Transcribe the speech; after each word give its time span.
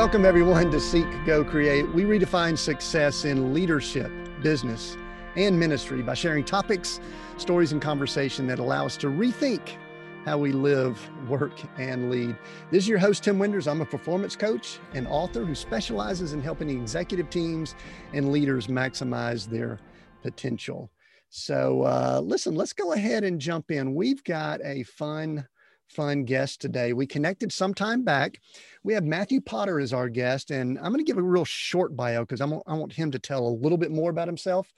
Welcome, 0.00 0.24
everyone, 0.24 0.70
to 0.70 0.80
Seek, 0.80 1.06
Go, 1.26 1.44
Create. 1.44 1.86
We 1.92 2.04
redefine 2.04 2.56
success 2.56 3.26
in 3.26 3.52
leadership, 3.52 4.10
business, 4.42 4.96
and 5.36 5.60
ministry 5.60 6.00
by 6.00 6.14
sharing 6.14 6.42
topics, 6.42 7.00
stories, 7.36 7.72
and 7.72 7.82
conversation 7.82 8.46
that 8.46 8.58
allow 8.58 8.86
us 8.86 8.96
to 8.96 9.08
rethink 9.08 9.76
how 10.24 10.38
we 10.38 10.52
live, 10.52 10.98
work, 11.28 11.52
and 11.76 12.10
lead. 12.10 12.34
This 12.70 12.84
is 12.84 12.88
your 12.88 12.98
host, 12.98 13.24
Tim 13.24 13.38
Winders. 13.38 13.68
I'm 13.68 13.82
a 13.82 13.84
performance 13.84 14.36
coach 14.36 14.78
and 14.94 15.06
author 15.06 15.44
who 15.44 15.54
specializes 15.54 16.32
in 16.32 16.40
helping 16.40 16.70
executive 16.70 17.28
teams 17.28 17.74
and 18.14 18.32
leaders 18.32 18.68
maximize 18.68 19.46
their 19.46 19.80
potential. 20.22 20.90
So, 21.28 21.82
uh, 21.82 22.22
listen, 22.24 22.54
let's 22.54 22.72
go 22.72 22.94
ahead 22.94 23.22
and 23.22 23.38
jump 23.38 23.70
in. 23.70 23.94
We've 23.94 24.24
got 24.24 24.62
a 24.64 24.82
fun 24.84 25.46
fun 25.90 26.24
guest 26.24 26.60
today. 26.60 26.92
We 26.92 27.06
connected 27.06 27.52
some 27.52 27.74
time 27.74 28.02
back. 28.02 28.40
We 28.84 28.94
have 28.94 29.04
Matthew 29.04 29.40
Potter 29.40 29.80
as 29.80 29.92
our 29.92 30.08
guest, 30.08 30.50
and 30.50 30.78
I'm 30.78 30.92
going 30.92 30.98
to 30.98 31.04
give 31.04 31.18
a 31.18 31.22
real 31.22 31.44
short 31.44 31.96
bio 31.96 32.20
because 32.22 32.40
I 32.40 32.46
want 32.46 32.92
him 32.92 33.10
to 33.10 33.18
tell 33.18 33.46
a 33.46 33.48
little 33.48 33.76
bit 33.76 33.90
more 33.90 34.10
about 34.10 34.28
himself. 34.28 34.72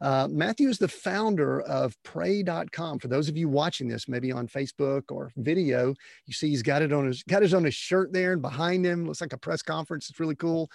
Uh, 0.00 0.28
Matthew 0.28 0.68
is 0.68 0.78
the 0.78 0.88
founder 0.88 1.60
of 1.62 1.96
Pray.com. 2.02 2.98
For 2.98 3.08
those 3.08 3.28
of 3.28 3.36
you 3.36 3.48
watching 3.48 3.88
this, 3.88 4.08
maybe 4.08 4.32
on 4.32 4.48
Facebook 4.48 5.04
or 5.10 5.30
video, 5.36 5.94
you 6.26 6.32
see 6.32 6.50
he's 6.50 6.62
got 6.62 6.82
it 6.82 6.92
on 6.92 7.06
his 7.06 7.22
got 7.22 7.42
his 7.42 7.54
on 7.54 7.64
his 7.64 7.74
shirt 7.74 8.12
there, 8.12 8.32
and 8.32 8.42
behind 8.42 8.84
him 8.84 9.06
looks 9.06 9.20
like 9.20 9.32
a 9.32 9.38
press 9.38 9.62
conference. 9.62 10.10
It's 10.10 10.20
really 10.20 10.34
cool. 10.34 10.70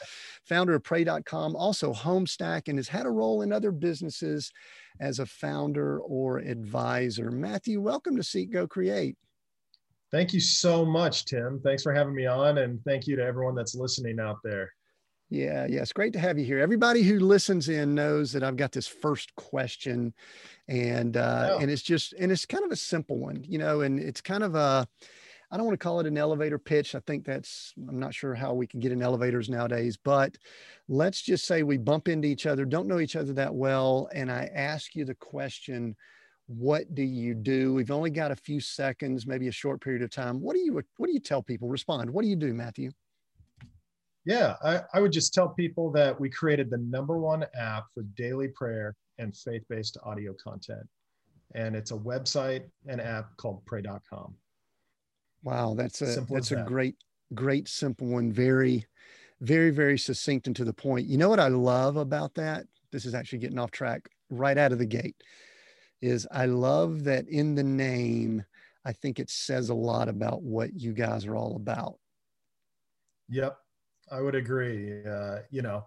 Founder 0.45 0.75
of 0.75 0.83
Pray.com, 0.83 1.55
also 1.55 1.93
Homestack, 1.93 2.67
and 2.67 2.77
has 2.77 2.87
had 2.87 3.05
a 3.05 3.11
role 3.11 3.41
in 3.41 3.51
other 3.51 3.71
businesses 3.71 4.51
as 4.99 5.19
a 5.19 5.25
founder 5.25 5.99
or 5.99 6.39
advisor. 6.39 7.31
Matthew, 7.31 7.81
welcome 7.81 8.15
to 8.15 8.23
Seek 8.23 8.51
Go 8.51 8.67
Create. 8.67 9.15
Thank 10.11 10.33
you 10.33 10.39
so 10.39 10.85
much, 10.85 11.25
Tim. 11.25 11.59
Thanks 11.63 11.83
for 11.83 11.93
having 11.93 12.15
me 12.15 12.25
on, 12.25 12.59
and 12.59 12.83
thank 12.83 13.05
you 13.05 13.15
to 13.15 13.23
everyone 13.23 13.55
that's 13.55 13.75
listening 13.75 14.19
out 14.19 14.37
there. 14.43 14.71
Yeah, 15.29 15.67
yeah, 15.69 15.81
it's 15.81 15.93
great 15.93 16.13
to 16.13 16.19
have 16.19 16.39
you 16.39 16.45
here. 16.45 16.57
Everybody 16.57 17.03
who 17.03 17.19
listens 17.19 17.69
in 17.69 17.93
knows 17.93 18.31
that 18.31 18.43
I've 18.43 18.57
got 18.57 18.71
this 18.71 18.87
first 18.87 19.35
question, 19.35 20.13
and 20.67 21.15
uh, 21.15 21.57
and 21.61 21.69
it's 21.69 21.83
just 21.83 22.13
and 22.13 22.31
it's 22.31 22.47
kind 22.47 22.63
of 22.63 22.71
a 22.71 22.75
simple 22.75 23.19
one, 23.19 23.43
you 23.47 23.59
know, 23.59 23.81
and 23.81 23.99
it's 23.99 24.21
kind 24.21 24.43
of 24.43 24.55
a 24.55 24.87
I 25.51 25.57
don't 25.57 25.67
want 25.67 25.79
to 25.79 25.83
call 25.83 25.99
it 25.99 26.07
an 26.07 26.17
elevator 26.17 26.57
pitch. 26.57 26.95
I 26.95 26.99
think 27.01 27.25
that's 27.25 27.73
I'm 27.87 27.99
not 27.99 28.15
sure 28.15 28.33
how 28.33 28.55
we 28.55 28.65
can 28.65 28.79
get 28.79 28.91
in 28.91 29.03
elevators 29.03 29.49
nowadays, 29.49 29.97
but 30.03 30.35
let's 30.87 31.21
just 31.21 31.45
say 31.45 31.61
we 31.61 31.77
bump 31.77 32.07
into 32.07 32.27
each 32.27 32.47
other, 32.47 32.65
don't 32.65 32.87
know 32.87 32.99
each 32.99 33.15
other 33.15 33.33
that 33.33 33.53
well, 33.53 34.09
and 34.13 34.31
I 34.31 34.49
ask 34.55 34.95
you 34.95 35.05
the 35.05 35.13
question 35.13 35.95
what 36.49 36.95
do 36.95 37.03
you 37.03 37.35
do? 37.35 37.75
We've 37.75 37.91
only 37.91 38.09
got 38.09 38.31
a 38.31 38.35
few 38.35 38.59
seconds 38.59 39.27
maybe 39.27 39.47
a 39.47 39.51
short 39.51 39.81
period 39.81 40.01
of 40.01 40.09
time. 40.09 40.41
What 40.41 40.55
do 40.55 40.59
you 40.59 40.81
what 40.97 41.07
do 41.07 41.13
you 41.13 41.19
tell 41.19 41.43
people? 41.43 41.69
Respond. 41.69 42.09
What 42.09 42.23
do 42.23 42.27
you 42.27 42.35
do 42.35 42.53
matthew? 42.55 42.91
Yeah 44.25 44.55
I, 44.63 44.81
I 44.95 44.99
would 44.99 45.11
just 45.11 45.31
tell 45.31 45.49
people 45.49 45.91
that 45.91 46.19
we 46.19 46.27
created 46.27 46.71
the 46.71 46.79
number 46.79 47.19
one 47.19 47.45
app 47.55 47.85
for 47.93 48.01
daily 48.17 48.47
prayer 48.47 48.95
and 49.19 49.35
faith-based 49.35 49.97
audio 50.03 50.33
content. 50.43 50.87
And 51.53 51.75
it's 51.75 51.91
a 51.91 51.97
website 51.97 52.63
and 52.87 52.99
app 52.99 53.37
called 53.37 53.63
pray.com 53.65 54.33
wow 55.43 55.73
that's 55.75 56.01
a 56.01 56.13
simple 56.13 56.35
that's 56.35 56.51
a 56.51 56.55
that. 56.55 56.65
great 56.65 56.95
great 57.33 57.67
simple 57.67 58.07
one 58.07 58.31
very 58.31 58.85
very 59.39 59.69
very 59.69 59.99
succinct 59.99 60.47
and 60.47 60.55
to 60.55 60.65
the 60.65 60.73
point. 60.73 61.05
You 61.05 61.19
know 61.19 61.29
what 61.29 61.39
i 61.39 61.47
love 61.47 61.95
about 61.95 62.33
that? 62.35 62.65
This 62.91 63.05
is 63.05 63.13
actually 63.13 63.39
getting 63.39 63.59
off 63.59 63.69
track 63.69 64.09
right 64.31 64.57
out 64.57 64.71
of 64.71 64.79
the 64.79 64.85
gate 64.87 65.15
is 66.01 66.27
I 66.31 66.45
love 66.45 67.03
that 67.05 67.27
in 67.27 67.55
the 67.55 67.63
name, 67.63 68.43
I 68.85 68.93
think 68.93 69.19
it 69.19 69.29
says 69.29 69.69
a 69.69 69.73
lot 69.73 70.09
about 70.09 70.41
what 70.41 70.73
you 70.73 70.93
guys 70.93 71.25
are 71.25 71.35
all 71.35 71.55
about. 71.55 71.97
Yep, 73.29 73.57
I 74.11 74.21
would 74.21 74.35
agree. 74.35 75.05
Uh, 75.05 75.39
you 75.49 75.61
know, 75.61 75.85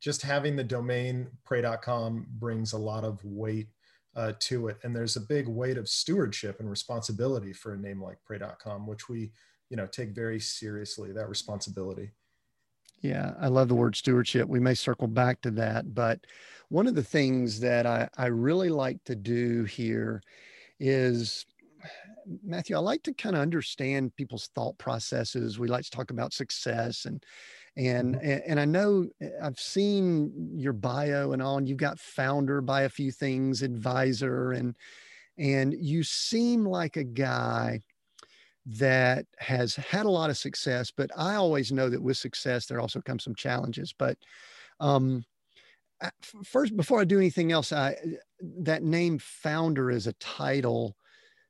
just 0.00 0.22
having 0.22 0.54
the 0.54 0.64
domain 0.64 1.28
pray.com 1.44 2.26
brings 2.38 2.72
a 2.72 2.78
lot 2.78 3.04
of 3.04 3.18
weight 3.24 3.68
uh, 4.16 4.32
to 4.38 4.68
it. 4.68 4.78
And 4.82 4.94
there's 4.94 5.16
a 5.16 5.20
big 5.20 5.48
weight 5.48 5.78
of 5.78 5.88
stewardship 5.88 6.60
and 6.60 6.70
responsibility 6.70 7.52
for 7.52 7.74
a 7.74 7.78
name 7.78 8.02
like 8.02 8.18
pray.com, 8.24 8.86
which 8.86 9.08
we, 9.08 9.32
you 9.70 9.76
know, 9.76 9.86
take 9.86 10.10
very 10.14 10.38
seriously 10.38 11.12
that 11.12 11.28
responsibility. 11.28 12.10
Yeah, 13.00 13.34
I 13.38 13.48
love 13.48 13.68
the 13.68 13.74
word 13.74 13.96
stewardship. 13.96 14.48
We 14.48 14.60
may 14.60 14.74
circle 14.74 15.08
back 15.08 15.42
to 15.42 15.50
that, 15.52 15.94
but 15.94 16.20
one 16.74 16.88
of 16.88 16.96
the 16.96 17.04
things 17.04 17.60
that 17.60 17.86
I, 17.86 18.08
I 18.18 18.26
really 18.26 18.68
like 18.68 18.98
to 19.04 19.14
do 19.14 19.62
here 19.62 20.20
is 20.80 21.46
Matthew, 22.42 22.74
I 22.74 22.80
like 22.80 23.04
to 23.04 23.14
kind 23.14 23.36
of 23.36 23.42
understand 23.42 24.16
people's 24.16 24.48
thought 24.56 24.76
processes. 24.76 25.56
We 25.56 25.68
like 25.68 25.84
to 25.84 25.90
talk 25.92 26.10
about 26.10 26.32
success 26.32 27.04
and 27.04 27.22
and 27.76 28.16
mm-hmm. 28.16 28.50
and 28.50 28.58
I 28.58 28.64
know 28.64 29.06
eh, 29.20 29.28
I've 29.40 29.60
seen 29.60 30.32
your 30.52 30.72
bio 30.72 31.30
and 31.30 31.40
all, 31.40 31.58
and 31.58 31.68
you've 31.68 31.78
got 31.78 32.00
founder 32.00 32.60
by 32.60 32.82
a 32.82 32.88
few 32.88 33.12
things, 33.12 33.62
advisor, 33.62 34.50
and 34.50 34.74
and 35.38 35.76
you 35.78 36.02
seem 36.02 36.64
like 36.64 36.96
a 36.96 37.04
guy 37.04 37.82
that 38.66 39.26
has 39.38 39.76
had 39.76 40.06
a 40.06 40.10
lot 40.10 40.30
of 40.30 40.36
success, 40.38 40.90
but 40.90 41.10
I 41.16 41.36
always 41.36 41.70
know 41.70 41.88
that 41.88 42.02
with 42.02 42.16
success, 42.16 42.66
there 42.66 42.80
also 42.80 43.00
comes 43.00 43.22
some 43.22 43.36
challenges. 43.36 43.94
But 43.96 44.18
um, 44.80 45.24
first, 46.44 46.76
before 46.76 47.00
I 47.00 47.04
do 47.04 47.18
anything 47.18 47.52
else, 47.52 47.72
I, 47.72 47.96
that 48.60 48.82
name 48.82 49.18
founder 49.18 49.90
is 49.90 50.06
a 50.06 50.12
title 50.14 50.96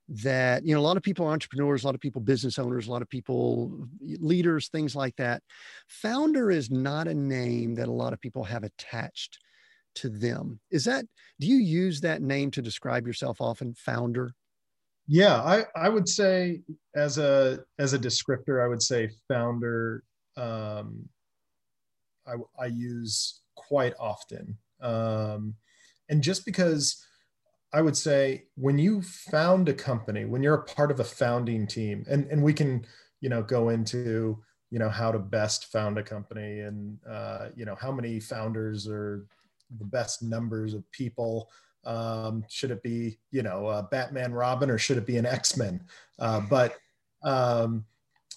that, 0.08 0.64
you 0.66 0.74
know, 0.74 0.80
a 0.80 0.82
lot 0.82 0.96
of 0.96 1.02
people 1.02 1.26
are 1.26 1.32
entrepreneurs, 1.32 1.82
a 1.82 1.86
lot 1.86 1.94
of 1.94 2.00
people 2.00 2.20
business 2.20 2.58
owners, 2.58 2.86
a 2.86 2.90
lot 2.90 3.02
of 3.02 3.08
people 3.08 3.88
leaders, 4.00 4.68
things 4.68 4.94
like 4.94 5.16
that. 5.16 5.42
Founder 5.88 6.50
is 6.50 6.70
not 6.70 7.08
a 7.08 7.14
name 7.14 7.74
that 7.76 7.88
a 7.88 7.92
lot 7.92 8.12
of 8.12 8.20
people 8.20 8.44
have 8.44 8.64
attached 8.64 9.38
to 9.94 10.08
them. 10.08 10.60
Is 10.70 10.84
that, 10.84 11.06
do 11.40 11.46
you 11.46 11.56
use 11.56 12.00
that 12.02 12.20
name 12.20 12.50
to 12.50 12.62
describe 12.62 13.06
yourself 13.06 13.40
often, 13.40 13.74
founder? 13.74 14.34
Yeah, 15.06 15.36
I, 15.36 15.64
I 15.76 15.88
would 15.88 16.08
say 16.08 16.62
as 16.94 17.18
a 17.18 17.60
as 17.78 17.92
a 17.92 17.98
descriptor, 17.98 18.64
I 18.64 18.68
would 18.68 18.82
say 18.82 19.10
founder. 19.28 20.02
Um, 20.36 21.08
I, 22.26 22.36
I 22.58 22.66
use 22.66 23.42
quite 23.54 23.94
often, 23.98 24.58
um, 24.80 25.54
and 26.08 26.22
just 26.22 26.44
because 26.44 27.04
I 27.72 27.82
would 27.82 27.96
say 27.96 28.44
when 28.56 28.78
you 28.78 29.02
found 29.02 29.68
a 29.68 29.74
company, 29.74 30.24
when 30.24 30.42
you're 30.42 30.54
a 30.54 30.64
part 30.64 30.90
of 30.90 31.00
a 31.00 31.04
founding 31.04 31.66
team, 31.66 32.04
and 32.08 32.26
and 32.26 32.42
we 32.42 32.52
can 32.52 32.86
you 33.20 33.28
know 33.28 33.42
go 33.42 33.70
into 33.70 34.38
you 34.70 34.78
know 34.78 34.90
how 34.90 35.12
to 35.12 35.18
best 35.18 35.72
found 35.72 35.98
a 35.98 36.02
company 36.02 36.60
and 36.60 36.98
uh, 37.08 37.48
you 37.54 37.64
know 37.64 37.76
how 37.76 37.92
many 37.92 38.20
founders 38.20 38.88
are 38.88 39.26
the 39.78 39.84
best 39.84 40.22
numbers 40.22 40.74
of 40.74 40.88
people 40.92 41.48
um, 41.86 42.44
should 42.48 42.70
it 42.70 42.82
be, 42.82 43.18
you 43.30 43.42
know, 43.42 43.66
uh, 43.66 43.82
Batman 43.82 44.32
Robin 44.32 44.70
or 44.70 44.78
should 44.78 44.96
it 44.96 45.06
be 45.06 45.16
an 45.16 45.26
X 45.26 45.56
Men? 45.56 45.80
Uh, 46.18 46.40
but 46.40 46.76
um, 47.22 47.84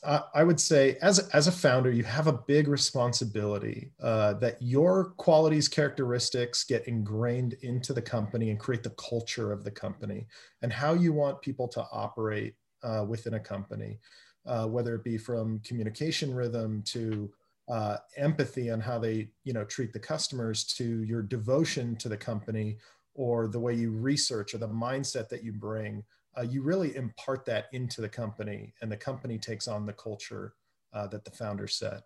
I, 0.06 0.22
I, 0.36 0.44
would 0.44 0.60
say, 0.60 0.98
as, 1.02 1.20
as 1.30 1.48
a 1.48 1.52
founder, 1.52 1.92
you 1.92 2.04
have 2.04 2.28
a 2.28 2.34
big 2.34 2.68
responsibility 2.68 3.92
uh, 4.02 4.34
that 4.34 4.62
your 4.62 5.14
qualities, 5.18 5.68
characteristics 5.68 6.64
get 6.64 6.88
ingrained 6.88 7.54
into 7.62 7.94
the 7.94 8.02
company 8.02 8.50
and 8.50 8.60
create 8.60 8.84
the 8.84 8.92
culture 8.92 9.52
of 9.52 9.64
the 9.64 9.72
company 9.72 10.28
and 10.62 10.72
how 10.72 10.94
you 10.94 11.14
want 11.14 11.42
people 11.42 11.68
to 11.70 11.86
operate 11.92 12.56
uh, 12.84 13.06
within 13.08 13.36
a 13.36 13.40
company, 13.40 14.00
uh, 14.46 14.66
whether 14.66 14.96
it 14.96 15.04
be 15.04 15.18
from 15.18 15.60
communication 15.60 16.34
rhythm 16.34 16.84
to 16.84 17.32
uh, 17.70 17.98
empathy 18.16 18.70
on 18.70 18.80
how 18.80 18.98
they 18.98 19.28
you 19.44 19.52
know 19.52 19.66
treat 19.66 19.92
the 19.92 20.00
customers 20.00 20.64
to 20.64 21.04
your 21.04 21.22
devotion 21.22 21.96
to 21.98 22.08
the 22.08 22.16
company 22.16 22.78
or 23.14 23.48
the 23.48 23.60
way 23.60 23.74
you 23.74 23.92
research 23.92 24.54
or 24.54 24.60
the 24.60 24.70
mindset 24.70 25.28
that 25.28 25.44
you 25.44 25.52
bring, 25.52 26.04
uh, 26.38 26.44
you 26.44 26.62
really 26.62 26.96
impart 26.96 27.46
that 27.46 27.66
into 27.74 28.02
the 28.02 28.10
company, 28.10 28.74
and 28.82 28.92
the 28.92 28.98
company 28.98 29.38
takes 29.38 29.68
on 29.68 29.86
the 29.86 29.94
culture 29.94 30.54
uh, 30.94 31.08
that 31.08 31.26
the 31.26 31.32
founder 31.32 31.68
set. 31.68 32.04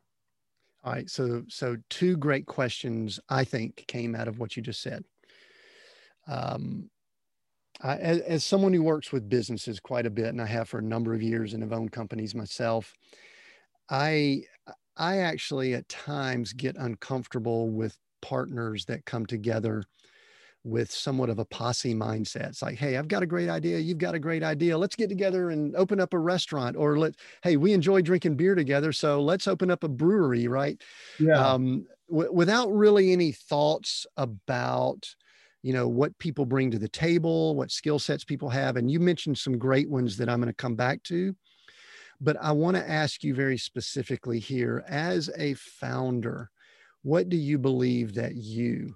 All 0.84 0.94
right. 0.94 1.10
So, 1.10 1.44
so 1.48 1.78
two 1.90 2.18
great 2.18 2.46
questions 2.48 3.20
I 3.30 3.44
think 3.44 3.86
came 3.88 4.16
out 4.16 4.28
of 4.28 4.40
what 4.40 4.56
you 4.56 4.64
just 4.64 4.82
said. 4.82 5.04
Um, 6.28 6.90
I, 7.82 7.98
as, 7.98 8.20
as 8.22 8.44
someone 8.44 8.74
who 8.74 8.84
works 8.84 9.12
with 9.12 9.30
businesses 9.30 9.80
quite 9.80 10.06
a 10.06 10.12
bit, 10.12 10.28
and 10.28 10.42
I 10.42 10.46
have 10.46 10.70
for 10.70 10.80
a 10.80 10.84
number 10.84 11.14
of 11.14 11.22
years 11.22 11.54
and 11.54 11.62
have 11.62 11.74
owned 11.74 11.92
companies 11.92 12.34
myself, 12.34 12.94
I 13.90 14.44
I 14.98 15.18
actually 15.20 15.74
at 15.74 15.90
times 15.90 16.54
get 16.54 16.76
uncomfortable 16.78 17.70
with 17.70 17.98
partners 18.22 18.86
that 18.86 19.06
come 19.06 19.26
together 19.26 19.84
with 20.64 20.92
somewhat 20.92 21.30
of 21.30 21.40
a 21.40 21.46
posse 21.46 21.96
mindset. 21.96 22.50
It's 22.50 22.62
like, 22.62 22.78
hey, 22.78 22.98
I've 22.98 23.08
got 23.08 23.24
a 23.24 23.28
great 23.28 23.50
idea. 23.50 23.80
You've 23.80 23.98
got 23.98 24.14
a 24.14 24.20
great 24.20 24.44
idea. 24.44 24.78
Let's 24.78 24.96
get 24.96 25.10
together 25.10 25.50
and 25.50 25.76
open 25.76 26.00
up 26.00 26.14
a 26.14 26.20
restaurant. 26.20 26.76
Or 26.78 27.00
let, 27.00 27.16
hey, 27.44 27.58
we 27.58 27.74
enjoy 27.74 28.02
drinking 28.02 28.36
beer 28.36 28.54
together, 28.54 28.92
so 28.92 29.22
let's 29.22 29.48
open 29.48 29.72
up 29.72 29.84
a 29.84 29.90
brewery, 29.90 30.48
right? 30.48 30.80
Yeah. 31.20 31.34
Um, 31.34 31.88
w- 32.10 32.32
without 32.32 32.72
really 32.72 33.12
any 33.12 33.32
thoughts 33.32 34.06
about, 34.18 35.08
you 35.64 35.74
know, 35.74 35.88
what 35.88 36.18
people 36.20 36.46
bring 36.46 36.70
to 36.72 36.80
the 36.80 36.90
table, 36.90 37.56
what 37.56 37.72
skill 37.72 37.98
sets 37.98 38.24
people 38.24 38.50
have, 38.50 38.78
and 38.78 38.90
you 38.90 39.00
mentioned 39.00 39.38
some 39.38 39.58
great 39.58 39.90
ones 39.90 40.18
that 40.18 40.30
I'm 40.30 40.40
going 40.40 40.48
to 40.48 40.54
come 40.54 40.76
back 40.76 41.02
to. 41.04 41.36
But 42.20 42.38
I 42.40 42.52
want 42.52 42.78
to 42.78 42.88
ask 42.88 43.24
you 43.24 43.34
very 43.34 43.58
specifically 43.58 44.40
here 44.40 44.84
as 44.88 45.32
a 45.38 45.56
founder, 45.56 46.52
what 47.02 47.30
do 47.30 47.38
you 47.38 47.58
believe 47.58 48.14
that 48.14 48.36
you 48.36 48.96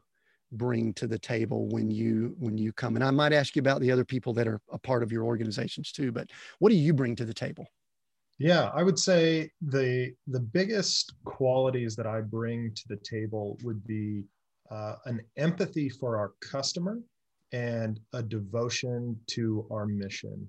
bring 0.58 0.94
to 0.94 1.08
the 1.08 1.20
table 1.20 1.68
when 1.68 1.90
you 1.90 2.36
when 2.40 2.58
you 2.58 2.74
come. 2.74 2.96
And 2.96 3.04
i 3.04 3.12
might 3.12 3.34
ask 3.34 3.56
you 3.56 3.60
about 3.60 3.82
the 3.82 3.92
other 3.92 4.06
people 4.06 4.34
that 4.34 4.48
are 4.48 4.62
a 4.72 4.80
part 4.80 5.04
of 5.04 5.12
your 5.12 5.24
organizations 5.24 5.92
too 5.92 6.12
but 6.12 6.30
what 6.60 6.70
do 6.70 6.76
you 6.76 6.94
bring 6.94 7.16
to 7.18 7.26
the 7.26 7.34
table? 7.34 7.68
Yeah 8.38 8.72
i 8.74 8.84
would 8.84 9.00
say 9.00 9.50
the 9.62 10.14
the 10.28 10.40
biggest 10.40 11.14
qualities 11.24 11.96
that 11.96 12.08
i 12.08 12.22
bring 12.22 12.74
to 12.74 12.84
the 12.90 12.98
table 12.98 13.58
would 13.64 13.86
be 13.86 14.26
uh, 14.72 14.96
an 15.06 15.22
empathy 15.38 15.90
for 15.90 16.18
our 16.18 16.34
customer 16.42 17.00
and 17.52 18.00
a 18.14 18.24
devotion 18.24 19.18
to 19.28 19.66
our 19.72 19.86
mission. 19.86 20.48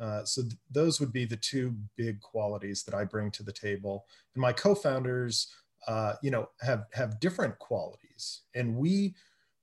Uh, 0.00 0.24
so 0.24 0.42
th- 0.42 0.54
those 0.70 1.00
would 1.00 1.12
be 1.12 1.24
the 1.24 1.36
two 1.36 1.74
big 1.96 2.20
qualities 2.20 2.82
that 2.84 2.94
i 2.94 3.04
bring 3.04 3.30
to 3.30 3.42
the 3.42 3.52
table. 3.52 4.06
And 4.34 4.42
my 4.42 4.52
co-founders 4.52 5.52
uh, 5.86 6.14
you 6.22 6.30
know 6.30 6.48
have 6.60 6.86
have 6.92 7.20
different 7.20 7.58
qualities. 7.58 8.42
And 8.54 8.76
we 8.76 9.14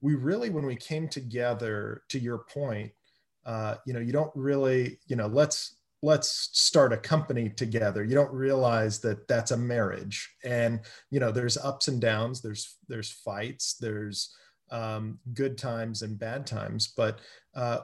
we 0.01 0.15
really 0.15 0.49
when 0.49 0.65
we 0.65 0.75
came 0.75 1.07
together 1.07 2.03
to 2.09 2.19
your 2.19 2.39
point 2.39 2.91
uh, 3.45 3.75
you 3.85 3.93
know 3.93 3.99
you 3.99 4.11
don't 4.11 4.31
really 4.35 4.99
you 5.07 5.15
know 5.15 5.27
let's 5.27 5.75
let's 6.03 6.49
start 6.53 6.93
a 6.93 6.97
company 6.97 7.49
together. 7.49 8.03
You 8.03 8.13
don't 8.13 8.31
realize 8.31 8.99
that 8.99 9.27
that's 9.27 9.51
a 9.51 9.57
marriage. 9.57 10.29
And 10.43 10.81
you 11.09 11.19
know 11.19 11.31
there's 11.31 11.57
ups 11.57 11.87
and 11.87 11.99
downs 11.99 12.41
there's 12.41 12.77
there's 12.87 13.11
fights 13.11 13.75
there's 13.79 14.35
um, 14.69 15.19
good 15.33 15.57
times 15.57 16.01
and 16.01 16.19
bad 16.19 16.45
times. 16.45 16.93
But 16.95 17.19
uh, 17.55 17.79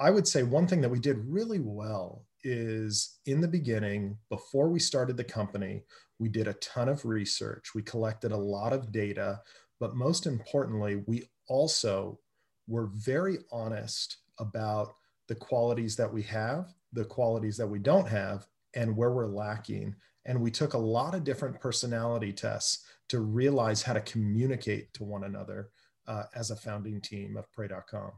i 0.00 0.10
would 0.10 0.26
say 0.26 0.42
one 0.42 0.66
thing 0.66 0.80
that 0.80 0.88
we 0.88 0.98
did 0.98 1.18
really 1.26 1.60
well 1.60 2.24
is 2.42 3.18
in 3.26 3.40
the 3.40 3.48
beginning 3.48 4.16
before 4.28 4.68
we 4.68 4.78
started 4.78 5.16
the 5.16 5.24
company 5.24 5.82
we 6.20 6.28
did 6.28 6.46
a 6.46 6.54
ton 6.54 6.88
of 6.88 7.04
research, 7.04 7.74
we 7.74 7.82
collected 7.82 8.30
a 8.30 8.36
lot 8.36 8.74
of 8.74 8.92
data, 8.92 9.40
but 9.80 9.96
most 9.96 10.26
importantly, 10.26 11.02
we 11.06 11.24
also 11.48 12.20
were 12.68 12.90
very 12.94 13.38
honest 13.50 14.18
about 14.38 14.94
the 15.28 15.34
qualities 15.34 15.96
that 15.96 16.12
we 16.12 16.22
have, 16.22 16.74
the 16.92 17.06
qualities 17.06 17.56
that 17.56 17.66
we 17.66 17.78
don't 17.78 18.06
have, 18.06 18.46
and 18.74 18.94
where 18.94 19.12
we're 19.12 19.26
lacking. 19.26 19.96
And 20.26 20.40
we 20.40 20.50
took 20.50 20.74
a 20.74 20.78
lot 20.78 21.14
of 21.14 21.24
different 21.24 21.58
personality 21.58 22.32
tests 22.34 22.84
to 23.08 23.20
realize 23.20 23.82
how 23.82 23.94
to 23.94 24.00
communicate 24.02 24.92
to 24.94 25.04
one 25.04 25.24
another 25.24 25.70
uh, 26.06 26.24
as 26.34 26.50
a 26.50 26.56
founding 26.56 27.00
team 27.00 27.36
of 27.38 27.50
Pray.com. 27.52 28.12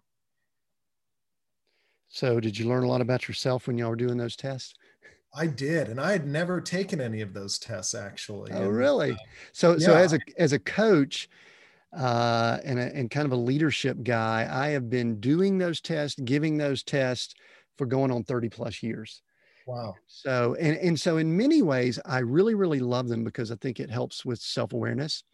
So, 2.14 2.40
did 2.40 2.58
you 2.58 2.68
learn 2.68 2.84
a 2.84 2.88
lot 2.88 3.00
about 3.00 3.26
yourself 3.26 3.66
when 3.66 3.78
y'all 3.78 3.88
were 3.88 3.96
doing 3.96 4.18
those 4.18 4.36
tests? 4.36 4.74
I 5.34 5.46
did, 5.46 5.88
and 5.88 5.98
I 5.98 6.12
had 6.12 6.26
never 6.26 6.60
taken 6.60 7.00
any 7.00 7.22
of 7.22 7.32
those 7.32 7.58
tests 7.58 7.94
actually. 7.94 8.52
Oh, 8.52 8.64
and, 8.64 8.76
really? 8.76 9.12
Uh, 9.12 9.16
so, 9.52 9.72
yeah. 9.72 9.78
so 9.78 9.94
as 9.96 10.12
a 10.12 10.18
as 10.36 10.52
a 10.52 10.58
coach 10.58 11.30
uh, 11.96 12.58
and 12.64 12.78
a, 12.78 12.94
and 12.94 13.10
kind 13.10 13.24
of 13.24 13.32
a 13.32 13.36
leadership 13.36 14.02
guy, 14.02 14.46
I 14.50 14.68
have 14.68 14.90
been 14.90 15.20
doing 15.20 15.56
those 15.56 15.80
tests, 15.80 16.20
giving 16.20 16.58
those 16.58 16.82
tests 16.82 17.34
for 17.78 17.86
going 17.86 18.10
on 18.10 18.24
thirty 18.24 18.50
plus 18.50 18.82
years. 18.82 19.22
Wow. 19.66 19.94
So, 20.06 20.54
and 20.60 20.76
and 20.76 21.00
so 21.00 21.16
in 21.16 21.34
many 21.34 21.62
ways, 21.62 21.98
I 22.04 22.18
really 22.18 22.54
really 22.54 22.80
love 22.80 23.08
them 23.08 23.24
because 23.24 23.50
I 23.50 23.54
think 23.54 23.80
it 23.80 23.88
helps 23.88 24.26
with 24.26 24.38
self 24.38 24.74
awareness. 24.74 25.24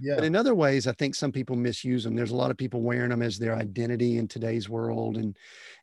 Yeah. 0.00 0.16
But 0.16 0.24
in 0.24 0.36
other 0.36 0.54
ways, 0.54 0.86
I 0.86 0.92
think 0.92 1.14
some 1.14 1.32
people 1.32 1.56
misuse 1.56 2.04
them. 2.04 2.14
There's 2.14 2.30
a 2.30 2.36
lot 2.36 2.50
of 2.50 2.56
people 2.56 2.82
wearing 2.82 3.10
them 3.10 3.22
as 3.22 3.38
their 3.38 3.56
identity 3.56 4.18
in 4.18 4.28
today's 4.28 4.68
world 4.68 5.16
and, 5.16 5.36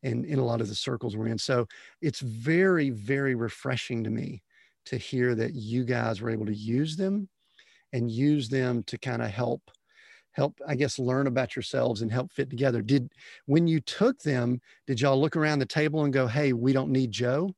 and 0.03 0.25
in 0.25 0.39
a 0.39 0.45
lot 0.45 0.61
of 0.61 0.67
the 0.67 0.75
circles 0.75 1.15
we're 1.15 1.27
in. 1.27 1.37
So 1.37 1.67
it's 2.01 2.19
very, 2.19 2.89
very 2.89 3.35
refreshing 3.35 4.03
to 4.03 4.09
me 4.09 4.43
to 4.85 4.97
hear 4.97 5.35
that 5.35 5.53
you 5.53 5.83
guys 5.83 6.21
were 6.21 6.29
able 6.29 6.45
to 6.45 6.55
use 6.55 6.95
them 6.95 7.29
and 7.93 8.09
use 8.09 8.49
them 8.49 8.83
to 8.83 8.97
kind 8.97 9.21
of 9.21 9.29
help 9.29 9.61
help 10.33 10.59
i 10.67 10.75
guess 10.75 10.99
learn 10.99 11.27
about 11.27 11.55
yourselves 11.55 12.01
and 12.01 12.11
help 12.11 12.31
fit 12.31 12.49
together 12.49 12.81
did 12.81 13.11
when 13.45 13.67
you 13.67 13.79
took 13.79 14.17
them 14.19 14.59
did 14.87 14.99
y'all 14.99 15.19
look 15.19 15.35
around 15.35 15.59
the 15.59 15.65
table 15.65 16.03
and 16.03 16.11
go 16.11 16.27
hey 16.27 16.53
we 16.53 16.73
don't 16.73 16.91
need 16.91 17.11
joe 17.11 17.49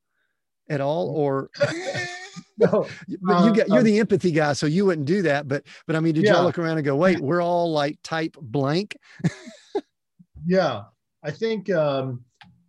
at 0.70 0.82
all 0.82 1.10
mm. 1.10 1.16
or 1.16 1.50
no, 2.58 2.88
but 3.22 3.46
you 3.46 3.54
get 3.54 3.68
you're 3.68 3.80
um, 3.80 3.84
the 3.84 4.00
empathy 4.00 4.32
guy, 4.32 4.54
so 4.54 4.66
you 4.66 4.86
wouldn't 4.86 5.08
do 5.08 5.22
that. 5.24 5.48
But 5.48 5.64
but 5.88 5.96
I 5.96 6.00
mean, 6.00 6.14
did 6.14 6.24
yeah. 6.24 6.34
y'all 6.34 6.44
look 6.44 6.58
around 6.58 6.78
and 6.78 6.86
go, 6.86 6.96
wait, 6.96 7.20
we're 7.20 7.42
all 7.42 7.72
like 7.72 7.98
type 8.04 8.36
blank? 8.42 8.98
yeah, 10.46 10.84
I 11.24 11.32
think 11.32 11.70
um, 11.72 12.24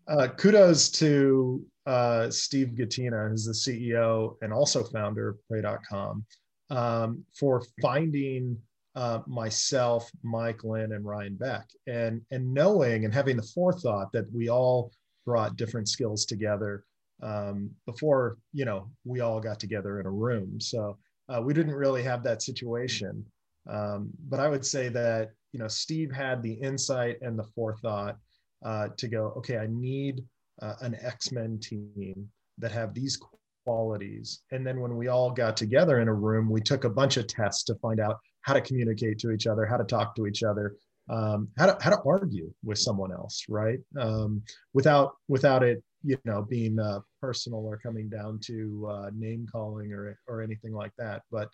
uh, 0.08 0.28
kudos 0.28 0.90
to 0.90 1.64
uh, 1.86 2.30
Steve 2.30 2.74
Gatena, 2.76 3.30
who's 3.30 3.44
the 3.44 3.52
CEO 3.52 4.36
and 4.42 4.52
also 4.52 4.84
founder 4.84 5.30
of 5.30 5.36
Pray.com, 5.48 6.24
um, 6.70 7.24
for 7.38 7.62
finding 7.80 8.58
uh, 8.94 9.20
myself, 9.26 10.10
Mike 10.22 10.64
Lynn, 10.64 10.92
and 10.92 11.04
Ryan 11.04 11.36
Beck, 11.36 11.68
and 11.86 12.22
and 12.30 12.52
knowing 12.52 13.04
and 13.04 13.14
having 13.14 13.36
the 13.36 13.42
forethought 13.54 14.12
that 14.12 14.30
we 14.32 14.48
all 14.48 14.92
brought 15.24 15.56
different 15.56 15.88
skills 15.88 16.24
together 16.24 16.84
um, 17.22 17.70
before 17.86 18.38
you 18.52 18.64
know 18.64 18.90
we 19.04 19.20
all 19.20 19.40
got 19.40 19.60
together 19.60 20.00
in 20.00 20.06
a 20.06 20.10
room. 20.10 20.60
So 20.60 20.98
uh, 21.28 21.40
we 21.42 21.54
didn't 21.54 21.74
really 21.74 22.02
have 22.02 22.22
that 22.22 22.42
situation. 22.42 23.24
Um, 23.68 24.10
but 24.28 24.38
I 24.38 24.48
would 24.48 24.64
say 24.64 24.88
that 24.90 25.30
you 25.52 25.60
know 25.60 25.68
Steve 25.68 26.12
had 26.12 26.42
the 26.42 26.52
insight 26.52 27.18
and 27.22 27.38
the 27.38 27.46
forethought 27.54 28.16
uh, 28.64 28.88
to 28.96 29.08
go. 29.08 29.32
Okay, 29.38 29.58
I 29.58 29.66
need 29.68 30.22
uh, 30.62 30.74
an 30.80 30.96
X 31.00 31.32
Men 31.32 31.58
team 31.58 32.28
that 32.58 32.72
have 32.72 32.94
these 32.94 33.18
qualities. 33.64 34.42
And 34.52 34.66
then 34.66 34.80
when 34.80 34.96
we 34.96 35.08
all 35.08 35.30
got 35.30 35.56
together 35.56 36.00
in 36.00 36.08
a 36.08 36.14
room, 36.14 36.48
we 36.48 36.60
took 36.60 36.84
a 36.84 36.90
bunch 36.90 37.16
of 37.16 37.26
tests 37.26 37.64
to 37.64 37.74
find 37.76 38.00
out 38.00 38.18
how 38.42 38.54
to 38.54 38.60
communicate 38.60 39.18
to 39.18 39.32
each 39.32 39.46
other, 39.46 39.66
how 39.66 39.76
to 39.76 39.84
talk 39.84 40.14
to 40.16 40.26
each 40.26 40.42
other, 40.42 40.76
um, 41.10 41.48
how 41.58 41.66
to 41.66 41.76
how 41.80 41.90
to 41.90 42.00
argue 42.06 42.52
with 42.64 42.78
someone 42.78 43.12
else, 43.12 43.44
right? 43.48 43.78
Um, 43.98 44.42
without 44.72 45.14
without 45.28 45.62
it 45.62 45.82
you 46.02 46.18
know 46.24 46.42
being 46.42 46.78
uh, 46.78 47.00
personal 47.20 47.60
or 47.60 47.78
coming 47.78 48.08
down 48.08 48.38
to 48.44 48.88
uh, 48.90 49.10
name 49.14 49.46
calling 49.50 49.92
or 49.92 50.18
or 50.28 50.42
anything 50.42 50.72
like 50.72 50.92
that. 50.98 51.22
But 51.30 51.48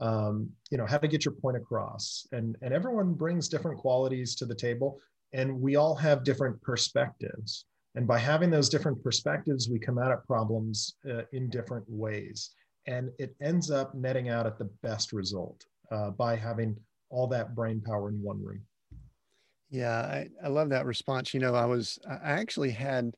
um, 0.00 0.50
you 0.70 0.78
know 0.78 0.86
how 0.86 0.98
to 0.98 1.08
get 1.08 1.24
your 1.24 1.34
point 1.34 1.56
across. 1.56 2.26
And 2.32 2.56
and 2.62 2.72
everyone 2.72 3.14
brings 3.14 3.48
different 3.48 3.78
qualities 3.78 4.34
to 4.36 4.46
the 4.46 4.54
table 4.54 4.98
and 5.32 5.60
we 5.60 5.76
all 5.76 5.94
have 5.94 6.24
different 6.24 6.60
perspectives. 6.62 7.66
And 7.94 8.06
by 8.06 8.18
having 8.18 8.50
those 8.50 8.68
different 8.68 9.02
perspectives 9.02 9.68
we 9.68 9.78
come 9.78 9.98
out 9.98 10.12
at 10.12 10.26
problems 10.26 10.96
uh, 11.08 11.22
in 11.32 11.50
different 11.50 11.84
ways. 11.88 12.50
And 12.86 13.10
it 13.18 13.36
ends 13.40 13.70
up 13.70 13.94
netting 13.94 14.28
out 14.28 14.46
at 14.46 14.58
the 14.58 14.70
best 14.82 15.12
result 15.12 15.64
uh, 15.90 16.10
by 16.10 16.36
having 16.36 16.76
all 17.10 17.26
that 17.28 17.54
brain 17.54 17.80
power 17.80 18.08
in 18.08 18.20
one 18.20 18.42
room. 18.42 18.62
Yeah 19.70 20.00
I, 20.00 20.28
I 20.42 20.48
love 20.48 20.70
that 20.70 20.86
response. 20.86 21.34
You 21.34 21.40
know 21.40 21.54
i 21.54 21.66
was 21.66 21.98
i 22.08 22.30
actually 22.30 22.70
had 22.70 23.14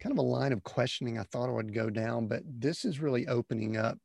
kind 0.00 0.12
of 0.12 0.18
a 0.18 0.22
line 0.22 0.52
of 0.52 0.62
questioning 0.62 1.18
I 1.18 1.24
thought 1.24 1.48
I 1.48 1.52
would 1.52 1.74
go 1.74 1.90
down, 1.90 2.26
but 2.26 2.42
this 2.46 2.84
is 2.84 3.00
really 3.00 3.26
opening 3.26 3.76
up, 3.76 3.98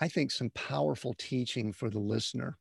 I 0.00 0.08
think, 0.08 0.30
some 0.30 0.50
powerful 0.50 1.14
teaching 1.18 1.72
for 1.72 1.90
the 1.90 1.98
listener 1.98 2.56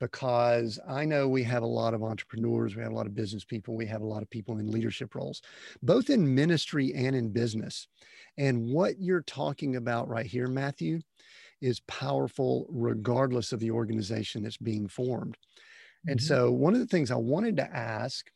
because 0.00 0.80
I 0.88 1.04
know 1.04 1.28
we 1.28 1.42
have 1.44 1.62
a 1.62 1.66
lot 1.66 1.92
of 1.94 2.02
entrepreneurs, 2.02 2.74
we 2.74 2.82
have 2.82 2.92
a 2.92 2.94
lot 2.94 3.06
of 3.06 3.14
business 3.14 3.44
people, 3.44 3.76
we 3.76 3.86
have 3.86 4.00
a 4.00 4.06
lot 4.06 4.22
of 4.22 4.30
people 4.30 4.58
in 4.58 4.70
leadership 4.70 5.14
roles, 5.14 5.42
both 5.82 6.10
in 6.10 6.34
ministry 6.34 6.92
and 6.94 7.14
in 7.14 7.30
business. 7.30 7.86
And 8.38 8.66
what 8.70 8.98
you're 8.98 9.22
talking 9.22 9.76
about 9.76 10.08
right 10.08 10.26
here, 10.26 10.48
Matthew, 10.48 11.00
is 11.60 11.80
powerful 11.80 12.66
regardless 12.70 13.52
of 13.52 13.60
the 13.60 13.70
organization 13.70 14.42
that's 14.42 14.56
being 14.56 14.88
formed. 14.88 15.36
And 16.06 16.18
mm-hmm. 16.18 16.26
so, 16.26 16.50
one 16.50 16.72
of 16.72 16.80
the 16.80 16.86
things 16.86 17.10
I 17.10 17.16
wanted 17.16 17.56
to 17.58 17.76
ask 17.76 18.30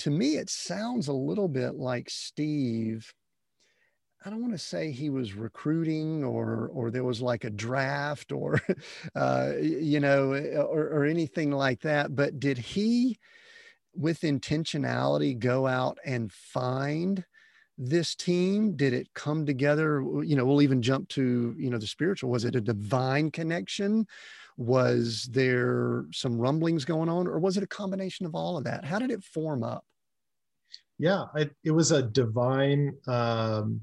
to 0.00 0.10
me, 0.10 0.36
it 0.36 0.50
sounds 0.50 1.08
a 1.08 1.12
little 1.12 1.48
bit 1.48 1.74
like 1.74 2.08
Steve. 2.08 3.12
I 4.24 4.30
don't 4.30 4.40
want 4.40 4.52
to 4.52 4.58
say 4.58 4.90
he 4.90 5.08
was 5.08 5.34
recruiting 5.34 6.24
or 6.24 6.70
or 6.72 6.90
there 6.90 7.04
was 7.04 7.22
like 7.22 7.44
a 7.44 7.50
draft 7.50 8.32
or 8.32 8.60
uh, 9.14 9.52
you 9.60 10.00
know 10.00 10.32
or, 10.32 10.88
or 10.88 11.04
anything 11.04 11.52
like 11.52 11.80
that. 11.82 12.14
But 12.14 12.40
did 12.40 12.58
he, 12.58 13.18
with 13.94 14.20
intentionality, 14.20 15.38
go 15.38 15.66
out 15.66 15.98
and 16.04 16.32
find 16.32 17.24
this 17.78 18.14
team? 18.14 18.76
Did 18.76 18.92
it 18.92 19.08
come 19.14 19.46
together? 19.46 20.02
You 20.22 20.36
know, 20.36 20.44
we'll 20.44 20.62
even 20.62 20.82
jump 20.82 21.08
to 21.10 21.54
you 21.58 21.70
know 21.70 21.78
the 21.78 21.86
spiritual. 21.86 22.30
Was 22.30 22.44
it 22.44 22.56
a 22.56 22.60
divine 22.60 23.30
connection? 23.30 24.06
Was 24.56 25.28
there 25.30 26.04
some 26.12 26.38
rumblings 26.38 26.84
going 26.84 27.08
on, 27.08 27.26
or 27.26 27.38
was 27.38 27.56
it 27.56 27.62
a 27.62 27.68
combination 27.68 28.26
of 28.26 28.34
all 28.34 28.56
of 28.56 28.64
that? 28.64 28.84
How 28.84 28.98
did 28.98 29.10
it 29.10 29.24
form 29.24 29.62
up? 29.62 29.84
yeah 31.00 31.24
it, 31.34 31.50
it 31.64 31.70
was 31.72 31.90
a 31.90 32.02
divine 32.02 32.94
um, 33.08 33.80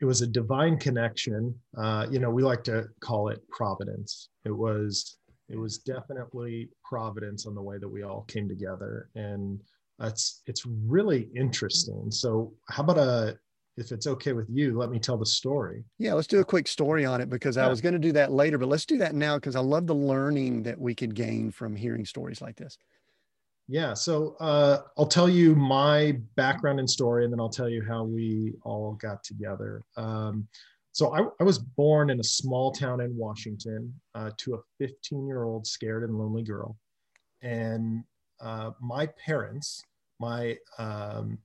it 0.00 0.06
was 0.06 0.22
a 0.22 0.26
divine 0.26 0.78
connection 0.78 1.54
uh, 1.76 2.06
you 2.10 2.18
know 2.18 2.30
we 2.30 2.42
like 2.42 2.64
to 2.64 2.88
call 3.00 3.28
it 3.28 3.46
providence 3.50 4.30
it 4.44 4.56
was 4.56 5.18
it 5.48 5.58
was 5.58 5.78
definitely 5.78 6.68
providence 6.82 7.46
on 7.46 7.54
the 7.54 7.62
way 7.62 7.76
that 7.78 7.88
we 7.88 8.02
all 8.02 8.22
came 8.22 8.48
together 8.48 9.10
and 9.14 9.60
it's 10.00 10.42
it's 10.46 10.64
really 10.64 11.28
interesting 11.36 12.10
so 12.10 12.52
how 12.70 12.82
about 12.82 12.98
a 12.98 13.38
if 13.80 13.92
it's 13.92 14.06
okay 14.06 14.32
with 14.32 14.48
you, 14.50 14.78
let 14.78 14.90
me 14.90 14.98
tell 14.98 15.16
the 15.16 15.26
story. 15.26 15.84
Yeah, 15.98 16.14
let's 16.14 16.26
do 16.26 16.40
a 16.40 16.44
quick 16.44 16.68
story 16.68 17.04
on 17.04 17.20
it 17.20 17.30
because 17.30 17.56
yeah. 17.56 17.66
I 17.66 17.68
was 17.68 17.80
going 17.80 17.94
to 17.94 17.98
do 17.98 18.12
that 18.12 18.32
later, 18.32 18.58
but 18.58 18.68
let's 18.68 18.86
do 18.86 18.98
that 18.98 19.14
now 19.14 19.36
because 19.36 19.56
I 19.56 19.60
love 19.60 19.86
the 19.86 19.94
learning 19.94 20.62
that 20.64 20.78
we 20.78 20.94
could 20.94 21.14
gain 21.14 21.50
from 21.50 21.74
hearing 21.74 22.04
stories 22.04 22.40
like 22.40 22.56
this. 22.56 22.76
Yeah, 23.68 23.94
so 23.94 24.36
uh, 24.40 24.82
I'll 24.98 25.06
tell 25.06 25.28
you 25.28 25.54
my 25.54 26.18
background 26.34 26.80
and 26.80 26.90
story, 26.90 27.24
and 27.24 27.32
then 27.32 27.38
I'll 27.38 27.48
tell 27.48 27.68
you 27.68 27.84
how 27.86 28.02
we 28.02 28.54
all 28.64 28.94
got 28.94 29.22
together. 29.22 29.82
Um, 29.96 30.48
so 30.92 31.14
I, 31.14 31.20
I, 31.38 31.44
was 31.44 31.58
born 31.58 32.10
in 32.10 32.18
a 32.18 32.24
small 32.24 32.72
town 32.72 33.00
in 33.00 33.16
Washington 33.16 33.94
uh, 34.16 34.32
to 34.38 34.54
a 34.54 34.58
15 34.78 35.24
year 35.24 35.44
old 35.44 35.68
scared 35.68 36.02
and 36.02 36.18
lonely 36.18 36.42
girl. 36.42 36.76
And 37.42 38.02
uh, 38.40 38.72
my 38.80 39.06
parents, 39.24 39.84
my 40.18 40.58
um, 40.78 41.38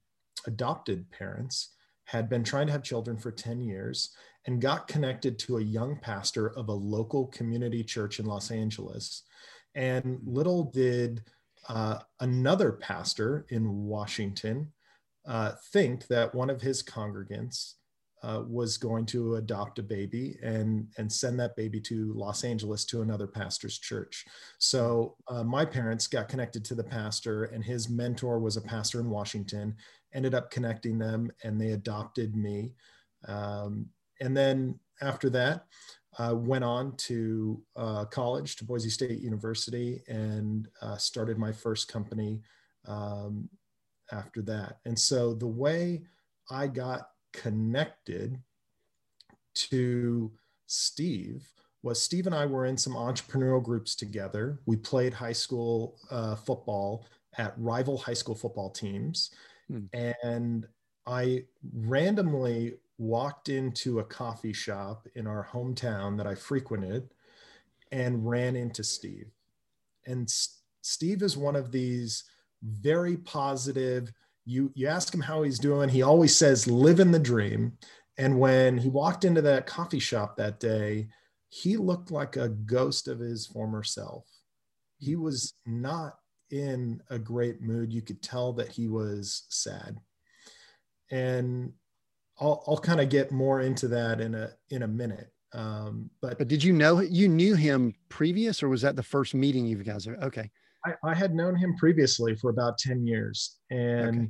adopted 0.47 1.09
parents, 1.11 1.73
had 2.05 2.29
been 2.29 2.43
trying 2.43 2.67
to 2.67 2.71
have 2.71 2.83
children 2.83 3.17
for 3.17 3.31
10 3.31 3.61
years 3.61 4.11
and 4.45 4.61
got 4.61 4.87
connected 4.87 5.39
to 5.39 5.57
a 5.57 5.63
young 5.63 5.97
pastor 5.97 6.49
of 6.57 6.69
a 6.69 6.73
local 6.73 7.27
community 7.27 7.83
church 7.83 8.19
in 8.19 8.25
Los 8.25 8.51
Angeles. 8.51 9.23
And 9.73 10.19
little 10.23 10.65
did 10.65 11.23
uh, 11.67 11.99
another 12.19 12.71
pastor 12.71 13.45
in 13.49 13.85
Washington 13.85 14.71
uh, 15.25 15.53
think 15.71 16.07
that 16.07 16.33
one 16.35 16.49
of 16.49 16.61
his 16.61 16.83
congregants 16.83 17.73
uh, 18.25 18.41
was 18.47 18.77
going 18.77 19.05
to 19.05 19.35
adopt 19.35 19.77
a 19.77 19.83
baby 19.83 20.37
and 20.41 20.87
and 20.97 21.11
send 21.11 21.39
that 21.39 21.55
baby 21.55 21.79
to 21.79 22.11
Los 22.13 22.43
Angeles 22.43 22.83
to 22.85 23.01
another 23.03 23.27
pastor's 23.27 23.77
church. 23.77 24.25
So 24.57 25.15
uh, 25.27 25.43
my 25.43 25.63
parents 25.63 26.07
got 26.07 26.27
connected 26.27 26.65
to 26.65 26.75
the 26.75 26.83
pastor, 26.83 27.45
and 27.45 27.63
his 27.63 27.87
mentor 27.87 28.39
was 28.39 28.57
a 28.57 28.61
pastor 28.61 28.99
in 28.99 29.09
Washington. 29.09 29.75
Ended 30.13 30.33
up 30.33 30.49
connecting 30.49 30.97
them, 30.97 31.31
and 31.43 31.61
they 31.61 31.71
adopted 31.71 32.35
me. 32.35 32.73
Um, 33.27 33.87
and 34.21 34.35
then 34.35 34.79
after 35.01 35.29
that, 35.31 35.65
uh, 36.17 36.33
went 36.35 36.63
on 36.63 36.95
to 36.95 37.61
uh, 37.75 38.05
college 38.05 38.55
to 38.55 38.63
Boise 38.63 38.89
State 38.89 39.19
University 39.19 40.01
and 40.07 40.67
uh, 40.81 40.97
started 40.97 41.37
my 41.37 41.51
first 41.51 41.89
company 41.89 42.41
um, 42.87 43.49
after 44.11 44.41
that. 44.43 44.77
And 44.85 44.97
so 44.97 45.33
the 45.33 45.47
way 45.47 46.03
I 46.49 46.67
got 46.67 47.09
connected 47.41 48.39
to 49.55 50.31
Steve 50.67 51.47
was 51.85 52.01
Steve 52.01 52.25
and 52.25 52.33
I 52.33 52.47
were 52.47 52.65
in 52.65 52.77
some 52.77 52.93
entrepreneurial 52.93 53.63
groups 53.63 53.95
together. 53.95 54.59
We 54.65 54.75
played 54.75 55.13
high 55.13 55.33
school 55.33 55.99
uh, 56.09 56.35
football 56.35 57.05
at 57.37 57.53
rival 57.57 57.97
high 57.97 58.15
school 58.15 58.33
football 58.33 58.71
teams. 58.71 59.29
Hmm. 59.67 59.85
And 60.23 60.67
I 61.05 61.43
randomly 61.73 62.73
walked 62.97 63.49
into 63.49 63.99
a 63.99 64.03
coffee 64.03 64.53
shop 64.53 65.07
in 65.13 65.27
our 65.27 65.47
hometown 65.51 66.17
that 66.17 66.25
I 66.25 66.33
frequented 66.33 67.13
and 67.91 68.27
ran 68.27 68.55
into 68.55 68.83
Steve. 68.83 69.29
And 70.07 70.23
S- 70.23 70.61
Steve 70.81 71.21
is 71.21 71.37
one 71.37 71.55
of 71.55 71.71
these 71.71 72.23
very 72.63 73.17
positive, 73.17 74.11
you 74.45 74.71
you 74.75 74.87
ask 74.87 75.13
him 75.13 75.21
how 75.21 75.43
he's 75.43 75.59
doing. 75.59 75.89
He 75.89 76.01
always 76.01 76.35
says 76.35 76.67
living 76.67 77.11
the 77.11 77.19
dream. 77.19 77.77
And 78.17 78.39
when 78.39 78.77
he 78.77 78.87
walked 78.87 79.25
into 79.25 79.41
that 79.41 79.65
coffee 79.65 79.99
shop 79.99 80.37
that 80.37 80.59
day 80.59 81.07
he 81.55 81.77
looked 81.77 82.11
like 82.11 82.35
a 82.35 82.49
ghost 82.49 83.07
of 83.07 83.19
his 83.19 83.45
former 83.45 83.81
self. 83.81 84.25
He 84.97 85.15
was 85.15 85.53
not 85.65 86.17
in 86.51 87.01
a 87.09 87.17
great 87.17 87.61
mood. 87.61 87.93
You 87.93 88.01
could 88.01 88.21
tell 88.21 88.51
that 88.53 88.67
he 88.67 88.89
was 88.89 89.45
sad. 89.47 89.97
And 91.11 91.71
i'll, 92.41 92.61
I'll 92.67 92.77
kind 92.77 92.99
of 92.99 93.07
get 93.07 93.31
more 93.31 93.61
into 93.61 93.87
that 93.89 94.19
in 94.19 94.35
a 94.35 94.49
in 94.69 94.83
a 94.83 94.87
minute. 94.87 95.31
Um, 95.53 96.09
but 96.21 96.37
but 96.37 96.49
did 96.49 96.61
you 96.61 96.73
know 96.73 96.99
you 96.99 97.29
knew 97.29 97.55
him 97.55 97.95
previous 98.09 98.61
or 98.61 98.67
was 98.67 98.81
that 98.81 98.97
the 98.97 99.03
first 99.03 99.33
meeting 99.33 99.65
you 99.65 99.77
guys 99.77 100.07
are 100.07 100.17
okay 100.17 100.51
I, 100.85 100.93
I, 101.03 101.13
had 101.13 101.33
known 101.33 101.55
him 101.55 101.75
previously 101.77 102.35
for 102.35 102.49
about 102.49 102.77
10 102.77 103.05
years 103.05 103.57
and 103.71 104.17
okay. 104.17 104.29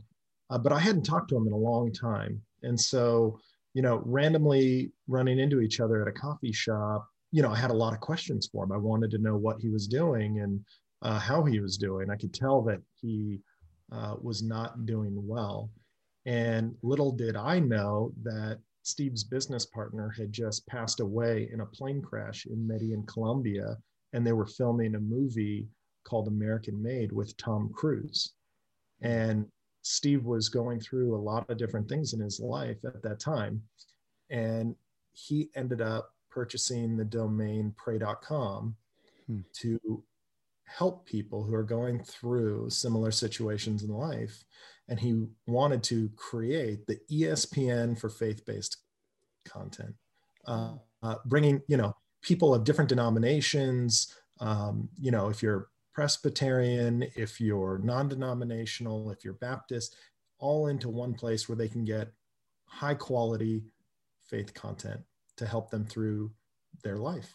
uh, 0.50 0.58
but 0.58 0.72
i 0.72 0.80
hadn't 0.80 1.04
talked 1.04 1.30
to 1.30 1.38
him 1.38 1.48
in 1.48 1.54
a 1.54 1.58
long 1.58 1.92
time. 1.92 2.42
And 2.64 2.80
so 2.80 3.40
you 3.74 3.82
know 3.82 4.02
randomly 4.06 4.92
running 5.08 5.40
into 5.40 5.62
each 5.62 5.80
other 5.80 6.02
at 6.02 6.08
a 6.08 6.12
coffee 6.12 6.54
shop 6.54 7.06
you 7.32 7.42
know 7.42 7.52
i 7.52 7.58
had 7.58 7.72
a 7.72 7.82
lot 7.84 7.94
of 7.94 8.00
questions 8.00 8.48
for 8.52 8.64
him. 8.64 8.72
I 8.72 8.78
wanted 8.78 9.12
to 9.12 9.18
know 9.18 9.36
what 9.36 9.60
he 9.60 9.70
was 9.70 9.88
doing 9.88 10.40
and 10.40 10.62
uh, 11.02 11.20
how 11.20 11.44
he 11.44 11.60
was 11.60 11.78
doing. 11.78 12.10
I 12.10 12.16
could 12.16 12.34
tell 12.34 12.62
that 12.64 12.82
he 13.02 13.42
uh, 13.92 14.16
was 14.20 14.42
not 14.42 14.86
doing 14.86 15.14
well. 15.16 15.70
And 16.26 16.76
little 16.82 17.12
did 17.12 17.36
i 17.36 17.60
know 17.60 18.14
that 18.24 18.60
steve's 18.82 19.24
business 19.24 19.66
partner 19.66 20.14
had 20.18 20.32
just 20.32 20.66
passed 20.68 21.00
away 21.00 21.50
in 21.52 21.62
a 21.62 21.66
plane 21.66 22.02
crash 22.02 22.46
in 22.46 22.68
medellin 22.68 23.04
colombia 23.08 23.78
and 24.14 24.26
they 24.26 24.32
were 24.32 24.46
filming 24.46 24.96
a 24.96 25.00
movie 25.00 25.68
called 26.06 26.28
American 26.28 26.82
Made 26.82 27.12
with 27.12 27.36
Tom 27.38 27.70
Cruise. 27.74 28.34
And 29.02 29.46
Steve 29.82 30.26
was 30.26 30.50
going 30.50 30.80
through 30.80 31.16
a 31.16 31.22
lot 31.22 31.50
of 31.50 31.58
different 31.58 31.90
things 31.90 32.14
in 32.14 32.20
his 32.20 32.40
life 32.40 32.78
at 32.86 33.04
that 33.04 33.20
time. 33.20 33.62
And 34.30 34.76
he 35.12 35.50
ended 35.56 35.82
up 35.82 36.12
purchasing 36.30 36.98
the 36.98 37.06
domain 37.06 37.74
pray.com 37.78 38.76
hmm. 39.28 39.40
to 39.54 40.04
help 40.66 41.06
people 41.06 41.44
who 41.44 41.54
are 41.54 41.64
going 41.64 42.04
through 42.04 42.70
similar 42.70 43.12
situations 43.12 43.84
in 43.84 43.90
life. 43.90 44.44
And 44.90 45.00
he 45.00 45.26
wanted 45.48 45.84
to 45.84 46.10
create 46.16 46.86
the 46.88 47.00
ESPN 47.12 48.00
for 48.00 48.10
faith 48.10 48.46
based 48.46 48.78
content, 49.46 49.94
uh, 50.48 50.74
uh, 51.04 51.16
bringing, 51.26 51.62
you 51.68 51.78
know, 51.78 51.94
people 52.22 52.54
of 52.54 52.64
different 52.64 52.90
denominations. 52.90 54.14
Um, 54.40 54.90
you 55.00 55.12
know, 55.12 55.30
if 55.30 55.42
you're 55.42 55.70
Presbyterian, 55.96 57.08
if 57.16 57.40
you're 57.40 57.80
non 57.82 58.10
denominational, 58.10 59.10
if 59.12 59.24
you're 59.24 59.34
Baptist, 59.36 59.96
all 60.40 60.68
into 60.68 60.90
one 60.90 61.14
place 61.14 61.48
where 61.48 61.56
they 61.56 61.70
can 61.70 61.86
get 61.86 62.12
high 62.66 62.94
quality 62.94 63.64
faith 64.28 64.54
content 64.54 65.00
to 65.38 65.46
help 65.46 65.72
them 65.72 65.86
through 65.86 66.32
their 66.84 66.98
life. 66.98 67.34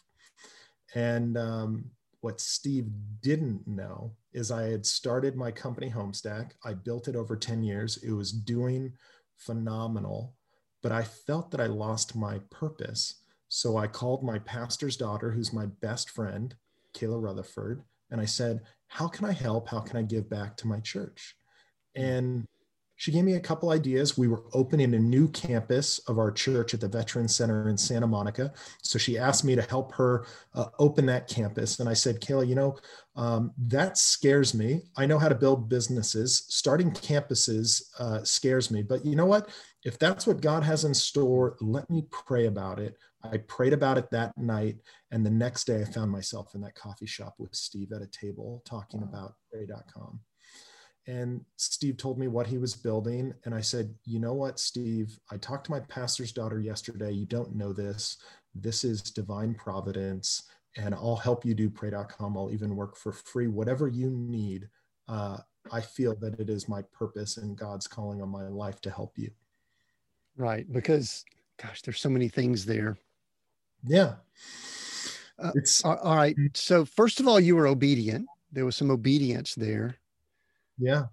And 0.93 1.39
um, 1.39 1.85
what 2.19 2.39
Steve 2.39 2.87
didn't 3.21 3.67
know 3.67 4.11
is 4.31 4.51
I 4.51 4.69
had 4.69 4.85
started 4.85 5.35
my 5.35 5.49
company 5.49 5.89
Homestack. 5.89 6.51
I 6.63 6.73
built 6.73 7.07
it 7.07 7.15
over 7.15 7.35
10 7.35 7.63
years. 7.63 7.97
It 8.03 8.11
was 8.11 8.31
doing 8.31 8.93
phenomenal, 9.37 10.35
but 10.83 10.91
I 10.91 11.01
felt 11.01 11.49
that 11.49 11.61
I 11.61 11.65
lost 11.65 12.15
my 12.15 12.37
purpose. 12.51 13.23
So 13.49 13.77
I 13.77 13.87
called 13.87 14.23
my 14.23 14.37
pastor's 14.37 14.97
daughter, 14.97 15.31
who's 15.31 15.51
my 15.51 15.65
best 15.81 16.11
friend, 16.11 16.53
Kayla 16.93 17.19
Rutherford, 17.19 17.83
and 18.11 18.21
I 18.21 18.25
said, 18.25 18.61
How 18.87 19.07
can 19.07 19.25
I 19.25 19.31
help? 19.31 19.69
How 19.69 19.79
can 19.79 19.97
I 19.97 20.03
give 20.03 20.29
back 20.29 20.57
to 20.57 20.67
my 20.67 20.79
church? 20.79 21.35
And 21.95 22.47
she 23.01 23.11
gave 23.11 23.23
me 23.23 23.33
a 23.33 23.39
couple 23.39 23.71
ideas. 23.71 24.15
We 24.15 24.27
were 24.27 24.43
opening 24.53 24.93
a 24.93 24.99
new 24.99 25.27
campus 25.29 25.97
of 26.07 26.19
our 26.19 26.31
church 26.31 26.75
at 26.75 26.81
the 26.81 26.87
Veterans 26.87 27.35
Center 27.35 27.67
in 27.67 27.75
Santa 27.75 28.05
Monica. 28.05 28.53
So 28.83 28.99
she 28.99 29.17
asked 29.17 29.43
me 29.43 29.55
to 29.55 29.63
help 29.63 29.91
her 29.93 30.27
uh, 30.53 30.65
open 30.77 31.07
that 31.07 31.27
campus. 31.27 31.79
And 31.79 31.89
I 31.89 31.93
said, 31.93 32.21
Kayla, 32.21 32.47
you 32.47 32.53
know, 32.53 32.77
um, 33.15 33.53
that 33.57 33.97
scares 33.97 34.53
me. 34.53 34.81
I 34.97 35.07
know 35.07 35.17
how 35.17 35.29
to 35.29 35.33
build 35.33 35.67
businesses. 35.67 36.45
Starting 36.49 36.91
campuses 36.91 37.81
uh, 37.97 38.23
scares 38.23 38.69
me. 38.69 38.83
But 38.83 39.03
you 39.03 39.15
know 39.15 39.25
what? 39.25 39.49
If 39.83 39.97
that's 39.97 40.27
what 40.27 40.39
God 40.39 40.61
has 40.61 40.85
in 40.85 40.93
store, 40.93 41.57
let 41.59 41.89
me 41.89 42.05
pray 42.11 42.45
about 42.45 42.77
it. 42.77 42.99
I 43.23 43.37
prayed 43.37 43.73
about 43.73 43.97
it 43.97 44.11
that 44.11 44.37
night. 44.37 44.77
And 45.11 45.25
the 45.25 45.31
next 45.31 45.65
day, 45.65 45.81
I 45.81 45.85
found 45.85 46.09
myself 46.09 46.55
in 46.55 46.61
that 46.61 46.75
coffee 46.75 47.05
shop 47.05 47.35
with 47.37 47.53
Steve 47.53 47.91
at 47.91 48.01
a 48.01 48.07
table 48.07 48.61
talking 48.65 49.03
about 49.03 49.35
pray.com. 49.51 50.19
And 51.07 51.41
Steve 51.57 51.97
told 51.97 52.17
me 52.17 52.27
what 52.27 52.47
he 52.47 52.57
was 52.57 52.75
building. 52.75 53.33
And 53.43 53.53
I 53.53 53.61
said, 53.61 53.93
You 54.05 54.19
know 54.19 54.33
what, 54.33 54.59
Steve? 54.59 55.17
I 55.31 55.37
talked 55.37 55.65
to 55.65 55.71
my 55.71 55.81
pastor's 55.81 56.31
daughter 56.31 56.59
yesterday. 56.59 57.11
You 57.11 57.25
don't 57.25 57.55
know 57.55 57.73
this. 57.73 58.17
This 58.55 58.83
is 58.83 59.01
divine 59.01 59.55
providence. 59.55 60.43
And 60.77 60.95
I'll 60.95 61.17
help 61.17 61.43
you 61.43 61.53
do 61.53 61.69
pray.com. 61.69 62.37
I'll 62.37 62.51
even 62.51 62.75
work 62.75 62.95
for 62.95 63.11
free, 63.11 63.47
whatever 63.47 63.89
you 63.89 64.09
need. 64.09 64.69
Uh, 65.09 65.39
I 65.71 65.81
feel 65.81 66.15
that 66.21 66.39
it 66.39 66.49
is 66.49 66.69
my 66.69 66.81
purpose 66.93 67.35
and 67.37 67.57
God's 67.57 67.87
calling 67.87 68.21
on 68.21 68.29
my 68.29 68.47
life 68.47 68.79
to 68.81 68.91
help 68.91 69.17
you. 69.17 69.31
Right. 70.37 70.71
Because, 70.71 71.25
gosh, 71.61 71.81
there's 71.81 71.99
so 71.99 72.09
many 72.09 72.29
things 72.29 72.65
there 72.65 72.97
yeah. 73.85 74.15
Uh, 75.41 75.51
it's 75.55 75.83
all 75.83 76.15
right. 76.15 76.35
So 76.53 76.85
first 76.85 77.19
of 77.19 77.27
all, 77.27 77.39
you 77.39 77.55
were 77.55 77.67
obedient. 77.67 78.27
There 78.51 78.65
was 78.65 78.75
some 78.75 78.91
obedience 78.91 79.55
there. 79.55 79.95
Yeah. 80.77 81.05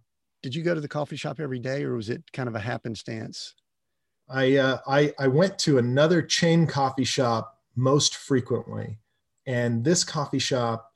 Did 0.42 0.54
you 0.54 0.62
go 0.62 0.74
to 0.74 0.80
the 0.80 0.88
coffee 0.88 1.16
shop 1.16 1.40
every 1.40 1.58
day, 1.58 1.84
or 1.84 1.94
was 1.94 2.10
it 2.10 2.22
kind 2.32 2.48
of 2.48 2.54
a 2.54 2.60
happenstance? 2.60 3.54
I 4.28 4.56
uh, 4.56 4.78
I 4.86 5.14
I 5.18 5.28
went 5.28 5.58
to 5.60 5.78
another 5.78 6.22
chain 6.22 6.66
coffee 6.66 7.04
shop 7.04 7.58
most 7.76 8.16
frequently, 8.16 8.98
and 9.46 9.84
this 9.84 10.04
coffee 10.04 10.38
shop 10.38 10.92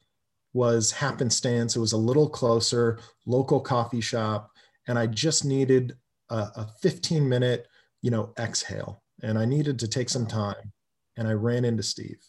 was 0.53 0.93
happenstance. 0.93 1.77
It 1.77 1.81
was 1.81 1.93
a 1.93 1.97
little 1.97 2.29
closer, 2.29 2.99
local 3.27 3.61
coffee 3.61 4.03
shop, 4.03 4.51
and 4.87 4.99
I 4.99 5.07
just 5.07 5.45
needed 5.45 5.97
a, 6.29 6.37
a 6.37 6.69
15 6.83 7.27
minute 7.27 7.67
you 8.03 8.11
know, 8.11 8.33
exhale. 8.39 9.03
And 9.23 9.39
I 9.39 9.45
needed 9.45 9.79
to 9.79 9.89
take 9.89 10.11
some 10.11 10.27
time. 10.27 10.73
And 11.17 11.27
I 11.27 11.33
ran 11.33 11.65
into 11.65 11.83
Steve. 11.83 12.21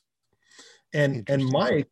And 0.93 1.27
and 1.29 1.43
Mike, 1.45 1.89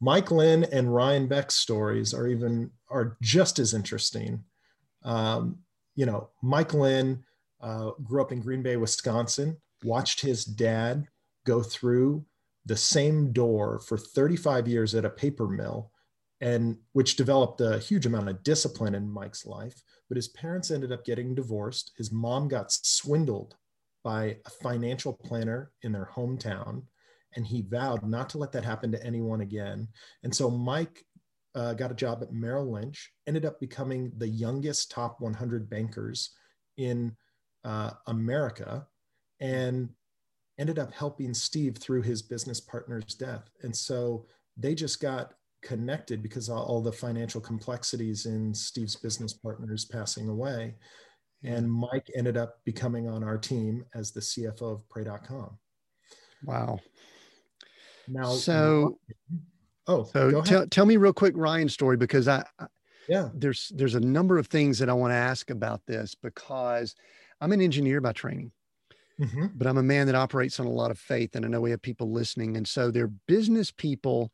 Mike 0.00 0.30
Lynn 0.30 0.64
and 0.64 0.92
Ryan 0.92 1.28
Beck's 1.28 1.54
stories 1.54 2.12
are 2.12 2.26
even 2.26 2.70
are 2.90 3.16
just 3.22 3.58
as 3.58 3.74
interesting. 3.74 4.42
Um, 5.04 5.58
you 5.94 6.06
know, 6.06 6.30
Mike 6.42 6.74
Lynn 6.74 7.24
uh, 7.60 7.90
grew 8.02 8.20
up 8.20 8.32
in 8.32 8.40
Green 8.40 8.62
Bay, 8.62 8.76
Wisconsin, 8.76 9.56
watched 9.84 10.20
his 10.20 10.44
dad 10.44 11.06
go 11.46 11.62
through 11.62 12.24
the 12.66 12.76
same 12.76 13.32
door 13.32 13.80
for 13.80 13.98
35 13.98 14.68
years 14.68 14.94
at 14.94 15.04
a 15.04 15.10
paper 15.10 15.48
mill 15.48 15.90
and 16.40 16.76
which 16.92 17.16
developed 17.16 17.60
a 17.60 17.78
huge 17.78 18.04
amount 18.04 18.28
of 18.28 18.42
discipline 18.42 18.94
in 18.94 19.08
Mike's 19.08 19.46
life. 19.46 19.80
But 20.08 20.16
his 20.16 20.28
parents 20.28 20.70
ended 20.70 20.92
up 20.92 21.04
getting 21.04 21.34
divorced. 21.34 21.92
His 21.96 22.12
mom 22.12 22.48
got 22.48 22.72
swindled 22.72 23.54
by 24.02 24.38
a 24.44 24.50
financial 24.50 25.12
planner 25.12 25.70
in 25.82 25.92
their 25.92 26.10
hometown, 26.14 26.82
and 27.36 27.46
he 27.46 27.62
vowed 27.62 28.04
not 28.04 28.28
to 28.30 28.38
let 28.38 28.52
that 28.52 28.64
happen 28.64 28.92
to 28.92 29.04
anyone 29.04 29.40
again. 29.40 29.88
And 30.22 30.34
so 30.34 30.50
Mike 30.50 31.04
uh, 31.54 31.74
got 31.74 31.90
a 31.90 31.94
job 31.94 32.22
at 32.22 32.32
Merrill 32.32 32.72
Lynch, 32.72 33.12
ended 33.26 33.44
up 33.44 33.60
becoming 33.60 34.12
the 34.16 34.28
youngest 34.28 34.90
top 34.90 35.20
100 35.20 35.68
bankers 35.68 36.30
in 36.76 37.14
uh, 37.64 37.90
America, 38.06 38.86
and 39.40 39.90
ended 40.58 40.78
up 40.78 40.92
helping 40.92 41.34
Steve 41.34 41.76
through 41.76 42.02
his 42.02 42.22
business 42.22 42.60
partner's 42.60 43.14
death. 43.14 43.50
And 43.62 43.74
so 43.74 44.26
they 44.56 44.74
just 44.74 45.00
got 45.00 45.34
connected 45.62 46.22
because 46.22 46.48
all, 46.48 46.64
all 46.64 46.80
the 46.80 46.92
financial 46.92 47.40
complexities 47.40 48.26
in 48.26 48.54
Steve's 48.54 48.96
business 48.96 49.32
partners 49.32 49.84
passing 49.84 50.28
away. 50.28 50.74
And 51.44 51.70
Mike 51.70 52.08
ended 52.14 52.36
up 52.36 52.60
becoming 52.64 53.08
on 53.08 53.24
our 53.24 53.38
team 53.38 53.84
as 53.94 54.12
the 54.12 54.20
CFO 54.20 54.74
of 54.74 54.88
Pray.com. 54.88 55.58
Wow. 56.44 56.78
Now, 58.08 58.32
so, 58.32 58.98
oh, 59.86 60.04
so 60.12 60.42
tell, 60.42 60.66
tell 60.66 60.86
me 60.86 60.96
real 60.96 61.12
quick 61.12 61.34
Ryan's 61.36 61.72
story 61.72 61.96
because 61.96 62.28
I, 62.28 62.44
yeah, 63.08 63.28
there's 63.34 63.72
there's 63.74 63.94
a 63.94 64.00
number 64.00 64.38
of 64.38 64.46
things 64.46 64.78
that 64.78 64.88
I 64.88 64.92
want 64.92 65.12
to 65.12 65.16
ask 65.16 65.50
about 65.50 65.82
this 65.86 66.14
because 66.14 66.94
I'm 67.40 67.52
an 67.52 67.60
engineer 67.60 68.00
by 68.00 68.12
training. 68.12 68.52
Mm-hmm. 69.20 69.46
But 69.54 69.66
I'm 69.66 69.78
a 69.78 69.82
man 69.82 70.06
that 70.06 70.16
operates 70.16 70.58
on 70.58 70.66
a 70.66 70.70
lot 70.70 70.90
of 70.90 70.98
faith, 70.98 71.36
and 71.36 71.44
I 71.44 71.48
know 71.48 71.60
we 71.60 71.70
have 71.70 71.82
people 71.82 72.10
listening. 72.10 72.56
And 72.56 72.66
so 72.66 72.90
they're 72.90 73.12
business 73.28 73.70
people 73.70 74.32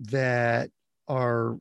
that 0.00 0.70
are 1.08 1.58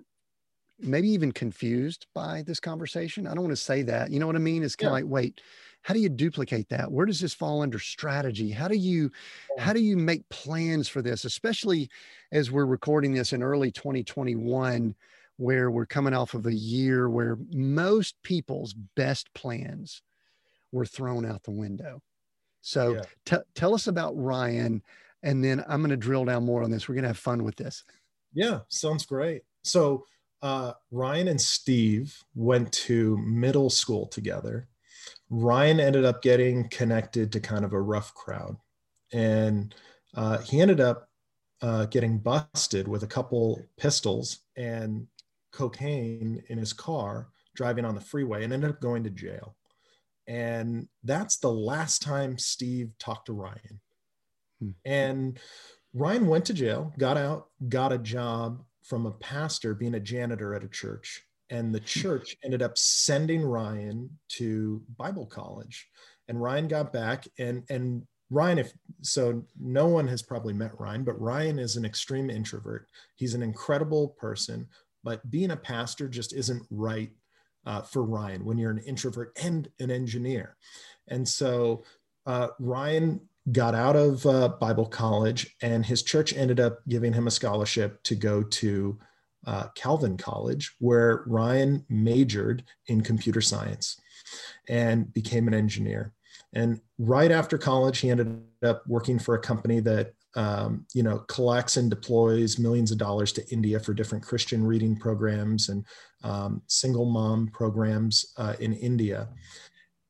maybe 0.80 1.10
even 1.10 1.32
confused 1.32 2.08
by 2.14 2.44
this 2.46 2.60
conversation. 2.60 3.28
I 3.28 3.34
don't 3.34 3.44
want 3.44 3.56
to 3.56 3.62
say 3.62 3.82
that. 3.84 4.12
You 4.12 4.20
know 4.20 4.28
what 4.28 4.36
I 4.36 4.40
mean? 4.40 4.64
It's 4.64 4.76
kind 4.76 4.88
of 4.88 4.92
yeah. 4.92 5.04
like, 5.04 5.12
wait, 5.12 5.42
how 5.84 5.94
do 5.94 6.00
you 6.00 6.10
duplicate 6.10 6.70
that? 6.70 6.92
Where 6.92 7.06
does 7.06 7.20
this 7.20 7.34
fall 7.34 7.62
under 7.62 7.80
strategy? 7.80 8.52
How 8.52 8.68
do 8.68 8.78
you 8.78 9.12
yeah. 9.56 9.64
how 9.64 9.74
do 9.74 9.82
you 9.82 9.98
make 9.98 10.28
plans 10.30 10.88
for 10.88 11.02
this, 11.02 11.26
especially 11.26 11.90
as 12.32 12.52
we're 12.52 12.66
recording 12.66 13.14
this 13.14 13.34
in 13.34 13.44
early 13.44 13.72
2021 13.72 14.96
where 15.38 15.72
we're 15.72 15.86
coming 15.86 16.14
off 16.14 16.34
of 16.34 16.46
a 16.46 16.54
year 16.54 17.10
where 17.10 17.38
most 17.52 18.16
people's 18.24 18.74
best 18.96 19.34
plans 19.34 20.02
were 20.72 20.86
thrown 20.86 21.26
out 21.26 21.44
the 21.44 21.52
window. 21.52 22.02
So 22.62 22.96
yeah. 22.96 23.02
t- 23.26 23.46
tell 23.56 23.74
us 23.74 23.88
about 23.88 24.14
Ryan 24.16 24.82
and 25.22 25.44
then 25.44 25.64
I'm 25.68 25.82
going 25.82 25.90
to 25.90 25.98
drill 25.98 26.26
down 26.26 26.46
more 26.46 26.64
on 26.64 26.72
this. 26.72 26.88
We're 26.88 26.96
going 26.96 27.04
to 27.04 27.10
have 27.10 27.18
fun 27.18 27.44
with 27.44 27.56
this. 27.56 27.84
Yeah, 28.34 28.60
sounds 28.70 29.06
great. 29.06 29.44
So 29.64 30.06
uh, 30.44 30.74
Ryan 30.92 31.30
and 31.30 31.42
Steve 31.42 32.16
went 32.36 32.72
to 32.74 33.18
middle 33.18 33.70
school 33.70 34.08
together. 34.08 34.68
Ryan 35.30 35.80
ended 35.80 36.06
up 36.06 36.22
getting 36.22 36.68
connected 36.68 37.32
to 37.32 37.40
kind 37.40 37.64
of 37.66 37.74
a 37.74 37.82
rough 37.82 38.14
crowd, 38.14 38.58
and 39.14 39.74
uh, 40.16 40.40
he 40.40 40.60
ended 40.62 40.82
up 40.82 41.10
uh, 41.62 41.86
getting 41.86 42.20
busted 42.20 42.88
with 42.90 43.04
a 43.04 43.08
couple 43.08 43.64
pistols 43.78 44.40
and 44.58 45.08
cocaine 45.54 46.44
in 46.50 46.58
his 46.58 46.74
car 46.74 47.30
driving 47.56 47.86
on 47.86 47.96
the 47.96 48.02
freeway 48.02 48.44
and 48.44 48.52
ended 48.52 48.70
up 48.70 48.82
going 48.82 49.04
to 49.06 49.10
jail. 49.10 49.56
And 50.28 50.88
that's 51.04 51.38
the 51.38 51.52
last 51.52 52.02
time 52.02 52.38
Steve 52.38 52.92
talked 53.00 53.28
to 53.28 53.34
Ryan. 53.34 53.80
Hmm. 54.60 54.70
And 54.84 55.40
Ryan 55.94 56.28
went 56.28 56.46
to 56.46 56.54
jail, 56.54 56.92
got 56.98 57.18
out, 57.18 57.48
got 57.70 57.94
a 57.94 57.98
job 57.98 58.64
from 58.84 59.06
a 59.06 59.12
pastor 59.12 59.74
being 59.74 59.96
a 59.96 60.00
janitor 60.00 60.54
at 60.54 60.64
a 60.64 60.70
church. 60.70 61.24
And 61.50 61.74
the 61.74 61.80
hmm. 61.80 61.86
church 61.86 62.38
ended 62.44 62.62
up 62.62 62.78
sending 62.78 63.44
Ryan 63.44 64.10
to 64.30 64.82
Bible 64.98 65.26
college. 65.26 65.88
And 66.28 66.42
Ryan 66.42 66.68
got 66.68 66.94
back 66.94 67.28
and 67.38 67.64
and 67.70 68.04
Ryan, 68.30 68.58
if 68.58 68.74
so, 69.02 69.44
no 69.60 69.86
one 69.86 70.08
has 70.08 70.24
probably 70.24 70.54
met 70.54 70.80
Ryan, 70.80 71.04
but 71.04 71.22
Ryan 71.22 71.60
is 71.60 71.76
an 71.76 71.86
extreme 71.86 72.32
introvert. 72.32 72.88
He's 73.16 73.36
an 73.36 73.44
incredible 73.44 74.10
person, 74.20 74.68
but 75.04 75.30
being 75.30 75.52
a 75.52 75.58
pastor 75.58 76.08
just 76.08 76.34
isn't 76.34 76.66
right 76.72 77.12
uh, 77.66 77.82
for 77.82 78.04
Ryan 78.04 78.44
when 78.44 78.58
you're 78.58 78.72
an 78.72 78.80
introvert 78.80 79.38
and 79.42 79.70
an 79.80 79.92
engineer. 79.92 80.58
And 81.10 81.28
so 81.28 81.84
uh, 82.26 82.50
Ryan 82.60 83.22
got 83.52 83.76
out 83.76 83.96
of 83.96 84.26
uh, 84.26 84.50
Bible 84.60 84.86
college, 84.86 85.56
and 85.62 85.86
his 85.86 86.04
church 86.04 86.34
ended 86.34 86.60
up 86.60 86.80
giving 86.88 87.14
him 87.14 87.28
a 87.28 87.32
scholarship 87.32 88.02
to 88.04 88.16
go 88.16 88.44
to 88.44 88.98
uh, 89.46 89.68
Calvin 89.76 90.18
College, 90.18 90.74
where 90.80 91.24
Ryan 91.28 91.86
majored 91.90 92.64
in 92.88 93.02
computer 93.02 93.42
science 93.42 94.00
and 94.70 95.14
became 95.14 95.48
an 95.48 95.54
engineer. 95.54 96.14
And 96.54 96.80
right 96.98 97.32
after 97.32 97.58
college, 97.58 98.00
he 98.00 98.10
ended 98.10 98.42
up 98.64 98.84
working 98.88 99.20
for 99.20 99.36
a 99.36 99.42
company 99.42 99.80
that 99.82 100.14
um, 100.36 100.86
you 100.94 101.04
know 101.04 101.20
collects 101.20 101.78
and 101.78 101.90
deploys 101.90 102.58
millions 102.58 102.92
of 102.92 102.98
dollars 102.98 103.32
to 103.34 103.48
India 103.52 103.80
for 103.80 103.94
different 103.94 104.24
Christian 104.24 104.66
reading 104.66 104.96
programs 104.96 105.70
and 105.70 105.86
um, 106.24 106.62
single 106.68 107.06
mom 107.06 107.50
programs 107.50 108.34
uh, 108.38 108.56
in 108.60 108.74
India. 108.74 109.30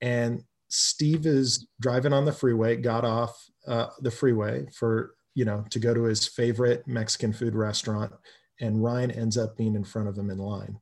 And 0.02 0.44
Steve 0.76 1.28
is 1.28 1.68
driving 1.80 2.14
on 2.14 2.26
the 2.26 2.32
freeway, 2.32 2.76
got 2.76 3.06
off 3.06 3.48
uh, 3.68 3.88
the 4.00 4.10
freeway 4.10 4.66
for, 4.74 5.14
you 5.36 5.46
know, 5.46 5.64
to 5.70 5.78
go 5.78 5.94
to 5.94 6.04
his 6.04 6.28
favorite 6.28 6.88
Mexican 6.88 7.32
food 7.32 7.54
restaurant. 7.54 8.12
And 8.60 8.84
Ryan 8.84 9.12
ends 9.12 9.38
up 9.38 9.56
being 9.56 9.76
in 9.76 9.84
front 9.84 10.08
of 10.08 10.18
him 10.18 10.32
in 10.32 10.40
line. 10.40 10.80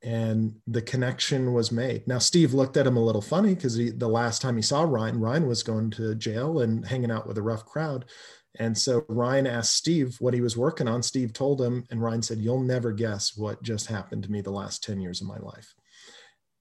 And 0.00 0.54
the 0.68 0.82
connection 0.82 1.54
was 1.54 1.72
made. 1.72 2.06
Now, 2.06 2.18
Steve 2.18 2.54
looked 2.54 2.76
at 2.76 2.86
him 2.86 2.96
a 2.96 3.04
little 3.04 3.20
funny 3.20 3.56
because 3.56 3.76
the 3.76 4.08
last 4.08 4.42
time 4.42 4.54
he 4.54 4.62
saw 4.62 4.84
Ryan, 4.84 5.18
Ryan 5.18 5.48
was 5.48 5.64
going 5.64 5.90
to 5.92 6.14
jail 6.14 6.60
and 6.60 6.86
hanging 6.86 7.10
out 7.10 7.26
with 7.26 7.38
a 7.38 7.42
rough 7.42 7.66
crowd. 7.66 8.04
And 8.60 8.78
so 8.78 9.04
Ryan 9.08 9.48
asked 9.48 9.74
Steve 9.74 10.16
what 10.20 10.34
he 10.34 10.40
was 10.40 10.56
working 10.56 10.86
on. 10.86 11.02
Steve 11.02 11.32
told 11.32 11.60
him, 11.60 11.84
and 11.90 12.00
Ryan 12.00 12.22
said, 12.22 12.38
You'll 12.38 12.62
never 12.62 12.92
guess 12.92 13.36
what 13.36 13.62
just 13.64 13.86
happened 13.86 14.22
to 14.22 14.30
me 14.30 14.40
the 14.40 14.50
last 14.52 14.84
10 14.84 15.00
years 15.00 15.20
of 15.20 15.26
my 15.26 15.38
life. 15.38 15.74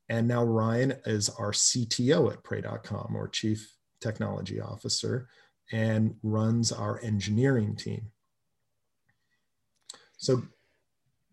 And 0.09 0.27
now 0.27 0.43
Ryan 0.43 0.93
is 1.05 1.29
our 1.29 1.51
CTO 1.51 2.31
at 2.31 2.43
Pray.com 2.43 3.15
or 3.15 3.27
Chief 3.27 3.75
Technology 3.99 4.61
Officer 4.61 5.27
and 5.71 6.15
runs 6.21 6.71
our 6.71 6.99
engineering 7.01 7.75
team. 7.75 8.11
So 10.17 10.43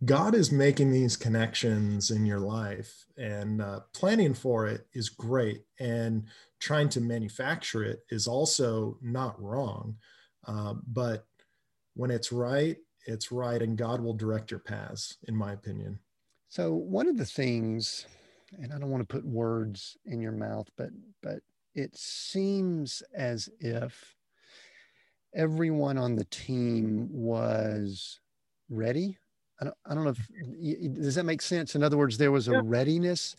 God 0.04 0.34
is 0.34 0.50
making 0.50 0.90
these 0.90 1.16
connections 1.16 2.10
in 2.10 2.26
your 2.26 2.40
life, 2.40 3.06
and 3.16 3.62
uh, 3.62 3.80
planning 3.92 4.34
for 4.34 4.66
it 4.66 4.86
is 4.94 5.08
great. 5.08 5.62
And 5.78 6.24
trying 6.58 6.88
to 6.90 7.00
manufacture 7.00 7.84
it 7.84 8.00
is 8.10 8.26
also 8.26 8.98
not 9.00 9.40
wrong. 9.40 9.96
Uh, 10.46 10.74
but 10.88 11.26
when 11.94 12.10
it's 12.10 12.32
right, 12.32 12.76
it's 13.06 13.30
right, 13.30 13.62
and 13.62 13.76
God 13.76 14.00
will 14.00 14.14
direct 14.14 14.50
your 14.50 14.60
paths, 14.60 15.18
in 15.28 15.36
my 15.36 15.52
opinion. 15.52 15.98
So, 16.48 16.72
one 16.74 17.08
of 17.08 17.16
the 17.16 17.24
things 17.24 18.06
and 18.60 18.72
I 18.72 18.78
don't 18.78 18.90
want 18.90 19.06
to 19.06 19.12
put 19.12 19.24
words 19.24 19.96
in 20.04 20.20
your 20.20 20.32
mouth, 20.32 20.68
but 20.76 20.90
but 21.22 21.40
it 21.74 21.96
seems 21.96 23.02
as 23.14 23.48
if 23.60 24.16
everyone 25.34 25.98
on 25.98 26.16
the 26.16 26.24
team 26.24 27.08
was 27.10 28.20
ready. 28.68 29.18
I 29.60 29.64
don't, 29.64 29.76
I 29.86 29.94
don't 29.94 30.04
know 30.04 30.10
if 30.10 30.94
does 30.94 31.14
that 31.14 31.24
make 31.24 31.42
sense. 31.42 31.74
In 31.74 31.82
other 31.82 31.96
words, 31.96 32.18
there 32.18 32.32
was 32.32 32.48
a 32.48 32.52
yeah. 32.52 32.60
readiness, 32.64 33.36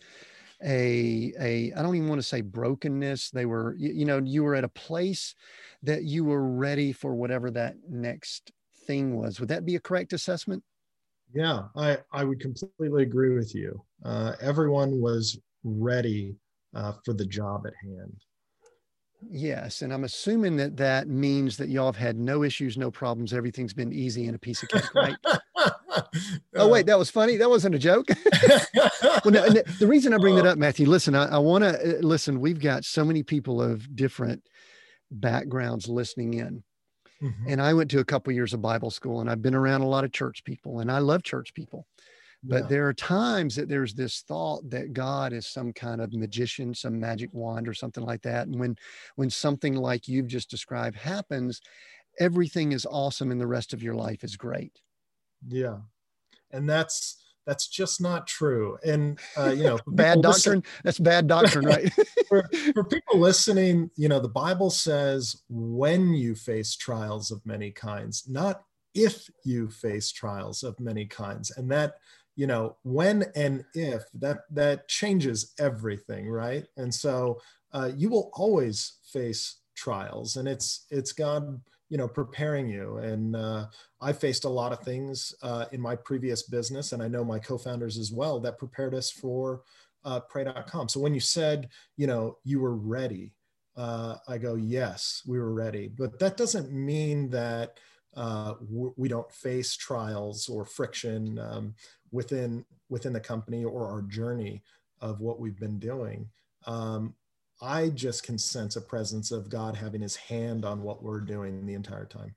a 0.62 1.32
a 1.38 1.72
I 1.72 1.82
don't 1.82 1.96
even 1.96 2.08
want 2.08 2.20
to 2.20 2.26
say 2.26 2.40
brokenness. 2.40 3.30
They 3.30 3.46
were 3.46 3.74
you, 3.78 3.92
you 3.92 4.04
know 4.04 4.18
you 4.18 4.42
were 4.42 4.54
at 4.54 4.64
a 4.64 4.68
place 4.68 5.34
that 5.82 6.04
you 6.04 6.24
were 6.24 6.48
ready 6.48 6.92
for 6.92 7.14
whatever 7.14 7.50
that 7.52 7.76
next 7.88 8.52
thing 8.86 9.16
was. 9.16 9.38
Would 9.40 9.50
that 9.50 9.64
be 9.64 9.76
a 9.76 9.80
correct 9.80 10.12
assessment? 10.12 10.64
Yeah, 11.32 11.64
I, 11.74 11.98
I 12.12 12.24
would 12.24 12.40
completely 12.40 13.02
agree 13.02 13.34
with 13.34 13.54
you. 13.54 13.82
Uh, 14.04 14.32
everyone 14.40 15.00
was 15.00 15.38
ready 15.62 16.36
uh, 16.74 16.92
for 17.04 17.14
the 17.14 17.24
job 17.24 17.66
at 17.66 17.74
hand. 17.82 18.14
Yes, 19.30 19.80
and 19.80 19.92
I'm 19.92 20.04
assuming 20.04 20.56
that 20.56 20.76
that 20.76 21.08
means 21.08 21.56
that 21.56 21.68
y'all 21.68 21.86
have 21.86 21.96
had 21.96 22.18
no 22.18 22.42
issues, 22.42 22.76
no 22.76 22.90
problems. 22.90 23.32
Everything's 23.32 23.72
been 23.72 23.92
easy 23.92 24.26
and 24.26 24.36
a 24.36 24.38
piece 24.38 24.62
of 24.62 24.68
cake, 24.68 24.94
right? 24.94 25.16
oh 26.56 26.68
wait, 26.68 26.84
that 26.86 26.98
was 26.98 27.10
funny. 27.10 27.36
That 27.36 27.48
wasn't 27.48 27.74
a 27.74 27.78
joke. 27.78 28.06
well, 29.24 29.32
no, 29.32 29.48
the 29.48 29.86
reason 29.86 30.12
I 30.12 30.18
bring 30.18 30.34
that 30.36 30.46
up, 30.46 30.58
Matthew, 30.58 30.86
listen, 30.86 31.14
I, 31.14 31.26
I 31.26 31.38
want 31.38 31.64
to 31.64 31.98
uh, 31.98 32.00
listen. 32.00 32.40
We've 32.40 32.60
got 32.60 32.84
so 32.84 33.02
many 33.04 33.22
people 33.22 33.62
of 33.62 33.96
different 33.96 34.42
backgrounds 35.10 35.88
listening 35.88 36.34
in. 36.34 36.62
Mm-hmm. 37.22 37.44
And 37.48 37.62
I 37.62 37.72
went 37.72 37.90
to 37.92 38.00
a 38.00 38.04
couple 38.04 38.32
years 38.32 38.52
of 38.52 38.60
Bible 38.60 38.90
school 38.90 39.20
and 39.20 39.30
I've 39.30 39.40
been 39.40 39.54
around 39.54 39.80
a 39.80 39.88
lot 39.88 40.04
of 40.04 40.12
church 40.12 40.44
people 40.44 40.80
and 40.80 40.90
I 40.90 40.98
love 40.98 41.22
church 41.22 41.54
people. 41.54 41.86
But 42.46 42.64
yeah. 42.64 42.68
there 42.68 42.88
are 42.88 42.94
times 42.94 43.56
that 43.56 43.68
there's 43.68 43.94
this 43.94 44.20
thought 44.20 44.68
that 44.70 44.92
God 44.92 45.32
is 45.32 45.46
some 45.46 45.72
kind 45.72 46.00
of 46.00 46.12
magician, 46.12 46.74
some 46.74 47.00
magic 47.00 47.30
wand 47.32 47.66
or 47.66 47.74
something 47.74 48.04
like 48.04 48.22
that. 48.22 48.46
And 48.46 48.58
when 48.58 48.76
when 49.16 49.30
something 49.30 49.74
like 49.74 50.08
you've 50.08 50.26
just 50.26 50.50
described 50.50 50.96
happens, 50.96 51.62
everything 52.20 52.72
is 52.72 52.86
awesome 52.86 53.30
and 53.30 53.40
the 53.40 53.46
rest 53.46 53.72
of 53.72 53.82
your 53.82 53.94
life 53.94 54.24
is 54.24 54.36
great. 54.36 54.78
Yeah. 55.48 55.78
And 56.50 56.68
that's 56.68 57.24
that's 57.46 57.68
just 57.68 58.00
not 58.00 58.26
true. 58.26 58.78
And 58.84 59.18
uh, 59.36 59.50
you 59.50 59.64
know, 59.64 59.78
bad 59.86 60.22
doctrine. 60.22 60.58
Listen, 60.58 60.62
that's 60.82 60.98
bad 60.98 61.26
doctrine, 61.26 61.64
right? 61.66 61.92
for, 62.28 62.48
for 62.74 62.84
people 62.84 63.18
listening, 63.18 63.90
you 63.96 64.08
know, 64.08 64.20
the 64.20 64.28
Bible 64.28 64.70
says 64.70 65.42
when 65.48 66.14
you 66.14 66.34
face 66.34 66.76
trials 66.76 67.30
of 67.30 67.44
many 67.44 67.70
kinds, 67.70 68.24
not 68.28 68.62
if 68.94 69.28
you 69.44 69.68
face 69.68 70.12
trials 70.12 70.62
of 70.62 70.78
many 70.78 71.04
kinds. 71.04 71.50
And 71.56 71.70
that 71.70 71.94
you 72.36 72.46
know 72.46 72.76
when 72.82 73.24
and 73.34 73.64
if 73.74 74.04
that 74.14 74.40
that 74.50 74.88
changes 74.88 75.52
everything 75.58 76.28
right? 76.28 76.66
And 76.76 76.92
so 76.92 77.40
uh, 77.72 77.90
you 77.96 78.08
will 78.08 78.30
always 78.34 78.98
face 79.12 79.60
trials 79.76 80.36
and 80.36 80.46
it's 80.46 80.86
it's 80.90 81.12
god 81.12 81.60
you 81.88 81.98
know 81.98 82.08
preparing 82.08 82.68
you. 82.68 82.98
And 82.98 83.36
uh, 83.36 83.66
i 84.00 84.12
faced 84.12 84.44
a 84.44 84.48
lot 84.48 84.72
of 84.72 84.80
things 84.80 85.34
uh, 85.42 85.66
in 85.72 85.80
my 85.80 85.96
previous 85.96 86.42
business 86.42 86.92
and 86.92 87.02
i 87.02 87.08
know 87.08 87.24
my 87.24 87.38
co-founders 87.38 87.98
as 87.98 88.12
well 88.12 88.40
that 88.40 88.58
prepared 88.58 88.94
us 88.94 89.10
for 89.10 89.62
uh, 90.04 90.20
pray.com 90.20 90.88
so 90.88 91.00
when 91.00 91.14
you 91.14 91.20
said 91.20 91.68
you 91.96 92.06
know 92.06 92.36
you 92.44 92.60
were 92.60 92.76
ready 92.76 93.32
uh, 93.76 94.16
i 94.28 94.38
go 94.38 94.54
yes 94.54 95.22
we 95.26 95.38
were 95.38 95.52
ready. 95.52 95.88
But 95.88 96.18
that 96.18 96.36
doesn't 96.36 96.72
mean 96.72 97.30
that 97.30 97.78
uh, 98.16 98.54
we 98.96 99.08
don't 99.08 99.30
face 99.32 99.76
trials 99.76 100.48
or 100.48 100.64
friction 100.64 101.38
um, 101.38 101.74
within 102.14 102.64
within 102.88 103.12
the 103.12 103.20
company 103.20 103.64
or 103.64 103.90
our 103.90 104.02
journey 104.02 104.62
of 105.00 105.20
what 105.20 105.40
we've 105.40 105.58
been 105.58 105.78
doing. 105.78 106.28
Um, 106.66 107.14
I 107.60 107.88
just 107.90 108.22
can 108.22 108.38
sense 108.38 108.76
a 108.76 108.80
presence 108.80 109.32
of 109.32 109.50
God 109.50 109.76
having 109.76 110.00
His 110.00 110.16
hand 110.16 110.64
on 110.64 110.82
what 110.82 111.02
we're 111.02 111.20
doing 111.20 111.66
the 111.66 111.74
entire 111.74 112.06
time. 112.06 112.34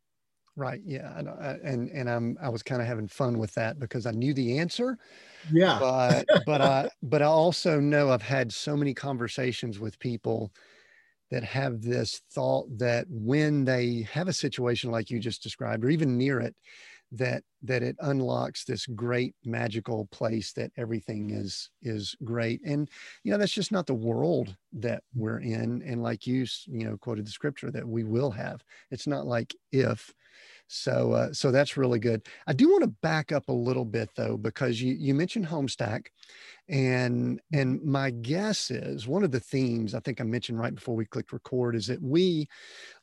Right. 0.56 0.82
Yeah. 0.84 1.14
And 1.16 1.30
and, 1.64 1.90
and 1.92 2.10
I'm 2.10 2.38
I 2.42 2.50
was 2.50 2.64
kind 2.64 2.82
of 2.82 2.88
having 2.88 3.08
fun 3.08 3.38
with 3.38 3.54
that 3.54 3.80
because 3.80 4.08
I 4.08 4.12
knew 4.12 4.34
the 4.34 4.58
answer. 4.58 4.98
Yeah. 5.54 5.78
But 5.80 6.26
but 6.48 6.62
I 6.62 6.90
but 7.04 7.22
I 7.22 7.26
also 7.26 7.80
know 7.80 8.10
I've 8.10 8.24
had 8.24 8.52
so 8.52 8.76
many 8.76 8.96
conversations 8.96 9.80
with 9.80 10.00
people 10.00 10.52
that 11.30 11.44
have 11.44 11.82
this 11.82 12.22
thought 12.32 12.66
that 12.80 13.06
when 13.10 13.66
they 13.66 14.08
have 14.12 14.28
a 14.28 14.34
situation 14.34 14.90
like 14.90 15.12
you 15.12 15.20
just 15.20 15.44
described 15.44 15.84
or 15.84 15.90
even 15.90 16.18
near 16.18 16.40
it 16.40 16.56
that 17.12 17.44
that 17.64 17.84
it 17.84 17.96
unlocks 18.00 18.64
this 18.64 18.86
great 18.86 19.34
magical 19.46 20.08
place 20.12 20.54
that 20.54 20.72
everything 20.78 21.32
is 21.32 21.70
is 21.82 22.16
great. 22.24 22.62
And 22.66 22.90
you 23.24 23.32
know 23.32 23.38
that's 23.38 23.52
just 23.52 23.72
not 23.72 23.88
the 23.88 23.94
world 23.94 24.56
that 24.74 25.04
we're 25.16 25.40
in. 25.40 25.82
And 25.84 26.04
like 26.04 26.28
you 26.28 26.46
you 26.66 26.86
know 26.86 26.98
quoted 26.98 27.26
the 27.26 27.32
scripture 27.32 27.72
that 27.72 27.88
we 27.88 28.04
will 28.04 28.32
have. 28.32 28.64
It's 28.92 29.08
not 29.08 29.26
like 29.26 29.56
if. 29.72 30.14
So 30.68 31.14
uh, 31.14 31.34
so 31.34 31.50
that's 31.50 31.78
really 31.78 32.00
good. 32.00 32.28
I 32.46 32.54
do 32.54 32.70
want 32.70 32.84
to 32.84 32.94
back 33.02 33.32
up 33.32 33.48
a 33.48 33.54
little 33.54 33.86
bit 33.86 34.10
though 34.16 34.36
because 34.36 34.82
you 34.82 34.94
you 34.94 35.16
mentioned 35.16 35.48
homestack 35.48 36.08
and 36.70 37.40
and 37.54 37.82
my 37.84 38.10
guess 38.10 38.70
is 38.70 39.08
one 39.08 39.24
of 39.24 39.32
the 39.32 39.40
themes 39.40 39.96
i 39.96 40.00
think 40.02 40.20
i 40.20 40.24
mentioned 40.24 40.60
right 40.60 40.76
before 40.76 40.96
we 40.96 41.06
clicked 41.06 41.32
record 41.32 41.76
is 41.76 41.88
that 41.88 42.02
we 42.02 42.48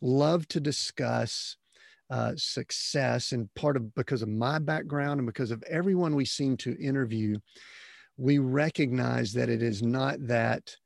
love 0.02 0.46
to 0.48 0.60
discuss 0.60 1.56
uh, 2.14 2.32
success 2.36 3.32
and 3.32 3.52
part 3.54 3.76
of 3.76 3.92
because 3.96 4.22
of 4.22 4.28
my 4.28 4.60
background 4.60 5.18
and 5.18 5.26
because 5.26 5.50
of 5.50 5.64
everyone 5.68 6.14
we 6.14 6.24
seem 6.24 6.56
to 6.56 6.80
interview 6.80 7.36
we 8.16 8.38
recognize 8.38 9.32
that 9.32 9.48
it 9.48 9.62
is 9.62 9.82
not 9.82 10.16
that 10.20 10.76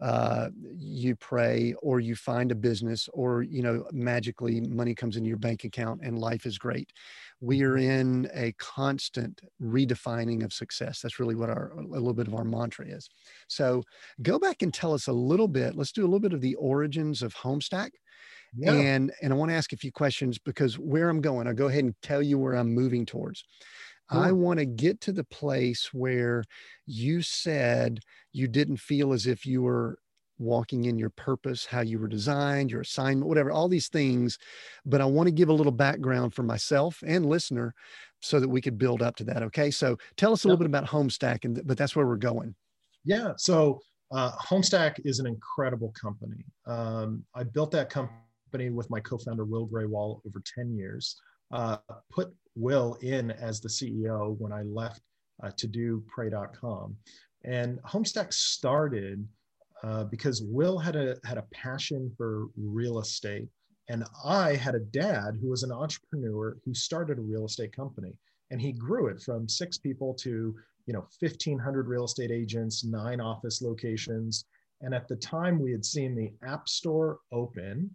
uh, 0.00 0.48
you 0.76 1.16
pray 1.16 1.74
or 1.82 1.98
you 1.98 2.14
find 2.14 2.52
a 2.52 2.54
business 2.54 3.08
or 3.12 3.42
you 3.42 3.62
know 3.62 3.84
magically 3.92 4.60
money 4.60 4.94
comes 4.94 5.16
into 5.16 5.26
your 5.28 5.38
bank 5.38 5.64
account 5.64 6.00
and 6.04 6.20
life 6.20 6.46
is 6.46 6.56
great. 6.56 6.92
We 7.40 7.62
are 7.62 7.74
mm-hmm. 7.74 7.90
in 7.90 8.30
a 8.32 8.52
constant 8.58 9.40
redefining 9.60 10.44
of 10.44 10.52
success. 10.52 11.00
That's 11.00 11.18
really 11.18 11.34
what 11.34 11.50
our 11.50 11.72
a 11.72 11.82
little 11.82 12.14
bit 12.14 12.28
of 12.28 12.34
our 12.34 12.44
mantra 12.44 12.86
is. 12.86 13.08
So 13.48 13.82
go 14.22 14.38
back 14.38 14.62
and 14.62 14.72
tell 14.72 14.94
us 14.94 15.08
a 15.08 15.12
little 15.12 15.48
bit 15.48 15.74
let's 15.74 15.92
do 15.92 16.02
a 16.02 16.06
little 16.10 16.20
bit 16.20 16.32
of 16.32 16.42
the 16.42 16.54
origins 16.54 17.20
of 17.20 17.34
homestack 17.34 17.90
yeah. 18.56 18.72
And 18.72 19.12
and 19.22 19.32
I 19.32 19.36
want 19.36 19.50
to 19.50 19.56
ask 19.56 19.72
a 19.72 19.76
few 19.76 19.92
questions 19.92 20.38
because 20.38 20.78
where 20.78 21.08
I'm 21.08 21.20
going, 21.20 21.46
I'll 21.46 21.54
go 21.54 21.68
ahead 21.68 21.84
and 21.84 21.94
tell 22.02 22.22
you 22.22 22.38
where 22.38 22.54
I'm 22.54 22.74
moving 22.74 23.06
towards. 23.06 23.44
Cool. 24.10 24.20
I 24.20 24.32
want 24.32 24.58
to 24.58 24.64
get 24.64 25.00
to 25.02 25.12
the 25.12 25.24
place 25.24 25.90
where 25.92 26.44
you 26.86 27.20
said 27.20 28.00
you 28.32 28.48
didn't 28.48 28.78
feel 28.78 29.12
as 29.12 29.26
if 29.26 29.44
you 29.44 29.62
were 29.62 29.98
walking 30.38 30.84
in 30.84 30.98
your 30.98 31.10
purpose, 31.10 31.66
how 31.66 31.80
you 31.80 31.98
were 31.98 32.08
designed, 32.08 32.70
your 32.70 32.80
assignment, 32.80 33.26
whatever, 33.28 33.50
all 33.50 33.68
these 33.68 33.88
things. 33.88 34.38
But 34.86 35.00
I 35.00 35.04
want 35.04 35.26
to 35.26 35.32
give 35.32 35.48
a 35.48 35.52
little 35.52 35.72
background 35.72 36.32
for 36.32 36.42
myself 36.42 37.02
and 37.06 37.26
listener 37.26 37.74
so 38.20 38.40
that 38.40 38.48
we 38.48 38.60
could 38.60 38.78
build 38.78 39.02
up 39.02 39.16
to 39.16 39.24
that. 39.24 39.42
Okay. 39.42 39.70
So 39.70 39.98
tell 40.16 40.32
us 40.32 40.44
a 40.44 40.48
little 40.48 40.58
bit 40.58 40.66
about 40.66 40.86
Homestack, 40.86 41.44
and 41.44 41.60
but 41.66 41.76
that's 41.76 41.94
where 41.94 42.06
we're 42.06 42.16
going. 42.16 42.54
Yeah. 43.04 43.32
So 43.36 43.80
uh, 44.10 44.32
Homestack 44.32 44.94
is 45.04 45.18
an 45.18 45.26
incredible 45.26 45.92
company. 46.00 46.44
Um, 46.66 47.24
I 47.34 47.44
built 47.44 47.70
that 47.72 47.90
company 47.90 48.18
company 48.48 48.70
with 48.70 48.88
my 48.90 49.00
co-founder 49.00 49.44
Will 49.44 49.66
Graywall 49.66 50.20
over 50.26 50.42
10 50.54 50.74
years. 50.76 51.16
Uh, 51.50 51.78
put 52.10 52.34
Will 52.56 52.94
in 53.02 53.30
as 53.30 53.60
the 53.60 53.68
CEO 53.68 54.36
when 54.38 54.52
I 54.52 54.62
left 54.62 55.02
uh, 55.42 55.50
to 55.56 55.66
do 55.66 56.02
Pray.com. 56.08 56.96
And 57.44 57.78
Homestack 57.82 58.32
started 58.32 59.26
uh, 59.84 60.04
because 60.04 60.42
Will 60.42 60.78
had 60.78 60.96
a 60.96 61.16
had 61.24 61.38
a 61.38 61.46
passion 61.52 62.12
for 62.16 62.46
real 62.56 62.98
estate, 62.98 63.48
and 63.88 64.04
I 64.24 64.56
had 64.56 64.74
a 64.74 64.80
dad 64.80 65.38
who 65.40 65.50
was 65.50 65.62
an 65.62 65.70
entrepreneur 65.70 66.56
who 66.64 66.74
started 66.74 67.18
a 67.18 67.22
real 67.22 67.46
estate 67.46 67.74
company, 67.76 68.18
and 68.50 68.60
he 68.60 68.72
grew 68.72 69.06
it 69.06 69.22
from 69.22 69.48
six 69.48 69.78
people 69.78 70.14
to 70.14 70.54
you 70.86 70.92
know 70.92 71.06
1,500 71.20 71.86
real 71.86 72.06
estate 72.06 72.32
agents, 72.32 72.84
nine 72.84 73.20
office 73.20 73.62
locations, 73.62 74.44
and 74.80 74.92
at 74.92 75.06
the 75.06 75.16
time 75.16 75.60
we 75.60 75.70
had 75.70 75.84
seen 75.84 76.16
the 76.16 76.32
App 76.44 76.68
Store 76.68 77.20
open 77.30 77.94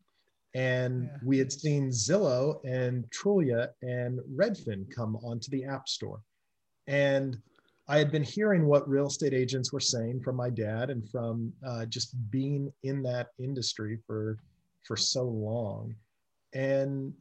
and 0.56 1.04
yeah. 1.06 1.18
we 1.24 1.38
had 1.38 1.52
seen 1.52 1.90
Zillow 1.90 2.60
and 2.64 3.06
Trulia 3.10 3.70
and 3.82 4.20
Redfin 4.36 4.94
come 4.94 5.16
onto 5.18 5.50
the 5.50 5.66
App 5.66 5.90
Store. 5.90 6.22
And 6.88 7.38
I 7.88 7.98
had 7.98 8.12
been 8.12 8.24
hearing 8.24 8.66
what 8.66 8.88
real 8.88 9.08
estate 9.08 9.34
agents 9.34 9.74
were 9.74 9.80
saying 9.80 10.22
from 10.22 10.36
my 10.36 10.50
dad 10.50 10.90
and 10.90 11.10
from 11.10 11.52
uh, 11.66 11.86
just 11.86 12.16
being 12.30 12.72
in 12.84 13.04
that 13.04 13.30
industry 13.40 14.00
for 14.06 14.38
for 14.84 14.98
so 14.98 15.24
long. 15.24 15.96
And 16.54 17.14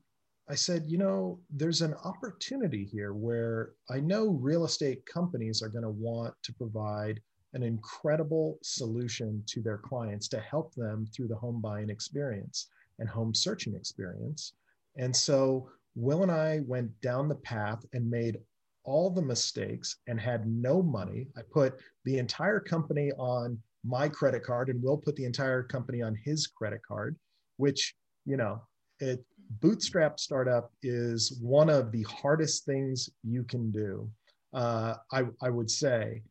I 0.48 0.54
said, 0.54 0.84
you 0.86 0.98
know, 0.98 1.40
there's 1.50 1.80
an 1.80 1.94
opportunity 2.04 2.84
here 2.84 3.14
where 3.14 3.70
I 3.88 4.00
know 4.00 4.28
real 4.28 4.64
estate 4.64 5.06
companies 5.06 5.62
are 5.62 5.68
going 5.68 5.84
to 5.84 5.90
want 5.90 6.34
to 6.42 6.52
provide 6.52 7.20
an 7.54 7.62
incredible 7.62 8.58
solution 8.62 9.42
to 9.46 9.62
their 9.62 9.78
clients 9.78 10.26
to 10.28 10.40
help 10.40 10.74
them 10.74 11.06
through 11.06 11.28
the 11.28 11.36
home 11.36 11.60
buying 11.60 11.90
experience 11.90 12.68
and 13.02 13.10
home 13.10 13.34
searching 13.34 13.74
experience. 13.74 14.54
And 14.96 15.14
so 15.14 15.68
Will 15.96 16.22
and 16.22 16.30
I 16.30 16.60
went 16.66 16.88
down 17.00 17.28
the 17.28 17.34
path 17.34 17.84
and 17.92 18.08
made 18.08 18.38
all 18.84 19.10
the 19.10 19.20
mistakes 19.20 19.96
and 20.06 20.20
had 20.20 20.46
no 20.46 20.82
money. 20.82 21.26
I 21.36 21.40
put 21.50 21.80
the 22.04 22.18
entire 22.18 22.60
company 22.60 23.10
on 23.18 23.58
my 23.84 24.08
credit 24.08 24.44
card 24.44 24.68
and 24.68 24.80
Will 24.80 24.96
put 24.96 25.16
the 25.16 25.24
entire 25.24 25.64
company 25.64 26.00
on 26.00 26.14
his 26.14 26.46
credit 26.46 26.80
card, 26.86 27.16
which, 27.56 27.96
you 28.24 28.36
know, 28.36 28.62
it 29.00 29.24
bootstrap 29.60 30.20
startup 30.20 30.70
is 30.84 31.38
one 31.42 31.68
of 31.68 31.90
the 31.90 32.04
hardest 32.04 32.64
things 32.64 33.10
you 33.24 33.42
can 33.42 33.72
do. 33.72 34.08
Uh, 34.54 34.94
I, 35.10 35.24
I 35.42 35.50
would 35.50 35.70
say, 35.70 36.22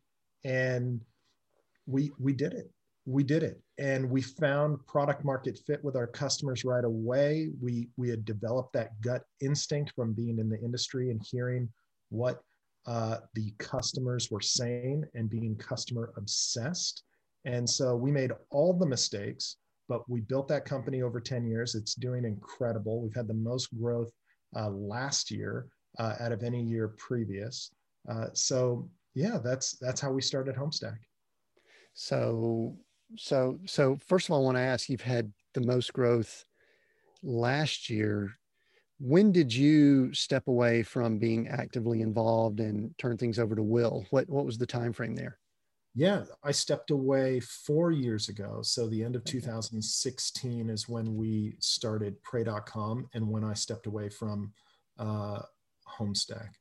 and 0.45 1.01
we 1.85 2.11
we 2.17 2.31
did 2.31 2.53
it 2.53 2.71
we 3.05 3.23
did 3.23 3.43
it. 3.43 3.59
And 3.77 4.09
we 4.09 4.21
found 4.21 4.85
product 4.85 5.25
market 5.25 5.59
fit 5.65 5.83
with 5.83 5.95
our 5.95 6.07
customers 6.07 6.63
right 6.63 6.83
away. 6.83 7.49
We 7.61 7.89
we 7.97 8.09
had 8.09 8.25
developed 8.25 8.73
that 8.73 8.99
gut 9.01 9.23
instinct 9.39 9.93
from 9.95 10.13
being 10.13 10.39
in 10.39 10.49
the 10.49 10.59
industry 10.61 11.09
and 11.09 11.21
hearing 11.23 11.69
what 12.09 12.41
uh, 12.85 13.17
the 13.35 13.53
customers 13.57 14.29
were 14.29 14.41
saying 14.41 15.05
and 15.13 15.29
being 15.29 15.55
customer 15.55 16.13
obsessed. 16.17 17.03
And 17.45 17.67
so 17.67 17.95
we 17.95 18.11
made 18.11 18.31
all 18.51 18.73
the 18.73 18.85
mistakes 18.85 19.57
but 19.91 20.09
we 20.09 20.21
built 20.21 20.47
that 20.47 20.63
company 20.63 21.01
over 21.01 21.19
10 21.19 21.45
years. 21.45 21.75
It's 21.75 21.95
doing 21.95 22.23
incredible. 22.23 23.01
We've 23.01 23.13
had 23.13 23.27
the 23.27 23.33
most 23.33 23.77
growth 23.77 24.09
uh, 24.55 24.69
last 24.69 25.29
year 25.29 25.67
uh, 25.99 26.15
out 26.21 26.31
of 26.31 26.43
any 26.43 26.63
year 26.63 26.87
previous. 26.97 27.71
Uh, 28.09 28.27
so 28.31 28.89
yeah, 29.15 29.37
that's 29.43 29.77
that's 29.81 29.99
how 29.99 30.09
we 30.09 30.21
started 30.21 30.55
Homestack. 30.55 30.95
So 31.93 32.77
so 33.17 33.59
so 33.65 33.97
first 34.07 34.27
of 34.27 34.33
all, 34.33 34.41
I 34.41 34.45
want 34.45 34.57
to 34.57 34.61
ask: 34.61 34.89
You've 34.89 35.01
had 35.01 35.31
the 35.53 35.61
most 35.61 35.93
growth 35.93 36.45
last 37.23 37.89
year. 37.89 38.37
When 38.99 39.31
did 39.31 39.53
you 39.53 40.13
step 40.13 40.47
away 40.47 40.83
from 40.83 41.17
being 41.17 41.47
actively 41.47 42.01
involved 42.01 42.59
and 42.59 42.95
turn 42.99 43.17
things 43.17 43.39
over 43.39 43.55
to 43.55 43.63
Will? 43.63 44.05
What 44.11 44.29
what 44.29 44.45
was 44.45 44.57
the 44.57 44.67
time 44.67 44.93
frame 44.93 45.15
there? 45.15 45.37
Yeah, 45.93 46.23
I 46.43 46.51
stepped 46.51 46.91
away 46.91 47.41
four 47.41 47.91
years 47.91 48.29
ago. 48.29 48.61
So 48.61 48.87
the 48.87 49.03
end 49.03 49.15
of 49.15 49.25
2016 49.25 50.69
is 50.69 50.87
when 50.87 51.17
we 51.17 51.57
started 51.59 52.21
Pray.com 52.23 53.09
and 53.13 53.27
when 53.27 53.43
I 53.43 53.53
stepped 53.53 53.87
away 53.87 54.07
from 54.07 54.53
uh, 54.97 55.41
Homestack. 55.85 56.51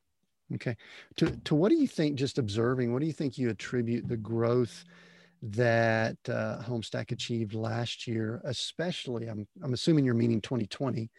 Okay. 0.54 0.76
To, 1.16 1.30
to 1.30 1.54
what 1.54 1.68
do 1.68 1.76
you 1.76 1.86
think, 1.86 2.16
just 2.16 2.38
observing, 2.38 2.92
what 2.92 3.00
do 3.00 3.06
you 3.06 3.12
think 3.12 3.38
you 3.38 3.50
attribute 3.50 4.08
the 4.08 4.16
growth 4.16 4.84
that 5.42 6.16
uh, 6.28 6.58
Homestack 6.62 7.12
achieved 7.12 7.54
last 7.54 8.06
year, 8.06 8.40
especially, 8.44 9.28
I'm, 9.28 9.46
I'm 9.62 9.72
assuming 9.72 10.04
you're 10.04 10.14
meaning 10.14 10.40
2020, 10.40 11.10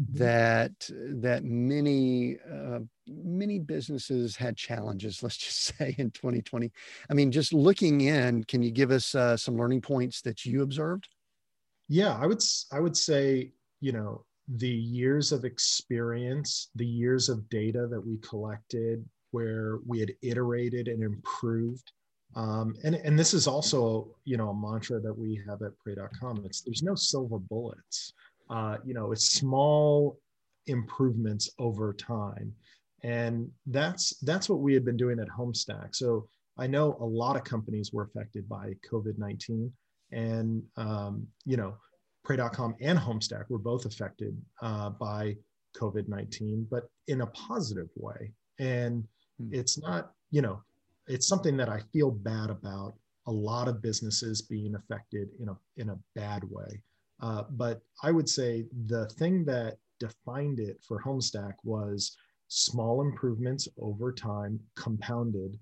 mm-hmm. 0.00 0.18
that, 0.18 0.72
that 1.20 1.44
many, 1.44 2.38
uh, 2.50 2.80
many 3.06 3.58
businesses 3.58 4.36
had 4.36 4.56
challenges, 4.56 5.22
let's 5.22 5.36
just 5.36 5.76
say 5.76 5.94
in 5.98 6.10
2020. 6.10 6.72
I 7.10 7.14
mean, 7.14 7.30
just 7.30 7.52
looking 7.52 8.00
in, 8.02 8.44
can 8.44 8.62
you 8.62 8.70
give 8.70 8.90
us 8.90 9.14
uh, 9.14 9.36
some 9.36 9.56
learning 9.56 9.82
points 9.82 10.22
that 10.22 10.44
you 10.44 10.62
observed? 10.62 11.08
Yeah, 11.88 12.16
I 12.16 12.26
would, 12.26 12.42
I 12.72 12.80
would 12.80 12.96
say, 12.96 13.52
you 13.80 13.92
know, 13.92 14.24
the 14.56 14.68
years 14.68 15.32
of 15.32 15.44
experience, 15.44 16.70
the 16.74 16.86
years 16.86 17.28
of 17.28 17.48
data 17.48 17.86
that 17.88 18.00
we 18.04 18.18
collected, 18.18 19.04
where 19.30 19.78
we 19.86 20.00
had 20.00 20.12
iterated 20.22 20.88
and 20.88 21.02
improved. 21.02 21.92
Um, 22.36 22.74
and, 22.84 22.94
and 22.94 23.18
this 23.18 23.34
is 23.34 23.46
also, 23.46 24.08
you 24.24 24.36
know, 24.36 24.50
a 24.50 24.54
mantra 24.54 25.00
that 25.00 25.16
we 25.16 25.40
have 25.48 25.62
at 25.62 25.76
pray.com. 25.78 26.42
It's 26.44 26.60
there's 26.60 26.82
no 26.82 26.94
silver 26.94 27.38
bullets. 27.38 28.12
Uh, 28.48 28.76
you 28.84 28.94
know, 28.94 29.12
it's 29.12 29.26
small 29.26 30.18
improvements 30.66 31.50
over 31.58 31.92
time. 31.92 32.52
And 33.02 33.50
that's 33.66 34.16
that's 34.20 34.48
what 34.48 34.60
we 34.60 34.74
had 34.74 34.84
been 34.84 34.96
doing 34.96 35.18
at 35.18 35.28
Homestack. 35.28 35.94
So 35.94 36.28
I 36.58 36.66
know 36.66 36.96
a 37.00 37.04
lot 37.04 37.36
of 37.36 37.44
companies 37.44 37.92
were 37.92 38.04
affected 38.04 38.48
by 38.48 38.74
COVID-19. 38.90 39.70
And 40.12 40.62
um, 40.76 41.26
you 41.46 41.56
know, 41.56 41.76
Pray.com 42.24 42.76
and 42.80 42.98
Homestack 42.98 43.44
were 43.48 43.58
both 43.58 43.86
affected 43.86 44.36
uh, 44.60 44.90
by 44.90 45.36
COVID 45.76 46.08
19, 46.08 46.66
but 46.70 46.90
in 47.06 47.22
a 47.22 47.26
positive 47.28 47.88
way. 47.96 48.32
And 48.58 49.06
hmm. 49.38 49.48
it's 49.52 49.78
not, 49.78 50.12
you 50.30 50.42
know, 50.42 50.62
it's 51.06 51.26
something 51.26 51.56
that 51.56 51.68
I 51.68 51.80
feel 51.92 52.10
bad 52.10 52.50
about 52.50 52.94
a 53.26 53.32
lot 53.32 53.68
of 53.68 53.82
businesses 53.82 54.42
being 54.42 54.74
affected 54.74 55.28
in 55.40 55.48
a, 55.48 55.56
in 55.76 55.90
a 55.90 55.98
bad 56.14 56.42
way. 56.50 56.82
Uh, 57.20 57.44
but 57.50 57.80
I 58.02 58.10
would 58.10 58.28
say 58.28 58.66
the 58.86 59.06
thing 59.10 59.44
that 59.44 59.76
defined 59.98 60.58
it 60.58 60.82
for 60.86 61.00
Homestack 61.02 61.54
was 61.64 62.16
small 62.48 63.02
improvements 63.02 63.68
over 63.78 64.12
time 64.12 64.58
compounded 64.74 65.58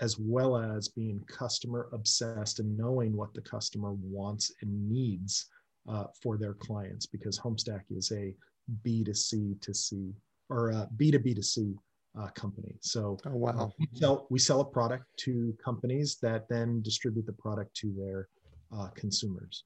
as 0.00 0.18
well 0.18 0.56
as 0.56 0.88
being 0.88 1.22
customer 1.28 1.88
obsessed 1.92 2.58
and 2.58 2.76
knowing 2.76 3.14
what 3.14 3.34
the 3.34 3.42
customer 3.42 3.92
wants 3.92 4.52
and 4.62 4.90
needs 4.90 5.48
uh, 5.88 6.04
for 6.20 6.36
their 6.38 6.54
clients 6.54 7.06
because 7.06 7.38
Homestack 7.38 7.82
is 7.90 8.10
a 8.12 8.34
B 8.82 9.04
to 9.04 9.14
C 9.14 9.54
to 9.60 9.74
C 9.74 10.12
or 10.48 10.70
a 10.70 10.88
B 10.96 11.10
to 11.10 11.18
B 11.18 11.34
to 11.34 11.42
C 11.42 11.74
uh, 12.18 12.28
company. 12.28 12.76
So 12.80 13.18
oh, 13.26 13.36
wow. 13.36 13.50
Uh, 13.50 13.68
we, 13.78 13.86
sell, 13.94 14.26
we 14.30 14.38
sell 14.38 14.60
a 14.60 14.64
product 14.64 15.04
to 15.18 15.56
companies 15.62 16.18
that 16.22 16.48
then 16.48 16.82
distribute 16.82 17.26
the 17.26 17.32
product 17.32 17.74
to 17.76 17.92
their 17.96 18.28
uh, 18.76 18.88
consumers. 18.88 19.64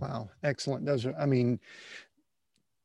Wow, 0.00 0.30
excellent. 0.44 0.84
Those 0.84 1.06
are, 1.06 1.14
I 1.18 1.26
mean, 1.26 1.58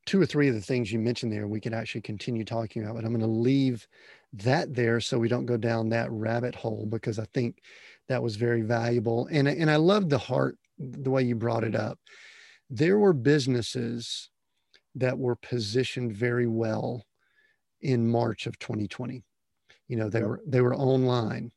two 0.06 0.22
or 0.22 0.26
three 0.26 0.48
of 0.50 0.56
the 0.56 0.62
things 0.62 0.92
you 0.92 1.00
mentioned 1.00 1.32
there 1.32 1.48
we 1.48 1.62
could 1.62 1.74
actually 1.74 2.02
continue 2.02 2.44
talking 2.44 2.84
about, 2.84 2.96
but 2.96 3.06
I'm 3.06 3.12
going 3.12 3.22
to 3.22 3.28
leave 3.28 3.88
that 4.34 4.74
there 4.74 5.00
so 5.00 5.20
we 5.20 5.28
don't 5.28 5.46
go 5.46 5.58
down 5.58 5.90
that 5.90 6.12
rabbit 6.12 6.56
hole 6.56 6.88
because 6.90 7.20
I 7.20 7.26
think 7.34 7.62
that 8.10 8.24
was 8.24 8.36
very 8.36 8.62
valuable. 8.62 9.28
And, 9.32 9.48
and 9.48 9.70
I 9.70 9.76
love 9.76 10.10
the 10.10 10.18
heart, 10.18 10.58
the 10.80 11.12
way 11.12 11.24
you 11.24 11.36
brought 11.36 11.64
it 11.64 11.76
up 11.76 12.00
there 12.74 12.98
were 12.98 13.14
businesses 13.14 14.32
that 14.96 15.18
were 15.18 15.36
positioned 15.36 16.12
very 16.12 16.48
well 16.48 17.04
in 17.84 18.10
March 18.10 18.48
of 18.48 18.58
2020. 18.60 19.24
You 19.88 19.98
know, 19.98 20.10
they 20.10 20.20
yep. 20.20 20.28
were 20.28 20.42
they 20.48 20.62
were 20.62 20.76
online. 20.76 21.52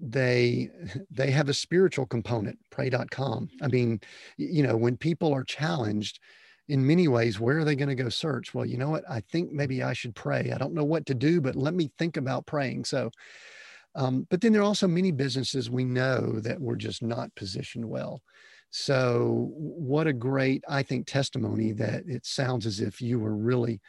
They 0.00 0.70
they 1.10 1.30
have 1.30 1.48
a 1.48 1.54
spiritual 1.54 2.06
component, 2.06 2.58
pray.com. 2.70 3.48
I 3.62 3.68
mean, 3.68 4.00
you 4.36 4.62
know, 4.62 4.76
when 4.76 4.96
people 4.96 5.32
are 5.32 5.44
challenged 5.44 6.18
in 6.68 6.86
many 6.86 7.06
ways, 7.06 7.38
where 7.38 7.58
are 7.58 7.64
they 7.64 7.76
going 7.76 7.88
to 7.88 8.02
go 8.02 8.08
search? 8.08 8.52
Well, 8.52 8.66
you 8.66 8.76
know 8.76 8.90
what? 8.90 9.04
I 9.08 9.20
think 9.20 9.52
maybe 9.52 9.82
I 9.82 9.92
should 9.92 10.16
pray. 10.16 10.50
I 10.52 10.58
don't 10.58 10.74
know 10.74 10.84
what 10.84 11.06
to 11.06 11.14
do, 11.14 11.40
but 11.40 11.54
let 11.54 11.74
me 11.74 11.90
think 11.96 12.16
about 12.16 12.46
praying. 12.46 12.84
So 12.84 13.10
um, 13.96 14.26
but 14.30 14.42
then 14.42 14.52
there 14.52 14.60
are 14.60 14.66
also 14.66 14.86
many 14.86 15.10
businesses 15.10 15.70
we 15.70 15.84
know 15.84 16.38
that 16.40 16.60
were 16.60 16.76
just 16.76 17.02
not 17.02 17.34
positioned 17.34 17.88
well. 17.88 18.22
So, 18.70 19.50
what 19.56 20.06
a 20.06 20.12
great, 20.12 20.62
I 20.68 20.82
think, 20.82 21.06
testimony 21.06 21.72
that 21.72 22.02
it 22.06 22.26
sounds 22.26 22.66
as 22.66 22.80
if 22.80 23.00
you 23.00 23.18
were 23.18 23.34
really 23.34 23.80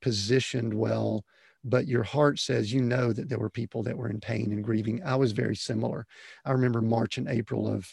positioned 0.00 0.74
well, 0.74 1.24
but 1.64 1.86
your 1.86 2.02
heart 2.02 2.38
says 2.38 2.72
you 2.72 2.82
know 2.82 3.12
that 3.12 3.28
there 3.28 3.38
were 3.38 3.50
people 3.50 3.82
that 3.82 3.96
were 3.96 4.08
in 4.08 4.20
pain 4.20 4.52
and 4.52 4.64
grieving. 4.64 5.02
I 5.04 5.16
was 5.16 5.32
very 5.32 5.56
similar. 5.56 6.06
I 6.44 6.52
remember 6.52 6.80
March 6.80 7.18
and 7.18 7.28
April 7.28 7.68
of 7.68 7.86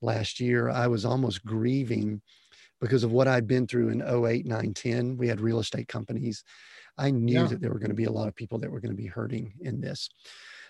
last 0.00 0.40
year, 0.40 0.70
I 0.70 0.86
was 0.86 1.04
almost 1.04 1.44
grieving 1.44 2.22
because 2.80 3.04
of 3.04 3.12
what 3.12 3.28
I'd 3.28 3.46
been 3.46 3.66
through 3.66 3.90
in 3.90 4.00
08, 4.00 4.46
9, 4.46 4.74
10. 4.74 5.16
We 5.18 5.28
had 5.28 5.40
real 5.40 5.60
estate 5.60 5.88
companies. 5.88 6.42
I 6.96 7.10
knew 7.10 7.40
yeah. 7.40 7.46
that 7.46 7.60
there 7.60 7.70
were 7.70 7.78
going 7.78 7.90
to 7.90 7.94
be 7.94 8.04
a 8.04 8.12
lot 8.12 8.28
of 8.28 8.34
people 8.34 8.58
that 8.60 8.70
were 8.70 8.80
going 8.80 8.96
to 8.96 9.02
be 9.02 9.06
hurting 9.06 9.52
in 9.60 9.80
this. 9.80 10.08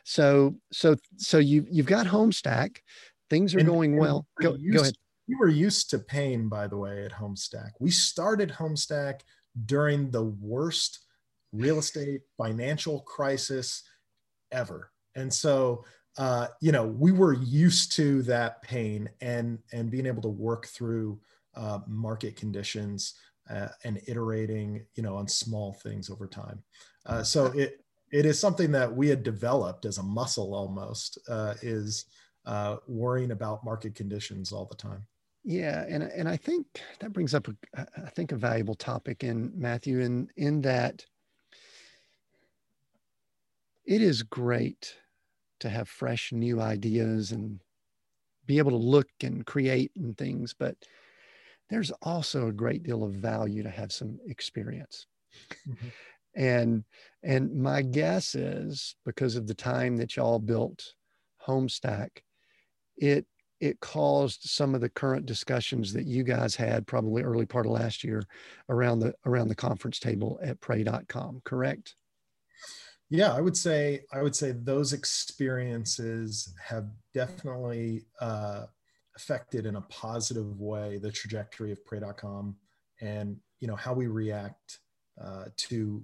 So, 0.04 0.56
so, 0.72 0.96
so 1.18 1.38
you 1.38 1.66
you've 1.70 1.86
got 1.86 2.06
Homestack. 2.06 2.78
Things 3.28 3.54
are 3.54 3.60
and, 3.60 3.68
going 3.68 3.96
well. 3.96 4.26
Go, 4.40 4.56
go 4.56 4.80
ahead 4.80 4.94
we 5.30 5.36
were 5.36 5.48
used 5.48 5.90
to 5.90 5.98
pain, 6.00 6.48
by 6.48 6.66
the 6.66 6.76
way, 6.76 7.04
at 7.04 7.12
Homestack. 7.12 7.70
We 7.78 7.90
started 7.90 8.50
Homestack 8.50 9.20
during 9.66 10.10
the 10.10 10.24
worst 10.24 11.04
real 11.52 11.78
estate 11.78 12.22
financial 12.36 13.00
crisis 13.00 13.82
ever. 14.52 14.92
And 15.16 15.32
so, 15.32 15.84
uh, 16.18 16.48
you 16.60 16.72
know, 16.72 16.86
we 16.86 17.12
were 17.12 17.34
used 17.34 17.92
to 17.96 18.22
that 18.22 18.62
pain 18.62 19.08
and 19.20 19.58
and 19.72 19.90
being 19.90 20.06
able 20.06 20.22
to 20.22 20.28
work 20.28 20.66
through 20.66 21.20
uh, 21.54 21.80
market 21.86 22.36
conditions 22.36 23.14
uh, 23.48 23.68
and 23.84 24.00
iterating, 24.06 24.84
you 24.94 25.02
know, 25.02 25.16
on 25.16 25.26
small 25.26 25.72
things 25.74 26.10
over 26.10 26.26
time. 26.26 26.62
Uh, 27.06 27.22
so 27.22 27.46
it 27.46 27.84
it 28.12 28.26
is 28.26 28.38
something 28.38 28.72
that 28.72 28.94
we 28.94 29.08
had 29.08 29.22
developed 29.22 29.84
as 29.84 29.98
a 29.98 30.02
muscle 30.02 30.54
almost 30.54 31.18
uh, 31.28 31.54
is 31.62 32.06
uh, 32.46 32.76
worrying 32.88 33.30
about 33.30 33.64
market 33.64 33.94
conditions 33.94 34.52
all 34.52 34.66
the 34.66 34.74
time. 34.74 35.06
Yeah, 35.42 35.84
and 35.88 36.02
and 36.02 36.28
I 36.28 36.36
think 36.36 36.66
that 37.00 37.12
brings 37.12 37.34
up 37.34 37.48
a, 37.48 37.54
I 37.96 38.10
think 38.10 38.32
a 38.32 38.36
valuable 38.36 38.74
topic 38.74 39.24
in 39.24 39.52
Matthew 39.54 40.00
in 40.00 40.28
in 40.36 40.60
that 40.62 41.04
it 43.84 44.02
is 44.02 44.22
great 44.22 44.94
to 45.60 45.68
have 45.68 45.88
fresh 45.88 46.32
new 46.32 46.60
ideas 46.60 47.32
and 47.32 47.60
be 48.46 48.58
able 48.58 48.70
to 48.70 48.76
look 48.76 49.08
and 49.22 49.46
create 49.46 49.92
and 49.96 50.16
things, 50.16 50.54
but 50.58 50.76
there's 51.68 51.90
also 52.02 52.48
a 52.48 52.52
great 52.52 52.82
deal 52.82 53.04
of 53.04 53.12
value 53.12 53.62
to 53.62 53.70
have 53.70 53.92
some 53.92 54.18
experience. 54.26 55.06
Mm-hmm. 55.68 55.88
And 56.34 56.84
and 57.22 57.54
my 57.54 57.82
guess 57.82 58.34
is 58.34 58.96
because 59.04 59.36
of 59.36 59.46
the 59.46 59.54
time 59.54 59.96
that 59.96 60.16
y'all 60.16 60.38
built 60.38 60.94
Homestack, 61.46 62.10
it 62.96 63.26
it 63.60 63.78
caused 63.80 64.42
some 64.42 64.74
of 64.74 64.80
the 64.80 64.88
current 64.88 65.26
discussions 65.26 65.92
that 65.92 66.06
you 66.06 66.24
guys 66.24 66.56
had 66.56 66.86
probably 66.86 67.22
early 67.22 67.46
part 67.46 67.66
of 67.66 67.72
last 67.72 68.02
year 68.02 68.22
around 68.68 69.00
the 69.00 69.14
around 69.26 69.48
the 69.48 69.54
conference 69.54 69.98
table 69.98 70.38
at 70.42 70.60
pray.com 70.60 71.40
correct 71.44 71.94
yeah 73.10 73.32
i 73.34 73.40
would 73.40 73.56
say 73.56 74.00
i 74.12 74.22
would 74.22 74.34
say 74.34 74.52
those 74.52 74.92
experiences 74.92 76.54
have 76.62 76.86
definitely 77.14 78.04
uh, 78.20 78.64
affected 79.16 79.66
in 79.66 79.76
a 79.76 79.82
positive 79.82 80.58
way 80.58 80.98
the 80.98 81.12
trajectory 81.12 81.72
of 81.72 81.84
pray.com 81.84 82.56
and 83.00 83.36
you 83.60 83.68
know 83.68 83.76
how 83.76 83.92
we 83.92 84.06
react 84.06 84.78
uh, 85.22 85.44
to 85.56 86.02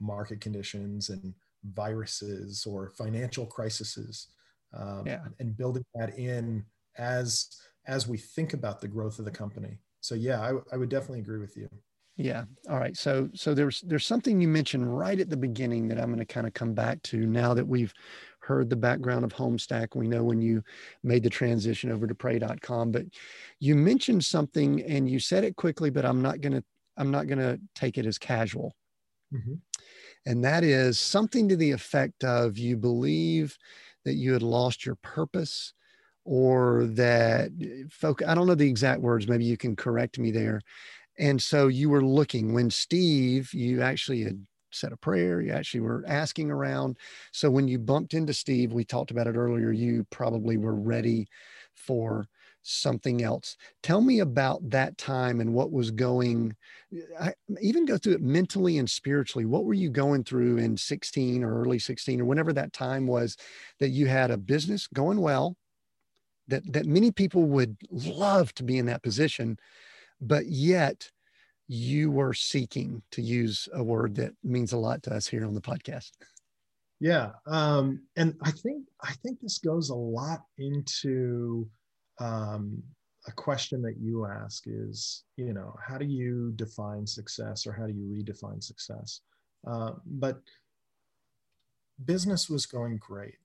market 0.00 0.40
conditions 0.40 1.10
and 1.10 1.34
viruses 1.72 2.66
or 2.66 2.90
financial 2.90 3.46
crises 3.46 4.28
um, 4.74 5.02
yeah. 5.06 5.20
and 5.38 5.56
building 5.56 5.84
that 5.94 6.18
in 6.18 6.64
as 6.96 7.48
as 7.86 8.08
we 8.08 8.16
think 8.16 8.54
about 8.54 8.80
the 8.80 8.88
growth 8.88 9.18
of 9.18 9.24
the 9.24 9.30
company. 9.30 9.78
So 10.00 10.14
yeah, 10.14 10.40
I, 10.40 10.52
I 10.72 10.76
would 10.76 10.88
definitely 10.88 11.20
agree 11.20 11.38
with 11.38 11.56
you. 11.56 11.68
Yeah. 12.16 12.44
All 12.70 12.78
right. 12.78 12.96
So 12.96 13.28
so 13.34 13.54
there's 13.54 13.80
there's 13.80 14.06
something 14.06 14.40
you 14.40 14.48
mentioned 14.48 14.96
right 14.96 15.18
at 15.18 15.30
the 15.30 15.36
beginning 15.36 15.88
that 15.88 15.98
I'm 15.98 16.06
going 16.06 16.18
to 16.18 16.24
kind 16.24 16.46
of 16.46 16.54
come 16.54 16.72
back 16.72 17.02
to 17.04 17.26
now 17.26 17.54
that 17.54 17.66
we've 17.66 17.92
heard 18.38 18.70
the 18.70 18.76
background 18.76 19.24
of 19.24 19.32
Homestack. 19.32 19.96
We 19.96 20.06
know 20.06 20.22
when 20.22 20.40
you 20.40 20.62
made 21.02 21.24
the 21.24 21.30
transition 21.30 21.90
over 21.90 22.06
to 22.06 22.14
pray.com, 22.14 22.92
but 22.92 23.06
you 23.58 23.74
mentioned 23.74 24.24
something 24.24 24.82
and 24.82 25.08
you 25.08 25.18
said 25.18 25.44
it 25.44 25.56
quickly, 25.56 25.90
but 25.90 26.04
I'm 26.04 26.22
not 26.22 26.40
going 26.40 26.52
to 26.52 26.64
I'm 26.96 27.10
not 27.10 27.26
going 27.26 27.38
to 27.38 27.60
take 27.74 27.98
it 27.98 28.06
as 28.06 28.18
casual. 28.18 28.76
Mm-hmm. 29.32 29.54
And 30.26 30.44
that 30.44 30.62
is 30.62 31.00
something 31.00 31.48
to 31.48 31.56
the 31.56 31.72
effect 31.72 32.22
of 32.22 32.56
you 32.56 32.76
believe 32.76 33.58
that 34.04 34.14
you 34.14 34.32
had 34.32 34.42
lost 34.42 34.86
your 34.86 34.94
purpose 34.96 35.72
or 36.24 36.84
that 36.86 37.50
eh, 37.60 37.84
folk 37.90 38.22
I 38.26 38.34
don't 38.34 38.46
know 38.46 38.54
the 38.54 38.68
exact 38.68 39.00
words, 39.00 39.28
maybe 39.28 39.44
you 39.44 39.56
can 39.56 39.76
correct 39.76 40.18
me 40.18 40.30
there 40.30 40.60
and 41.18 41.40
so 41.42 41.68
you 41.68 41.90
were 41.90 42.04
looking 42.04 42.54
when 42.54 42.70
Steve, 42.70 43.52
you 43.54 43.82
actually 43.82 44.22
had 44.22 44.44
said 44.72 44.92
a 44.92 44.96
prayer, 44.96 45.40
you 45.40 45.52
actually 45.52 45.80
were 45.80 46.04
asking 46.06 46.50
around. 46.50 46.96
So 47.32 47.50
when 47.50 47.68
you 47.68 47.78
bumped 47.78 48.14
into 48.14 48.34
Steve, 48.34 48.72
we 48.72 48.84
talked 48.84 49.12
about 49.12 49.28
it 49.28 49.36
earlier, 49.36 49.70
you 49.70 50.04
probably 50.10 50.56
were 50.56 50.74
ready 50.74 51.28
for 51.74 52.26
something 52.62 53.22
else. 53.22 53.56
Tell 53.82 54.00
me 54.00 54.20
about 54.20 54.68
that 54.70 54.96
time 54.98 55.40
and 55.40 55.52
what 55.54 55.70
was 55.70 55.90
going, 55.90 56.56
I, 57.20 57.34
even 57.60 57.84
go 57.84 57.98
through 57.98 58.14
it 58.14 58.22
mentally 58.22 58.78
and 58.78 58.90
spiritually. 58.90 59.44
What 59.44 59.64
were 59.64 59.74
you 59.74 59.90
going 59.90 60.24
through 60.24 60.56
in 60.56 60.76
16 60.76 61.44
or 61.44 61.60
early 61.60 61.78
16 61.78 62.20
or 62.20 62.24
whenever 62.24 62.52
that 62.54 62.72
time 62.72 63.06
was 63.06 63.36
that 63.80 63.90
you 63.90 64.06
had 64.06 64.30
a 64.30 64.38
business 64.38 64.86
going 64.88 65.20
well, 65.20 65.56
that, 66.48 66.70
that 66.72 66.86
many 66.86 67.10
people 67.10 67.44
would 67.44 67.76
love 67.90 68.54
to 68.54 68.62
be 68.62 68.78
in 68.78 68.86
that 68.86 69.02
position, 69.02 69.58
but 70.20 70.46
yet 70.46 71.10
you 71.66 72.10
were 72.10 72.34
seeking 72.34 73.02
to 73.10 73.22
use 73.22 73.68
a 73.72 73.82
word 73.82 74.14
that 74.16 74.32
means 74.42 74.72
a 74.72 74.78
lot 74.78 75.02
to 75.02 75.14
us 75.14 75.26
here 75.26 75.46
on 75.46 75.54
the 75.54 75.60
podcast. 75.60 76.10
Yeah 77.00 77.32
um, 77.46 78.02
and 78.16 78.34
i 78.42 78.50
think 78.52 78.84
i 79.02 79.12
think 79.24 79.40
this 79.40 79.58
goes 79.58 79.90
a 79.90 79.94
lot 79.94 80.42
into 80.58 81.68
um, 82.20 82.82
a 83.26 83.32
question 83.32 83.80
that 83.82 83.96
you 83.98 84.26
ask 84.26 84.64
is 84.66 85.24
you 85.36 85.52
know 85.52 85.74
how 85.86 85.96
do 85.96 86.04
you 86.04 86.52
define 86.56 87.06
success 87.06 87.66
or 87.66 87.72
how 87.72 87.86
do 87.86 87.92
you 87.92 88.04
redefine 88.04 88.62
success? 88.62 89.20
Uh, 89.66 89.92
but 90.04 90.40
business 92.04 92.50
was 92.50 92.66
going 92.66 92.98
great. 92.98 93.36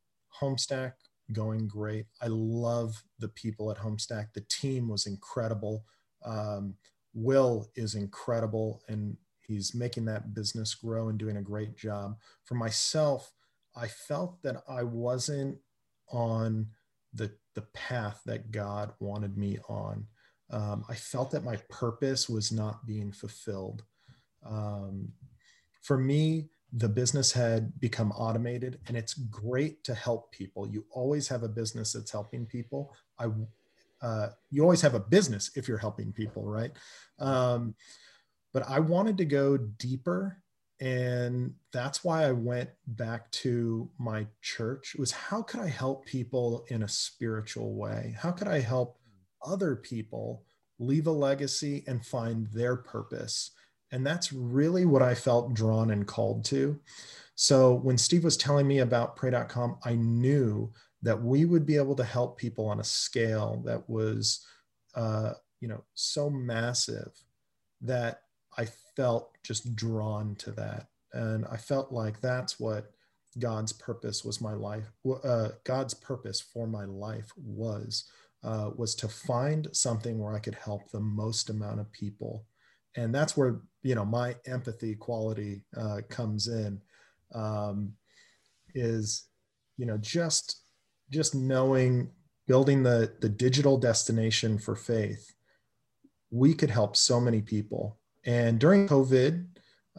Homestack 0.41 0.93
going 1.31 1.67
great 1.67 2.05
i 2.21 2.27
love 2.27 3.03
the 3.19 3.29
people 3.29 3.69
at 3.71 3.77
homestack 3.77 4.27
the 4.33 4.45
team 4.49 4.87
was 4.87 5.05
incredible 5.05 5.83
um, 6.25 6.75
Will 7.13 7.67
is 7.75 7.95
incredible 7.95 8.81
and 8.87 9.17
he's 9.47 9.73
making 9.73 10.05
that 10.05 10.33
business 10.33 10.75
grow 10.75 11.09
and 11.09 11.17
doing 11.17 11.37
a 11.37 11.41
great 11.41 11.75
job. 11.75 12.17
For 12.45 12.53
myself, 12.55 13.33
I 13.75 13.87
felt 13.87 14.41
that 14.43 14.63
I 14.67 14.83
wasn't 14.83 15.57
on 16.11 16.67
the, 17.13 17.31
the 17.55 17.63
path 17.73 18.21
that 18.25 18.51
God 18.51 18.93
wanted 18.99 19.37
me 19.37 19.57
on. 19.67 20.05
Um, 20.51 20.83
I 20.87 20.95
felt 20.95 21.31
that 21.31 21.43
my 21.43 21.57
purpose 21.69 22.29
was 22.29 22.51
not 22.51 22.85
being 22.85 23.11
fulfilled. 23.11 23.83
Um, 24.45 25.09
for 25.81 25.97
me, 25.97 26.49
the 26.73 26.89
business 26.89 27.31
had 27.31 27.79
become 27.79 28.11
automated 28.11 28.79
and 28.87 28.95
it's 28.95 29.13
great 29.15 29.83
to 29.83 29.93
help 29.93 30.31
people. 30.31 30.67
You 30.67 30.85
always 30.91 31.27
have 31.27 31.43
a 31.43 31.49
business 31.49 31.93
that's 31.93 32.11
helping 32.11 32.45
people. 32.45 32.93
I 33.17 33.27
uh, 34.01 34.29
you 34.49 34.63
always 34.63 34.81
have 34.81 34.93
a 34.93 34.99
business 34.99 35.51
if 35.55 35.67
you're 35.67 35.77
helping 35.77 36.13
people, 36.13 36.45
right? 36.45 36.71
Um, 37.19 37.75
but 38.53 38.63
I 38.67 38.79
wanted 38.79 39.17
to 39.17 39.25
go 39.25 39.57
deeper. 39.57 40.41
And 40.79 41.53
that's 41.73 42.03
why 42.03 42.23
I 42.23 42.31
went 42.31 42.69
back 42.87 43.29
to 43.31 43.89
my 43.99 44.25
church 44.41 44.95
was 44.97 45.11
how 45.11 45.41
could 45.41 45.59
I 45.59 45.67
help 45.67 46.05
people 46.05 46.65
in 46.69 46.83
a 46.83 46.87
spiritual 46.87 47.75
way? 47.75 48.15
How 48.17 48.31
could 48.31 48.47
I 48.47 48.59
help 48.59 48.97
other 49.45 49.75
people 49.75 50.45
leave 50.79 51.07
a 51.07 51.11
legacy 51.11 51.83
and 51.85 52.05
find 52.05 52.47
their 52.47 52.77
purpose? 52.77 53.51
And 53.91 54.05
that's 54.05 54.31
really 54.31 54.85
what 54.85 55.01
I 55.01 55.15
felt 55.15 55.53
drawn 55.53 55.91
and 55.91 56.07
called 56.07 56.45
to. 56.45 56.79
So 57.35 57.73
when 57.73 57.97
Steve 57.97 58.23
was 58.23 58.37
telling 58.37 58.67
me 58.67 58.79
about 58.79 59.15
pray.com, 59.15 59.77
I 59.83 59.95
knew 59.95 60.71
that 61.01 61.21
we 61.21 61.45
would 61.45 61.65
be 61.65 61.77
able 61.77 61.95
to 61.95 62.03
help 62.03 62.37
people 62.37 62.65
on 62.67 62.79
a 62.79 62.83
scale 62.83 63.61
that 63.65 63.89
was 63.89 64.45
uh, 64.95 65.33
you 65.59 65.67
know 65.67 65.83
so 65.93 66.29
massive 66.29 67.11
that 67.81 68.21
i 68.57 68.65
felt 68.95 69.31
just 69.43 69.75
drawn 69.75 70.35
to 70.35 70.51
that 70.51 70.87
and 71.13 71.45
i 71.51 71.57
felt 71.57 71.91
like 71.91 72.19
that's 72.21 72.59
what 72.59 72.91
god's 73.37 73.71
purpose 73.73 74.23
was 74.25 74.41
my 74.41 74.53
life 74.53 74.91
uh, 75.23 75.49
god's 75.63 75.93
purpose 75.93 76.41
for 76.41 76.67
my 76.67 76.85
life 76.85 77.31
was 77.37 78.09
uh, 78.43 78.69
was 78.75 78.95
to 78.95 79.07
find 79.07 79.67
something 79.73 80.17
where 80.19 80.33
i 80.33 80.39
could 80.39 80.55
help 80.55 80.89
the 80.89 80.99
most 80.99 81.49
amount 81.49 81.79
of 81.79 81.91
people 81.91 82.45
and 82.95 83.13
that's 83.13 83.37
where 83.37 83.61
you 83.83 83.95
know 83.95 84.05
my 84.05 84.35
empathy 84.45 84.95
quality 84.95 85.63
uh, 85.77 86.01
comes 86.09 86.47
in 86.47 86.81
um, 87.33 87.93
is 88.75 89.27
you 89.77 89.85
know 89.85 89.97
just 89.97 90.61
just 91.11 91.35
knowing 91.35 92.09
building 92.47 92.83
the 92.83 93.13
the 93.21 93.29
digital 93.29 93.77
destination 93.77 94.57
for 94.57 94.75
faith 94.75 95.33
we 96.31 96.53
could 96.53 96.69
help 96.69 96.95
so 96.95 97.19
many 97.19 97.41
people. 97.41 97.97
And 98.25 98.59
during 98.59 98.87
covid 98.87 99.47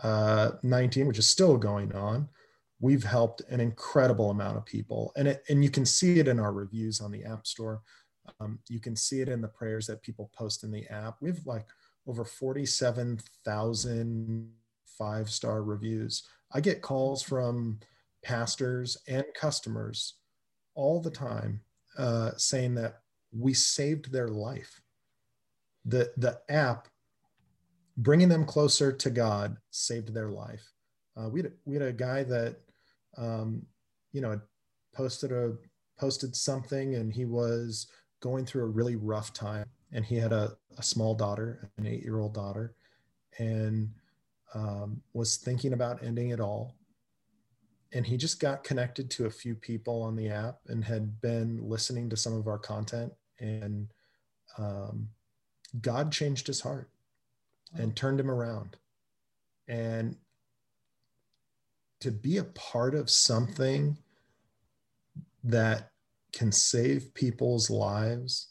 uh, 0.02 0.52
19 0.62 1.06
which 1.06 1.18
is 1.18 1.26
still 1.26 1.56
going 1.56 1.94
on 1.94 2.28
we've 2.80 3.04
helped 3.04 3.42
an 3.50 3.60
incredible 3.60 4.30
amount 4.30 4.56
of 4.56 4.64
people. 4.64 5.12
And 5.16 5.28
it, 5.28 5.44
and 5.48 5.62
you 5.62 5.70
can 5.70 5.84
see 5.84 6.18
it 6.18 6.28
in 6.28 6.40
our 6.40 6.52
reviews 6.52 7.00
on 7.00 7.12
the 7.12 7.24
app 7.24 7.46
store. 7.46 7.82
Um, 8.40 8.58
you 8.68 8.80
can 8.80 8.96
see 8.96 9.20
it 9.20 9.28
in 9.28 9.42
the 9.42 9.48
prayers 9.48 9.86
that 9.86 10.02
people 10.02 10.30
post 10.34 10.64
in 10.64 10.70
the 10.70 10.86
app. 10.88 11.16
We 11.20 11.28
have 11.28 11.44
like 11.46 11.66
over 12.06 12.24
47,000 12.24 14.52
five 14.98 15.30
star 15.30 15.62
reviews 15.62 16.24
i 16.52 16.60
get 16.60 16.82
calls 16.82 17.22
from 17.22 17.78
pastors 18.22 18.98
and 19.08 19.24
customers 19.34 20.16
all 20.74 21.00
the 21.00 21.10
time 21.10 21.60
uh, 21.98 22.30
saying 22.36 22.74
that 22.74 23.00
we 23.32 23.54
saved 23.54 24.12
their 24.12 24.28
life. 24.28 24.80
The, 25.84 26.12
the 26.16 26.40
app 26.48 26.88
bringing 27.96 28.28
them 28.28 28.44
closer 28.44 28.92
to 28.92 29.10
God 29.10 29.56
saved 29.70 30.14
their 30.14 30.30
life. 30.30 30.62
Uh, 31.16 31.28
we, 31.28 31.42
had, 31.42 31.52
we 31.64 31.74
had 31.74 31.82
a 31.82 31.92
guy 31.92 32.22
that, 32.24 32.56
um, 33.16 33.62
you 34.12 34.20
know, 34.20 34.40
posted 34.94 35.32
a 35.32 35.54
posted 35.98 36.34
something 36.34 36.94
and 36.94 37.12
he 37.12 37.26
was 37.26 37.86
going 38.20 38.46
through 38.46 38.62
a 38.62 38.68
really 38.68 38.96
rough 38.96 39.34
time 39.34 39.66
and 39.92 40.04
he 40.04 40.16
had 40.16 40.32
a, 40.32 40.56
a 40.78 40.82
small 40.82 41.14
daughter, 41.14 41.70
an 41.76 41.86
eight 41.86 42.02
year 42.02 42.18
old 42.18 42.34
daughter, 42.34 42.74
and 43.38 43.90
um, 44.54 45.00
was 45.12 45.36
thinking 45.36 45.72
about 45.72 46.02
ending 46.02 46.30
it 46.30 46.40
all. 46.40 46.76
And 47.92 48.06
he 48.06 48.16
just 48.16 48.38
got 48.40 48.62
connected 48.62 49.10
to 49.12 49.26
a 49.26 49.30
few 49.30 49.54
people 49.54 50.02
on 50.02 50.14
the 50.14 50.28
app 50.28 50.58
and 50.68 50.84
had 50.84 51.20
been 51.20 51.58
listening 51.62 52.08
to 52.10 52.16
some 52.16 52.34
of 52.34 52.46
our 52.46 52.58
content 52.58 53.12
and 53.40 53.88
um, 54.58 55.08
god 55.80 56.12
changed 56.12 56.46
his 56.46 56.60
heart 56.60 56.90
and 57.74 57.96
turned 57.96 58.20
him 58.20 58.30
around. 58.30 58.76
And 59.68 60.16
to 62.00 62.10
be 62.10 62.38
a 62.38 62.44
part 62.44 62.94
of 62.94 63.10
something 63.10 63.98
that 65.44 65.90
can 66.32 66.52
save 66.52 67.12
people's 67.14 67.70
lives 67.70 68.49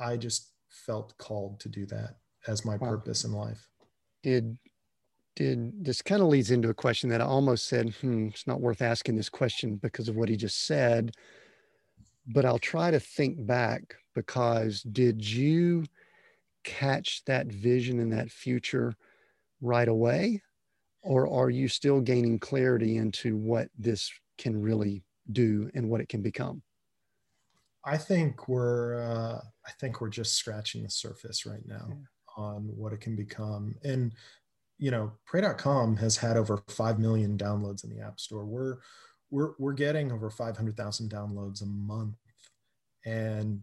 i 0.00 0.16
just 0.16 0.52
felt 0.68 1.16
called 1.18 1.58
to 1.60 1.68
do 1.68 1.86
that 1.86 2.16
as 2.46 2.64
my 2.64 2.76
wow. 2.76 2.90
purpose 2.90 3.24
in 3.24 3.32
life 3.32 3.68
did 4.22 4.58
did 5.38 5.84
this 5.84 6.02
kind 6.02 6.20
of 6.20 6.26
leads 6.26 6.50
into 6.50 6.68
a 6.68 6.74
question 6.74 7.08
that 7.10 7.20
I 7.20 7.24
almost 7.24 7.68
said, 7.68 7.94
hmm, 8.00 8.26
it's 8.26 8.48
not 8.48 8.60
worth 8.60 8.82
asking 8.82 9.14
this 9.14 9.28
question 9.28 9.76
because 9.76 10.08
of 10.08 10.16
what 10.16 10.28
he 10.28 10.36
just 10.36 10.66
said. 10.66 11.12
But 12.26 12.44
I'll 12.44 12.58
try 12.58 12.90
to 12.90 12.98
think 12.98 13.46
back 13.46 13.94
because 14.16 14.82
did 14.82 15.24
you 15.24 15.84
catch 16.64 17.24
that 17.26 17.46
vision 17.46 18.00
and 18.00 18.12
that 18.12 18.32
future 18.32 18.96
right 19.60 19.86
away? 19.86 20.42
Or 21.02 21.32
are 21.32 21.50
you 21.50 21.68
still 21.68 22.00
gaining 22.00 22.40
clarity 22.40 22.96
into 22.96 23.36
what 23.36 23.68
this 23.78 24.10
can 24.38 24.60
really 24.60 25.04
do 25.30 25.70
and 25.72 25.88
what 25.88 26.00
it 26.00 26.08
can 26.08 26.20
become? 26.20 26.62
I 27.84 27.96
think 27.96 28.48
we're 28.48 29.00
uh, 29.00 29.40
I 29.66 29.70
think 29.80 30.00
we're 30.00 30.08
just 30.08 30.34
scratching 30.34 30.82
the 30.82 30.90
surface 30.90 31.46
right 31.46 31.66
now 31.66 31.86
yeah. 31.88 32.44
on 32.44 32.70
what 32.76 32.92
it 32.92 33.00
can 33.00 33.16
become. 33.16 33.74
And 33.84 34.12
you 34.78 34.90
know, 34.90 35.12
pray.com 35.26 35.96
has 35.96 36.16
had 36.16 36.36
over 36.36 36.62
5 36.68 37.00
million 37.00 37.36
downloads 37.36 37.82
in 37.82 37.90
the 37.90 38.00
App 38.00 38.20
Store. 38.20 38.44
We're 38.44 38.78
we're 39.30 39.52
we're 39.58 39.72
getting 39.72 40.12
over 40.12 40.30
500,000 40.30 41.10
downloads 41.10 41.62
a 41.62 41.66
month. 41.66 42.16
And 43.04 43.62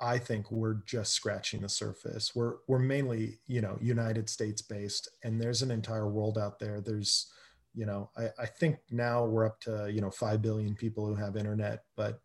I 0.00 0.18
think 0.18 0.50
we're 0.50 0.80
just 0.86 1.12
scratching 1.12 1.62
the 1.62 1.68
surface. 1.68 2.32
We're 2.34 2.56
we're 2.68 2.78
mainly, 2.78 3.38
you 3.46 3.60
know, 3.60 3.78
United 3.80 4.28
States 4.28 4.62
based, 4.62 5.08
and 5.22 5.40
there's 5.40 5.62
an 5.62 5.70
entire 5.70 6.08
world 6.08 6.36
out 6.36 6.58
there. 6.58 6.80
There's, 6.80 7.32
you 7.74 7.86
know, 7.86 8.10
I, 8.16 8.28
I 8.38 8.46
think 8.46 8.78
now 8.90 9.24
we're 9.24 9.46
up 9.46 9.60
to 9.62 9.90
you 9.92 10.00
know 10.00 10.10
five 10.10 10.42
billion 10.42 10.74
people 10.74 11.06
who 11.06 11.14
have 11.14 11.36
internet, 11.36 11.84
but 11.96 12.20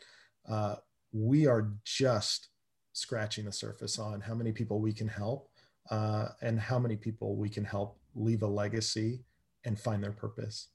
uh, 0.49 0.75
we 1.11 1.47
are 1.47 1.71
just 1.83 2.49
scratching 2.93 3.45
the 3.45 3.51
surface 3.51 3.99
on 3.99 4.21
how 4.21 4.33
many 4.33 4.51
people 4.51 4.79
we 4.79 4.93
can 4.93 5.07
help 5.07 5.49
uh, 5.89 6.29
and 6.41 6.59
how 6.59 6.77
many 6.77 6.95
people 6.95 7.35
we 7.35 7.49
can 7.49 7.63
help 7.63 7.99
leave 8.15 8.43
a 8.43 8.47
legacy 8.47 9.23
and 9.65 9.79
find 9.79 10.03
their 10.03 10.11
purpose. 10.11 10.67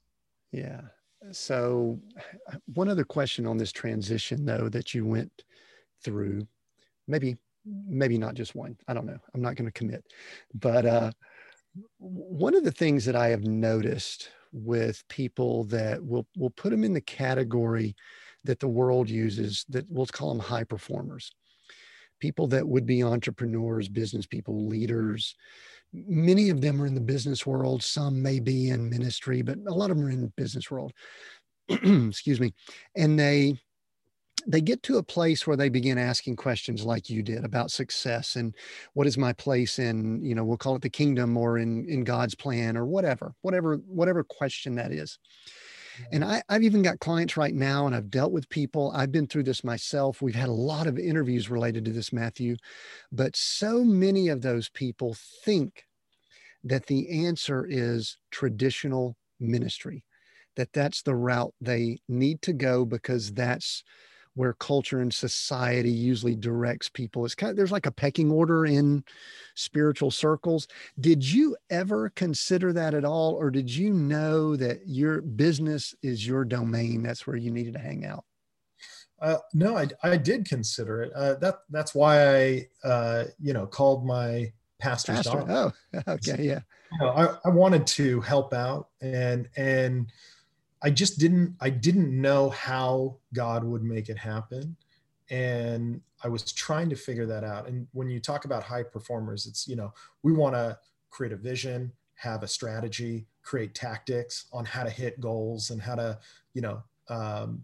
Yeah. 0.51 0.81
So, 1.31 1.99
one 2.73 2.89
other 2.89 3.03
question 3.03 3.45
on 3.45 3.57
this 3.57 3.71
transition, 3.71 4.45
though, 4.45 4.69
that 4.69 4.93
you 4.93 5.05
went 5.05 5.43
through 6.03 6.47
maybe 7.07 7.35
maybe 7.65 8.17
not 8.17 8.35
just 8.35 8.55
one 8.55 8.77
i 8.87 8.93
don't 8.93 9.05
know 9.05 9.17
i'm 9.33 9.41
not 9.41 9.55
going 9.55 9.65
to 9.65 9.71
commit 9.71 10.03
but 10.53 10.85
uh, 10.85 11.11
one 11.97 12.55
of 12.55 12.63
the 12.63 12.71
things 12.71 13.03
that 13.05 13.15
i 13.15 13.27
have 13.27 13.43
noticed 13.43 14.29
with 14.51 15.03
people 15.09 15.63
that 15.65 16.03
will 16.03 16.27
will 16.37 16.51
put 16.51 16.69
them 16.69 16.83
in 16.83 16.93
the 16.93 17.01
category 17.01 17.95
that 18.45 18.59
the 18.59 18.67
world 18.67 19.09
uses 19.09 19.65
that 19.69 19.85
we'll 19.89 20.05
call 20.05 20.29
them 20.29 20.39
high 20.39 20.63
performers. 20.63 21.31
People 22.19 22.47
that 22.47 22.67
would 22.67 22.85
be 22.85 23.03
entrepreneurs 23.03 23.89
business 23.89 24.25
people 24.25 24.67
leaders. 24.67 25.35
Many 25.93 26.49
of 26.49 26.61
them 26.61 26.81
are 26.81 26.85
in 26.85 26.95
the 26.95 27.01
business 27.01 27.45
world. 27.45 27.83
Some 27.83 28.21
may 28.21 28.39
be 28.39 28.69
in 28.69 28.89
ministry 28.89 29.41
but 29.41 29.57
a 29.67 29.73
lot 29.73 29.91
of 29.91 29.97
them 29.97 30.05
are 30.05 30.11
in 30.11 30.31
business 30.35 30.71
world. 30.71 30.93
Excuse 31.69 32.39
me. 32.39 32.53
And 32.95 33.19
they 33.19 33.59
they 34.47 34.61
get 34.61 34.83
to 34.83 34.97
a 34.97 35.03
place 35.03 35.47
where 35.47 35.57
they 35.57 35.69
begin 35.69 35.97
asking 35.97 36.35
questions 36.35 36.85
like 36.85 37.09
you 37.09 37.23
did 37.23 37.43
about 37.43 37.71
success 37.71 38.35
and 38.35 38.53
what 38.93 39.07
is 39.07 39.17
my 39.17 39.33
place 39.33 39.79
in 39.79 40.23
you 40.23 40.35
know 40.35 40.43
we'll 40.43 40.57
call 40.57 40.75
it 40.75 40.81
the 40.81 40.89
kingdom 40.89 41.35
or 41.37 41.57
in 41.57 41.85
in 41.85 42.03
god's 42.03 42.35
plan 42.35 42.77
or 42.77 42.85
whatever 42.85 43.33
whatever 43.41 43.77
whatever 43.87 44.23
question 44.23 44.75
that 44.75 44.91
is 44.91 45.17
and 46.11 46.23
I, 46.23 46.41
have 46.49 46.63
even 46.63 46.81
got 46.81 46.99
clients 46.99 47.37
right 47.37 47.53
now 47.53 47.85
and 47.87 47.95
i've 47.95 48.09
dealt 48.09 48.31
with 48.31 48.49
people. 48.49 48.91
I've 48.95 49.11
been 49.11 49.27
through 49.27 49.43
this 49.43 49.63
myself. 49.63 50.21
We've 50.21 50.35
had 50.35 50.49
a 50.49 50.53
lot 50.53 50.87
of 50.87 50.97
interviews 50.97 51.49
related 51.49 51.85
to 51.85 51.91
this 51.91 52.13
matthew. 52.13 52.55
But 53.11 53.35
so 53.35 53.83
many 53.83 54.29
of 54.29 54.41
those 54.41 54.69
people 54.69 55.15
think 55.43 55.85
that 56.63 56.87
the 56.87 57.25
answer 57.25 57.65
is 57.69 58.17
traditional 58.31 59.15
ministry 59.39 60.03
that 60.55 60.73
that's 60.73 61.01
the 61.01 61.15
route 61.15 61.53
they 61.61 61.99
need 62.07 62.41
to 62.41 62.53
go 62.53 62.85
because 62.85 63.33
that's 63.33 63.83
where 64.35 64.53
culture 64.53 64.99
and 64.99 65.13
society 65.13 65.91
usually 65.91 66.35
directs 66.35 66.89
people. 66.89 67.25
It's 67.25 67.35
kind 67.35 67.49
of 67.49 67.57
there's 67.57 67.71
like 67.71 67.85
a 67.85 67.91
pecking 67.91 68.31
order 68.31 68.65
in 68.65 69.03
spiritual 69.55 70.11
circles. 70.11 70.67
Did 70.99 71.25
you 71.25 71.55
ever 71.69 72.09
consider 72.09 72.71
that 72.73 72.93
at 72.93 73.05
all, 73.05 73.33
or 73.33 73.49
did 73.49 73.73
you 73.73 73.91
know 73.91 74.55
that 74.57 74.81
your 74.85 75.21
business 75.21 75.95
is 76.03 76.27
your 76.27 76.45
domain? 76.45 77.01
That's 77.01 77.25
where 77.25 77.37
you 77.37 77.49
needed 77.49 77.73
to 77.73 77.79
hang 77.79 78.05
out. 78.05 78.25
Uh, 79.21 79.37
no, 79.53 79.77
I, 79.77 79.87
I 80.03 80.17
did 80.17 80.45
consider 80.47 81.03
it. 81.03 81.13
Uh, 81.13 81.35
that 81.35 81.59
that's 81.69 81.95
why 81.95 82.35
I 82.35 82.67
uh, 82.83 83.23
you 83.39 83.53
know 83.53 83.65
called 83.65 84.05
my 84.05 84.51
pastor's 84.79 85.17
Pastor. 85.17 85.39
daughter. 85.39 85.73
Oh, 85.93 86.01
okay, 86.13 86.43
yeah. 86.43 86.59
You 86.91 86.99
know, 86.99 87.09
I, 87.09 87.49
I 87.49 87.49
wanted 87.49 87.87
to 87.87 88.19
help 88.21 88.53
out 88.53 88.89
and 89.01 89.47
and 89.55 90.11
I 90.85 90.91
just 90.91 91.19
didn't 91.19 91.55
I 91.59 91.69
didn't 91.71 92.09
know 92.09 92.51
how 92.51 93.17
God 93.33 93.63
would 93.63 93.83
make 93.83 94.07
it 94.09 94.17
happen. 94.17 94.77
And 95.31 95.99
I 96.23 96.27
was 96.27 96.51
trying 96.51 96.89
to 96.91 96.95
figure 96.95 97.25
that 97.25 97.43
out. 97.43 97.67
And 97.67 97.87
when 97.91 98.09
you 98.09 98.19
talk 98.19 98.45
about 98.45 98.63
high 98.63 98.83
performers 98.83 99.47
it's 99.47 99.67
you 99.67 99.75
know 99.75 99.91
we 100.23 100.31
want 100.31 100.55
to 100.55 100.77
create 101.09 101.33
a 101.33 101.37
vision 101.37 101.91
have 102.15 102.43
a 102.43 102.47
strategy 102.47 103.25
create 103.41 103.75
tactics 103.75 104.45
on 104.53 104.65
how 104.65 104.83
to 104.83 104.89
hit 104.89 105.19
goals 105.19 105.69
and 105.69 105.81
how 105.81 105.95
to 105.95 106.17
you 106.53 106.61
know 106.61 106.83
um, 107.09 107.63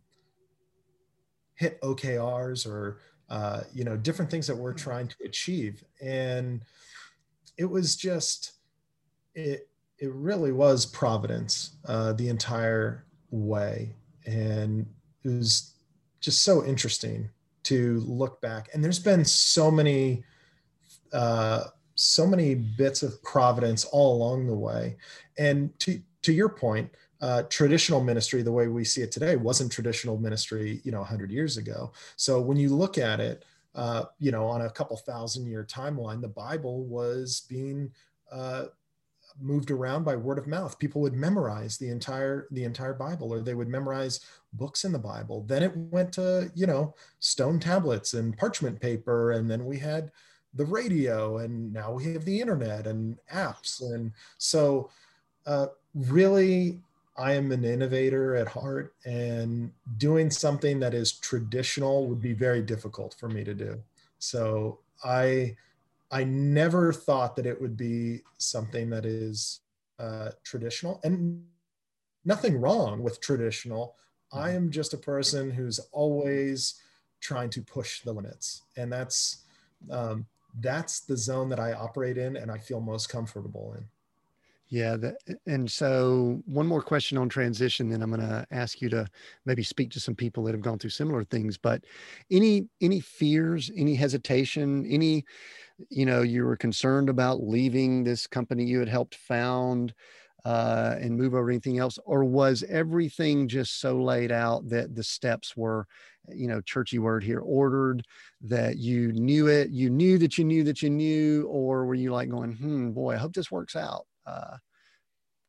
hit 1.56 1.80
OKRs 1.82 2.66
or 2.66 3.00
uh, 3.30 3.62
you 3.74 3.84
know 3.84 3.98
different 3.98 4.30
things 4.30 4.48
that 4.48 4.56
we're 4.56 4.74
trying 4.74 5.08
to 5.08 5.16
achieve. 5.24 5.84
And 6.02 6.62
it 7.58 7.66
was 7.66 7.96
just 7.96 8.54
it 9.36 9.70
it 10.00 10.12
really 10.12 10.52
was 10.52 10.86
providence 10.86 11.78
uh, 11.86 12.14
the 12.14 12.30
entire 12.30 13.06
way. 13.32 13.96
And 14.26 14.86
it 15.24 15.30
was 15.30 15.74
just 16.20 16.44
so 16.44 16.64
interesting 16.64 17.30
to 17.64 18.00
look 18.02 18.42
back. 18.42 18.70
And 18.74 18.84
there's 18.84 19.00
been 19.00 19.26
so 19.26 19.72
many, 19.72 20.24
uh, 21.14 21.66
so 21.96 22.28
many 22.28 22.56
bits 22.56 23.04
of 23.04 23.22
providence 23.24 23.86
all 23.86 24.16
along 24.16 24.48
the 24.48 24.56
way. 24.56 24.98
And 25.38 25.78
to, 25.80 26.02
to 26.24 26.34
your 26.34 26.50
point, 26.50 26.92
uh, 27.22 27.44
traditional 27.44 28.04
ministry, 28.04 28.42
the 28.42 28.52
way 28.52 28.68
we 28.68 28.84
see 28.84 29.02
it 29.02 29.12
today, 29.12 29.36
wasn't 29.36 29.72
traditional 29.72 30.18
ministry, 30.18 30.82
you 30.84 30.92
know, 30.92 31.00
100 31.00 31.32
years 31.32 31.58
ago. 31.58 31.92
So 32.16 32.42
when 32.42 32.58
you 32.58 32.70
look 32.70 32.98
at 32.98 33.20
it, 33.20 33.46
uh, 33.76 34.06
you 34.20 34.32
know, 34.32 34.46
on 34.48 34.62
a 34.62 34.70
couple 34.70 34.98
thousand 34.98 35.46
year 35.46 35.64
timeline, 35.64 36.20
the 36.20 36.28
Bible 36.28 36.84
was 36.86 37.46
being 37.48 37.92
uh, 38.32 38.66
moved 39.40 39.72
around 39.72 40.04
by 40.04 40.16
word 40.16 40.38
of 40.38 40.48
mouth. 40.48 40.78
People 40.80 41.02
would 41.02 41.14
memorize 41.14 41.78
the 41.78 41.90
entire 41.90 42.48
the 42.52 42.64
entire 42.64 42.94
bible 42.94 43.34
or 43.34 43.42
they 43.42 43.54
would 43.54 43.68
memorize 43.68 44.22
books 44.54 44.84
in 44.84 44.92
the 44.92 45.00
bible. 45.00 45.44
Then 45.48 45.64
it 45.64 45.76
went 45.76 46.12
to 46.14 46.52
you 46.56 46.68
know 46.68 46.94
stone 47.20 47.60
tablets 47.60 48.14
and 48.14 48.38
parchment 48.38 48.80
paper 48.80 49.32
and 49.32 49.50
then 49.50 49.66
we 49.66 49.80
had 49.80 50.12
the 50.54 50.66
radio 50.66 51.38
and 51.38 51.72
now 51.72 51.92
we 51.92 52.12
have 52.14 52.26
the 52.26 52.40
internet 52.40 52.88
and 52.88 53.18
apps. 53.34 53.82
And 53.82 54.12
so 54.38 54.90
uh, 55.46 55.68
really 55.96 56.80
i 57.18 57.34
am 57.34 57.52
an 57.52 57.66
innovator 57.66 58.36
at 58.36 58.48
heart 58.48 58.94
and 59.06 59.72
doing 59.98 60.32
something 60.32 60.80
that 60.80 60.94
is 60.94 61.12
traditional 61.14 62.08
would 62.08 62.22
be 62.22 62.34
very 62.34 62.62
difficult 62.62 63.16
for 63.20 63.28
me 63.28 63.44
to 63.44 63.54
do. 63.54 63.82
So 64.20 64.80
i 65.04 65.56
I 66.12 66.24
never 66.24 66.92
thought 66.92 67.36
that 67.38 67.46
it 67.46 67.60
would 67.60 67.78
be 67.78 68.22
something 68.38 68.90
that 68.90 69.06
is 69.06 69.62
uh, 70.00 70.32
traditional 70.44 71.00
and 71.04 71.44
nothing 72.26 72.60
wrong 72.60 73.02
with 73.02 73.22
traditional. 73.22 73.96
I 74.34 74.50
mm-hmm. 74.50 74.58
am 74.58 74.72
just 74.72 74.94
a 74.94 74.98
person 74.98 75.50
who's 75.50 75.80
always 75.92 76.82
trying 77.22 77.50
to 77.52 77.62
push 77.62 78.02
the 78.02 78.12
limits. 78.12 78.64
And 78.78 78.92
that's, 78.92 79.44
um, 79.90 80.26
that's 80.60 81.02
the 81.02 81.16
zone 81.16 81.50
that 81.50 81.60
I 81.60 81.74
operate 81.74 82.18
in 82.18 82.36
and 82.36 82.52
I 82.52 82.58
feel 82.58 82.82
most 82.82 83.08
comfortable 83.08 83.76
in. 83.78 83.86
Yeah. 84.72 84.96
The, 84.96 85.18
and 85.48 85.70
so, 85.70 86.42
one 86.46 86.66
more 86.66 86.82
question 86.82 87.18
on 87.18 87.28
transition, 87.28 87.90
then 87.90 88.02
I'm 88.02 88.10
going 88.10 88.22
to 88.22 88.48
ask 88.52 88.82
you 88.82 88.88
to 88.90 89.06
maybe 89.46 89.64
speak 89.64 89.92
to 89.92 90.00
some 90.00 90.16
people 90.16 90.46
that 90.46 90.54
have 90.54 90.62
gone 90.62 90.80
through 90.80 90.92
similar 90.92 91.26
things. 91.26 91.58
But 91.58 91.84
any 92.32 92.70
any 92.80 93.02
fears, 93.02 93.70
any 93.76 93.96
hesitation, 93.96 94.86
any 94.90 95.26
you 95.90 96.06
know 96.06 96.22
you 96.22 96.44
were 96.44 96.58
concerned 96.58 97.10
about 97.10 97.44
leaving 97.44 98.04
this 98.04 98.28
company 98.28 98.64
you 98.66 98.80
had 98.80 98.90
helped 98.90 99.16
found 99.16 99.94
uh, 100.46 100.96
and 101.00 101.16
move 101.16 101.34
over 101.34 101.50
anything 101.50 101.78
else? 101.78 102.00
Or 102.06 102.24
was 102.24 102.64
everything 102.68 103.48
just 103.48 103.80
so 103.80 104.02
laid 104.02 104.32
out 104.32 104.68
that 104.70 104.96
the 104.96 105.04
steps 105.04 105.56
were 105.56 105.88
you 106.30 106.48
know 106.48 106.62
churchy 106.62 107.00
word 107.00 107.24
here 107.24 107.40
ordered 107.40 108.06
that 108.42 108.78
you 108.78 109.12
knew 109.12 109.48
it 109.48 109.70
you 109.70 109.90
knew 109.90 110.18
that 110.20 110.38
you 110.38 110.46
knew 110.46 110.64
that 110.64 110.82
you 110.82 110.90
knew? 110.90 111.48
Or 111.48 111.86
were 111.86 111.96
you 111.96 112.12
like 112.12 112.30
going 112.30 112.54
hmm 112.54 112.92
boy 112.92 113.14
i 113.14 113.18
hope 113.18 113.34
this 113.34 113.52
works 113.52 113.76
out. 113.76 114.06
Uh, 114.26 114.58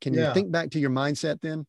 can 0.01 0.15
yeah. 0.15 0.29
you 0.29 0.35
think 0.35 0.51
back 0.51 0.71
to 0.71 0.81
your 0.81 0.91
mindset 0.91 1.41
then? 1.41 1.67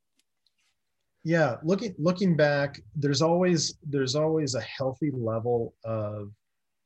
Yeah 1.23 1.57
looking 1.63 1.95
looking 1.97 2.35
back 2.35 2.81
there's 2.95 3.21
always 3.21 3.77
there's 3.83 4.15
always 4.15 4.55
a 4.55 4.61
healthy 4.61 5.11
level 5.13 5.73
of 5.85 6.31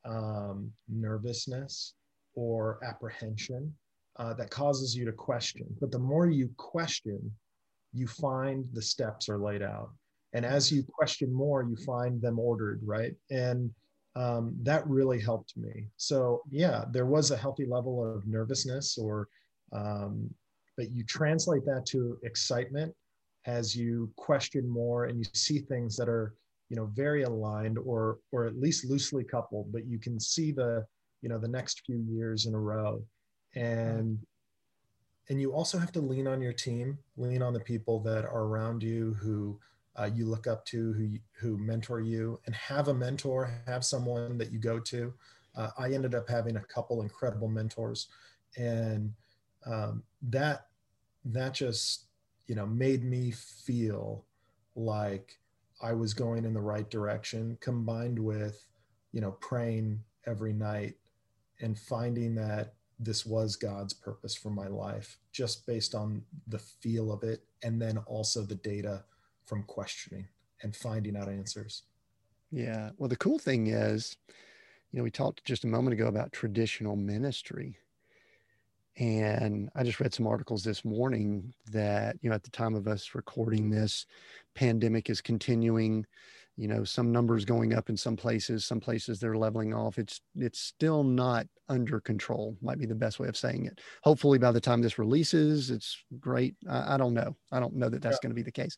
um, 0.07 0.71
nervousness 0.87 1.93
or 2.35 2.79
apprehension 2.83 3.73
uh, 4.17 4.33
that 4.33 4.49
causes 4.49 4.95
you 4.95 5.05
to 5.05 5.11
question. 5.11 5.65
But 5.79 5.91
the 5.91 5.99
more 5.99 6.27
you 6.27 6.49
question, 6.57 7.31
you 7.93 8.07
find 8.07 8.65
the 8.73 8.81
steps 8.81 9.29
are 9.29 9.37
laid 9.37 9.61
out. 9.61 9.89
And 10.33 10.45
as 10.45 10.71
you 10.71 10.83
question 10.83 11.33
more, 11.33 11.63
you 11.63 11.75
find 11.77 12.21
them 12.21 12.39
ordered, 12.39 12.81
right? 12.83 13.15
And 13.31 13.71
um, 14.15 14.55
that 14.63 14.87
really 14.87 15.19
helped 15.19 15.55
me. 15.55 15.87
So, 15.97 16.41
yeah, 16.49 16.85
there 16.91 17.05
was 17.05 17.31
a 17.31 17.37
healthy 17.37 17.65
level 17.65 18.03
of 18.03 18.27
nervousness, 18.27 18.97
or, 18.97 19.27
um, 19.73 20.29
but 20.75 20.91
you 20.91 21.03
translate 21.03 21.65
that 21.65 21.85
to 21.87 22.17
excitement 22.23 22.93
as 23.45 23.75
you 23.75 24.11
question 24.15 24.67
more 24.67 25.05
and 25.05 25.19
you 25.19 25.25
see 25.33 25.59
things 25.59 25.95
that 25.97 26.09
are 26.09 26.33
you 26.70 26.76
know 26.76 26.86
very 26.93 27.24
aligned 27.24 27.78
or 27.78 28.20
or 28.32 28.45
at 28.45 28.59
least 28.59 28.86
loosely 28.86 29.24
coupled 29.24 29.72
but 29.72 29.86
you 29.86 29.99
can 29.99 30.20
see 30.20 30.51
the 30.51 30.86
you 31.22 31.30
know 31.30 31.38
the 31.38 31.47
next 31.47 31.82
few 31.86 31.97
years 32.09 32.45
in 32.45 32.53
a 32.53 32.59
row 32.59 33.01
and 33.55 34.20
and 35.30 35.41
you 35.41 35.53
also 35.53 35.78
have 35.78 35.91
to 35.91 35.99
lean 35.99 36.28
on 36.28 36.41
your 36.41 36.53
team 36.53 36.97
lean 37.15 37.41
on 37.41 37.53
the 37.53 37.59
people 37.59 37.99
that 37.99 38.26
are 38.26 38.43
around 38.43 38.84
you 38.84 39.13
who 39.22 39.59
uh, 39.97 40.09
you 40.13 40.26
look 40.26 40.47
up 40.47 40.63
to, 40.65 40.93
who 40.93 41.18
who 41.34 41.57
mentor 41.57 41.99
you, 41.99 42.39
and 42.45 42.55
have 42.55 42.88
a 42.88 42.93
mentor, 42.93 43.61
have 43.65 43.84
someone 43.84 44.38
that 44.38 44.51
you 44.51 44.59
go 44.59 44.80
to. 44.80 45.13
Uh, 45.55 45.70
I 45.78 45.91
ended 45.91 46.13
up 46.13 46.30
having 46.30 46.57
a 46.57 46.63
couple 46.63 47.01
incredible 47.01 47.47
mentors, 47.47 48.07
and 48.57 49.11
um, 49.65 50.03
that 50.30 50.68
that 51.26 51.53
just 51.53 52.05
you 52.45 52.55
know 52.55 52.65
made 52.65 53.03
me 53.03 53.32
feel 53.32 54.24
like 54.76 55.39
I 55.82 55.93
was 55.93 56.13
going 56.13 56.45
in 56.45 56.53
the 56.53 56.61
right 56.61 56.89
direction, 56.89 57.57
combined 57.61 58.19
with 58.19 58.67
you 59.11 59.21
know 59.21 59.32
praying 59.32 60.03
every 60.25 60.53
night 60.53 60.95
and 61.61 61.78
finding 61.78 62.36
that 62.36 62.73
this 62.99 63.25
was 63.25 63.55
God's 63.55 63.93
purpose 63.93 64.36
for 64.36 64.49
my 64.49 64.67
life, 64.67 65.17
just 65.32 65.65
based 65.67 65.93
on 65.93 66.23
the 66.47 66.59
feel 66.59 67.11
of 67.11 67.23
it, 67.23 67.43
and 67.63 67.82
then 67.82 67.97
also 67.99 68.41
the 68.41 68.55
data 68.55 69.03
from 69.45 69.63
questioning 69.63 70.28
and 70.63 70.75
finding 70.75 71.15
out 71.15 71.30
answers. 71.30 71.84
Yeah. 72.51 72.91
Well, 72.97 73.09
the 73.09 73.15
cool 73.15 73.39
thing 73.39 73.67
is, 73.67 74.17
you 74.91 74.97
know, 74.97 75.03
we 75.03 75.11
talked 75.11 75.45
just 75.45 75.63
a 75.63 75.67
moment 75.67 75.93
ago 75.93 76.07
about 76.07 76.32
traditional 76.32 76.95
ministry. 76.95 77.78
And 78.99 79.69
I 79.75 79.83
just 79.83 79.99
read 79.99 80.13
some 80.13 80.25
articles 80.25 80.63
this 80.63 80.83
morning 80.83 81.53
that, 81.71 82.15
you 82.21 82.29
know, 82.29 82.35
at 82.35 82.43
the 82.43 82.49
time 82.49 82.73
of 82.73 82.87
us 82.87 83.13
recording 83.13 83.69
this, 83.69 84.05
pandemic 84.55 85.09
is 85.09 85.21
continuing 85.21 86.05
you 86.57 86.67
know 86.67 86.83
some 86.83 87.11
numbers 87.11 87.45
going 87.45 87.73
up 87.75 87.89
in 87.89 87.95
some 87.95 88.17
places 88.17 88.65
some 88.65 88.79
places 88.79 89.19
they're 89.19 89.37
leveling 89.37 89.73
off. 89.73 89.99
It's 89.99 90.21
it's 90.35 90.59
still 90.59 91.03
not 91.03 91.45
under 91.69 91.99
control 91.99 92.57
might 92.61 92.79
be 92.79 92.87
the 92.87 92.95
best 92.95 93.19
way 93.19 93.27
of 93.27 93.37
saying 93.37 93.65
it. 93.67 93.79
Hopefully 94.03 94.39
by 94.39 94.51
the 94.51 94.59
time 94.59 94.81
this 94.81 94.99
releases 94.99 95.69
it's 95.69 96.03
great. 96.19 96.55
I, 96.67 96.95
I 96.95 96.97
don't 96.97 97.13
know. 97.13 97.35
I 97.51 97.59
don't 97.59 97.75
know 97.75 97.89
that 97.89 98.01
that's 98.01 98.15
yeah. 98.15 98.23
going 98.23 98.31
to 98.31 98.35
be 98.35 98.43
the 98.43 98.51
case. 98.51 98.75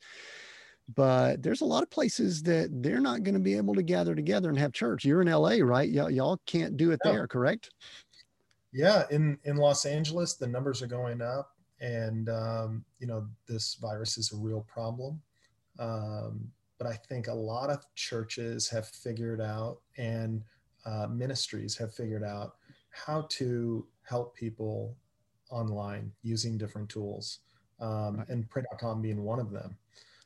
But 0.96 1.44
there's 1.44 1.62
a 1.62 1.66
lot 1.66 1.84
of 1.84 1.92
places 1.92 2.42
that 2.44 2.70
they're 2.82 3.00
not 3.00 3.22
going 3.22 3.36
to 3.36 3.40
be 3.40 3.56
able 3.56 3.76
to 3.76 3.84
gather 3.84 4.16
together 4.16 4.50
and 4.50 4.58
have 4.58 4.74
church. 4.74 5.06
You're 5.06 5.22
in 5.22 5.32
la 5.32 5.50
right? 5.62 5.90
Y- 5.94 6.10
y'all 6.10 6.42
can't 6.48 6.78
do 6.78 6.92
it 6.92 7.00
there 7.04 7.28
correct 7.28 7.70
yeah 8.72 9.04
in 9.12 9.38
in 9.46 9.56
los 9.56 9.86
angeles 9.86 10.36
the 10.36 10.48
numbers 10.48 10.82
are 10.82 10.88
going 10.88 11.22
up 11.22 11.56
and 11.82 12.28
um, 12.30 12.84
you 13.00 13.08
know 13.08 13.26
this 13.48 13.76
virus 13.76 14.18
is 14.18 14.34
a 14.34 14.38
real 14.38 14.66
problem 14.68 15.22
um, 15.80 16.52
but 16.80 16.88
I 16.88 16.94
think 16.94 17.28
a 17.28 17.34
lot 17.34 17.70
of 17.70 17.86
churches 17.96 18.70
have 18.70 18.88
figured 18.88 19.42
out 19.42 19.80
and 19.98 20.44
uh, 20.86 21.08
ministries 21.08 21.78
have 21.78 21.94
figured 21.94 22.24
out 22.24 22.56
how 22.90 23.28
to 23.30 23.86
help 24.04 24.36
people 24.36 24.96
online 25.52 26.12
using 26.24 26.58
different 26.58 26.90
tools, 26.90 27.40
um, 27.80 28.18
right. 28.18 28.30
and 28.30 28.50
Pray.com 28.50 29.02
being 29.02 29.24
one 29.24 29.40
of 29.40 29.52
them. 29.52 29.78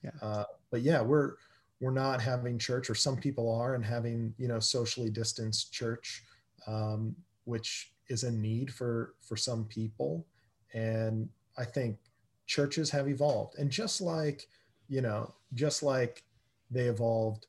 Yeah. 0.03 0.11
Uh, 0.21 0.43
but 0.69 0.81
yeah, 0.81 1.01
we're 1.01 1.33
we're 1.79 1.91
not 1.91 2.21
having 2.21 2.57
church, 2.57 2.89
or 2.89 2.95
some 2.95 3.17
people 3.17 3.53
are, 3.53 3.75
and 3.75 3.83
having 3.83 4.33
you 4.37 4.47
know 4.47 4.59
socially 4.59 5.09
distanced 5.09 5.73
church, 5.73 6.23
um, 6.67 7.15
which 7.45 7.92
is 8.09 8.23
a 8.23 8.31
need 8.31 8.73
for 8.73 9.15
for 9.21 9.35
some 9.35 9.65
people. 9.65 10.25
And 10.73 11.29
I 11.57 11.65
think 11.65 11.97
churches 12.47 12.89
have 12.91 13.07
evolved, 13.07 13.57
and 13.57 13.69
just 13.69 14.01
like 14.01 14.47
you 14.89 15.01
know, 15.01 15.33
just 15.53 15.83
like 15.83 16.23
they 16.69 16.85
evolved 16.85 17.47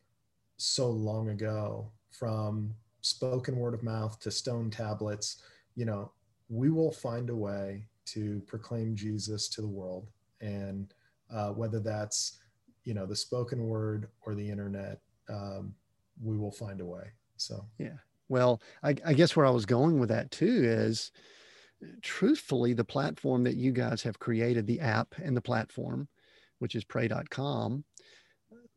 so 0.57 0.89
long 0.89 1.31
ago 1.31 1.91
from 2.11 2.75
spoken 3.01 3.57
word 3.57 3.75
of 3.75 3.83
mouth 3.83 4.19
to 4.21 4.31
stone 4.31 4.71
tablets 4.71 5.43
you 5.75 5.85
know 5.85 6.11
we 6.49 6.71
will 6.71 6.93
find 6.93 7.29
a 7.29 7.35
way 7.35 7.87
to 8.05 8.43
proclaim 8.47 8.95
jesus 8.95 9.49
to 9.49 9.61
the 9.61 9.69
world. 9.69 10.09
And 10.41 10.93
uh, 11.33 11.51
whether 11.51 11.81
that's 11.81 12.39
you 12.85 12.95
know 12.95 13.07
the 13.07 13.17
spoken 13.17 13.67
word 13.67 14.09
or 14.27 14.35
the 14.35 14.49
internet 14.49 15.01
um, 15.29 15.75
we 16.23 16.37
will 16.37 16.53
find 16.53 16.81
a 16.81 16.85
way. 16.85 17.13
So 17.37 17.65
yeah 17.79 17.99
well 18.29 18.61
I, 18.83 18.95
I 19.05 19.15
guess 19.15 19.37
where 19.37 19.47
i 19.47 19.51
was 19.51 19.67
going 19.67 19.99
with 19.99 20.09
that 20.09 20.31
too 20.31 20.63
is 20.65 21.11
truthfully 22.03 22.73
the 22.73 22.85
platform 22.85 23.45
that 23.45 23.57
you 23.57 23.73
guys 23.73 24.03
have 24.03 24.19
created 24.19 24.67
the 24.67 24.81
app 24.81 25.15
and 25.23 25.37
the 25.37 25.43
platform 25.43 26.09
which 26.59 26.75
is 26.75 26.85
pray.com 26.85 27.85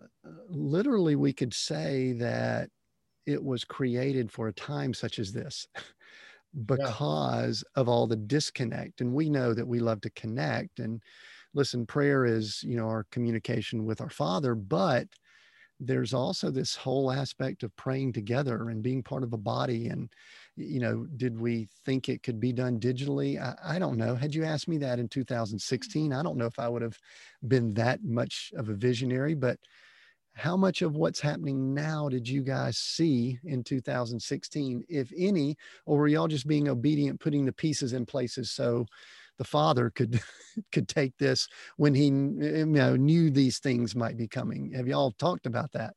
uh, 0.02 0.30
literally 0.50 1.16
we 1.16 1.34
could 1.34 1.54
say 1.54 2.14
that 2.14 2.70
it 3.26 3.44
was 3.44 3.64
created 3.64 4.32
for 4.32 4.48
a 4.48 4.54
time 4.54 4.94
such 4.94 5.20
as 5.20 5.32
this 5.32 5.68
because 6.66 7.64
yeah. 7.76 7.82
of 7.82 7.88
all 7.90 8.08
the 8.08 8.16
disconnect 8.16 9.02
and 9.02 9.14
we 9.14 9.30
know 9.30 9.54
that 9.54 9.68
we 9.68 9.80
love 9.80 10.02
to 10.02 10.10
connect 10.12 10.80
and 10.80 11.02
listen 11.54 11.86
prayer 11.86 12.26
is 12.26 12.64
you 12.64 12.78
know 12.78 12.88
our 12.88 13.06
communication 13.12 13.86
with 13.86 14.02
our 14.02 14.10
father 14.10 14.56
but 14.56 15.08
there's 15.80 16.14
also 16.14 16.50
this 16.50 16.76
whole 16.76 17.12
aspect 17.12 17.64
of 17.64 17.76
praying 17.76 18.14
together 18.14 18.70
and 18.70 18.82
being 18.82 19.04
part 19.04 19.24
of 19.24 19.34
a 19.34 19.38
body 19.38 19.88
and 19.88 20.10
you 20.56 20.80
know 20.80 21.06
did 21.18 21.40
we 21.40 21.68
think 21.86 22.10
it 22.10 22.24
could 22.24 22.40
be 22.40 22.52
done 22.52 22.80
digitally? 22.80 23.40
I, 23.40 23.76
I, 23.76 23.80
don't 23.80 23.98
know. 23.98 24.16
Had 24.16 24.34
you 24.34 24.44
asked 24.44 24.68
me 24.68 24.78
that 24.80 25.00
in 25.00 25.08
2016 25.08 26.14
i 26.14 26.24
don't 26.24 26.38
know 26.38 26.46
if 26.46 26.58
i 26.58 26.68
would 26.68 26.82
have 26.82 26.98
been 27.48 27.74
that 27.76 28.04
much 28.04 28.52
of 28.56 28.70
a 28.70 28.74
visionary 28.74 29.36
but 29.36 29.60
how 30.38 30.56
much 30.56 30.84
of 30.84 30.96
what's 30.96 31.20
happening 31.20 31.74
now 31.74 32.08
did 32.08 32.30
you 32.30 32.44
guys 32.44 32.78
see 32.78 33.40
in 33.44 33.64
2016 33.64 34.84
if 34.88 35.12
any 35.18 35.58
or 35.88 35.98
were 35.98 36.08
y'all 36.08 36.28
just 36.28 36.48
being 36.48 36.70
obedient 36.70 37.20
putting 37.20 37.44
the 37.44 37.52
pieces 37.52 37.94
in 37.94 38.06
places? 38.06 38.52
So 38.52 38.86
the 39.38 39.44
father 39.44 39.90
could 39.90 40.20
could 40.72 40.88
take 40.88 41.18
this 41.18 41.48
when 41.78 41.94
he 41.94 42.06
you 42.06 42.66
know 42.66 42.96
knew 42.96 43.30
these 43.30 43.60
things 43.60 43.96
might 43.96 44.18
be 44.18 44.28
coming. 44.28 44.72
Have 44.74 44.88
y'all 44.88 45.12
talked 45.12 45.46
about 45.46 45.72
that? 45.74 45.94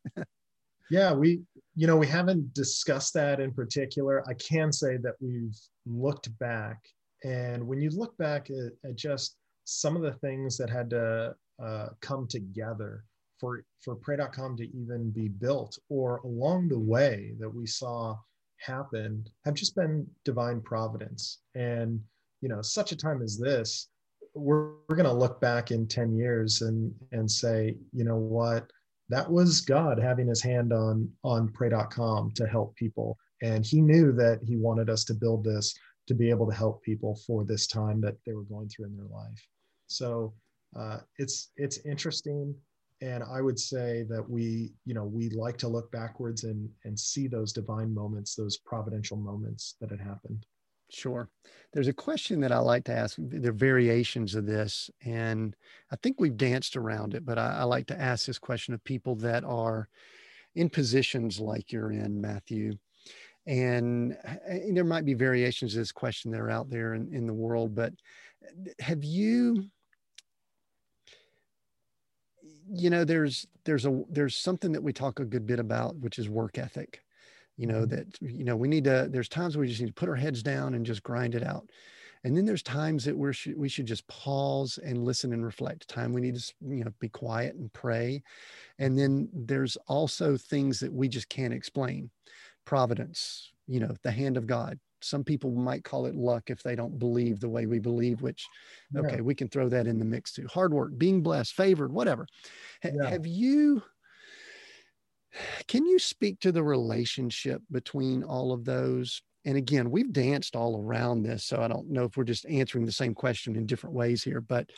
Yeah 0.91 1.13
we 1.13 1.41
you 1.77 1.87
know 1.87 1.97
we 1.97 2.07
haven't 2.07 2.53
discussed 2.55 3.15
that 3.15 3.41
in 3.41 3.53
particular. 3.53 4.29
I 4.29 4.35
can 4.35 4.73
say 4.73 4.97
that 4.99 5.15
we've 5.21 5.57
looked 5.87 6.37
back 6.39 6.79
and 7.25 7.67
when 7.67 7.81
you 7.81 7.91
look 7.91 8.17
back 8.17 8.51
at, 8.51 8.73
at 8.89 8.97
just 8.97 9.37
some 9.65 9.95
of 9.97 10.03
the 10.03 10.15
things 10.15 10.57
that 10.57 10.71
had 10.71 10.91
to 10.91 11.35
uh, 11.63 11.89
come 12.01 12.27
together 12.27 13.05
for 13.39 13.65
for 13.83 13.95
pray.com 13.97 14.57
to 14.57 14.65
even 14.77 15.11
be 15.11 15.29
built 15.29 15.79
or 15.89 16.19
along 16.19 16.69
the 16.69 16.79
way 16.79 17.35
that 17.39 17.53
we 17.53 17.67
saw 17.67 18.17
happen 18.61 19.25
have 19.45 19.55
just 19.55 19.75
been 19.75 20.07
divine 20.25 20.61
providence. 20.61 21.39
And 21.55 22.01
you 22.41 22.49
know 22.49 22.63
such 22.63 22.93
a 22.93 22.97
time 22.97 23.23
as 23.23 23.39
this 23.39 23.89
we're, 24.35 24.73
we're 24.89 24.97
going 24.97 25.05
to 25.05 25.13
look 25.13 25.41
back 25.41 25.71
in 25.71 25.87
10 25.87 26.17
years 26.17 26.63
and 26.63 26.95
and 27.13 27.31
say 27.31 27.77
you 27.93 28.05
know 28.05 28.17
what? 28.17 28.71
That 29.09 29.31
was 29.31 29.61
god 29.61 29.99
having 29.99 30.29
his 30.29 30.43
hand 30.43 30.73
on 30.73 31.11
on 31.25 31.49
pray.com 31.49 32.33
to 32.33 32.47
help 32.47 32.77
people. 32.77 33.19
And 33.43 33.65
he 33.65 33.81
knew 33.81 34.13
that 34.13 34.41
he 34.47 34.57
wanted 34.57 34.91
us 34.91 35.05
to 35.05 35.15
build 35.15 35.45
this 35.45 35.75
to 36.07 36.15
be 36.15 36.31
able 36.31 36.49
to 36.49 36.55
help 36.55 36.83
people 36.83 37.19
for 37.27 37.45
this 37.45 37.67
time 37.67 38.01
that 38.03 38.17
they 38.27 38.35
were 38.35 38.45
going 38.45 38.69
through 38.69 38.87
in 38.87 38.97
their 38.97 39.07
life. 39.07 39.47
So 39.87 40.35
uh, 40.79 40.99
it's 41.19 41.51
it's 41.57 41.79
interesting. 41.85 42.55
And 43.03 43.25
i 43.25 43.41
would 43.41 43.59
say 43.59 44.05
that 44.11 44.29
we 44.29 44.75
you 44.85 44.93
know 44.93 45.05
we 45.05 45.31
like 45.31 45.57
to 45.59 45.69
look 45.69 45.91
backwards 45.91 46.45
and 46.45 46.69
and 46.85 47.01
see 47.01 47.29
those 47.29 47.51
divine 47.51 47.95
moments 47.95 48.35
those 48.35 48.59
providential 48.59 49.17
moments 49.17 49.77
that 49.81 49.91
had 49.91 50.01
happened 50.01 50.45
sure. 50.91 51.29
There's 51.73 51.89
a 51.89 51.93
question 51.93 52.41
that 52.41 52.53
i 52.53 52.59
like 52.59 52.85
to 52.85 52.93
ask 52.93 53.17
there 53.19 53.51
are 53.51 53.55
variations 53.55 54.35
of 54.35 54.45
this 54.45 54.91
and 55.05 55.55
i 55.93 55.97
think 55.97 56.19
we've 56.19 56.37
danced 56.37 56.77
around 56.77 57.15
it 57.15 57.25
but 57.25 57.39
I, 57.39 57.59
I 57.59 57.63
like 57.63 57.87
to 57.89 58.01
ask 58.01 58.27
this 58.27 58.39
question 58.39 58.75
of 58.75 58.83
people 58.83 59.15
that 59.17 59.45
are 59.45 59.89
in 60.57 60.69
positions 60.69 61.39
like 61.39 61.71
you're 61.71 61.93
in 61.93 62.21
matthew 62.21 62.77
and, 63.47 64.17
and 64.47 64.77
there 64.77 64.85
might 64.85 65.05
be 65.05 65.15
variations 65.15 65.75
of 65.75 65.81
this 65.81 65.93
question 65.93 66.31
that 66.33 66.41
are 66.41 66.51
out 66.51 66.69
there 66.69 66.95
in, 66.95 67.13
in 67.15 67.27
the 67.27 67.35
world 67.35 67.75
but 67.75 67.93
eh, 68.43 68.73
have 68.81 69.05
you 69.05 69.65
you 72.69 72.91
know 72.91 73.05
there's 73.05 73.47
there's 73.65 73.87
a 73.87 74.03
there's 74.11 74.37
something 74.37 74.73
that 74.73 74.83
we 74.83 74.93
talk 74.93 75.21
a 75.21 75.25
good 75.25 75.47
bit 75.47 75.61
about 75.61 75.97
which 75.97 76.19
is 76.19 76.29
work 76.29 76.59
ethic 76.59 77.01
you 77.61 77.67
know 77.67 77.85
that 77.85 78.07
you 78.23 78.43
know 78.43 78.57
we 78.57 78.69
need 78.69 78.85
to 78.85 79.07
there's 79.11 79.29
times 79.29 79.55
we 79.55 79.69
just 79.69 79.83
need 79.83 79.89
to 79.89 79.93
put 79.93 80.09
our 80.09 80.17
heads 80.17 80.43
down 80.43 80.73
and 80.73 80.87
just 80.87 81.03
grind 81.03 81.35
it 81.35 81.45
out. 81.45 81.69
And 82.25 82.35
then 82.35 82.47
there's 82.47 82.63
times 82.63 83.05
that 83.05 83.17
we're 83.17 83.35
we 83.55 83.69
should 83.69 83.85
just 83.85 84.07
pause 84.09 84.79
and 84.83 85.05
listen 85.05 85.35
and 85.35 85.45
reflect. 85.45 85.87
Time 85.87 86.15
we 86.15 86.23
need 86.23 86.37
to 86.37 86.55
you 86.67 86.85
know 86.85 86.93
be 87.01 87.11
quiet 87.11 87.57
and 87.57 87.71
pray. 87.75 88.23
And 88.79 88.99
then 88.99 89.29
there's 89.35 89.77
also 89.89 90.39
things 90.39 90.81
that 90.81 90.91
we 90.91 91.07
just 91.07 91.29
can't 91.29 91.53
explain. 91.53 92.11
Providence 92.65 93.53
you 93.67 93.79
know 93.79 93.95
the 94.03 94.11
hand 94.11 94.39
of 94.39 94.47
god. 94.47 94.79
Some 95.03 95.23
people 95.23 95.51
might 95.51 95.85
call 95.85 96.07
it 96.07 96.15
luck 96.15 96.49
if 96.49 96.63
they 96.63 96.75
don't 96.75 96.99
believe 96.99 97.41
the 97.41 97.49
way 97.49 97.67
we 97.67 97.79
believe 97.79 98.23
which 98.23 98.47
okay 98.97 99.17
yeah. 99.17 99.21
we 99.21 99.35
can 99.35 99.49
throw 99.49 99.69
that 99.69 99.87
in 99.87 99.99
the 99.99 100.05
mix 100.07 100.33
too. 100.33 100.47
Hard 100.51 100.73
work 100.73 100.97
being 100.97 101.23
blessed 101.23 101.53
favored 101.53 101.93
whatever. 101.93 102.27
H- 102.83 102.95
yeah. 102.97 103.11
have 103.11 103.27
you 103.27 103.83
can 105.69 105.87
you 105.87 105.99
speak 105.99 106.41
to 106.41 106.53
the 106.53 106.63
relationship 106.63 107.63
between 107.71 108.23
all 108.23 108.53
of 108.53 108.65
those 108.65 109.23
and 109.45 109.57
again 109.57 109.91
we've 109.91 110.13
danced 110.13 110.57
all 110.57 110.83
around 110.83 111.23
this 111.23 111.45
so 111.45 111.61
i 111.61 111.69
don't 111.69 111.89
know 111.89 112.05
if 112.05 112.17
we're 112.17 112.25
just 112.25 112.47
answering 112.47 112.85
the 112.85 112.93
same 112.93 113.15
question 113.15 113.57
in 113.57 113.67
different 113.67 113.95
ways 113.95 114.23
here 114.23 114.41
but 114.41 114.71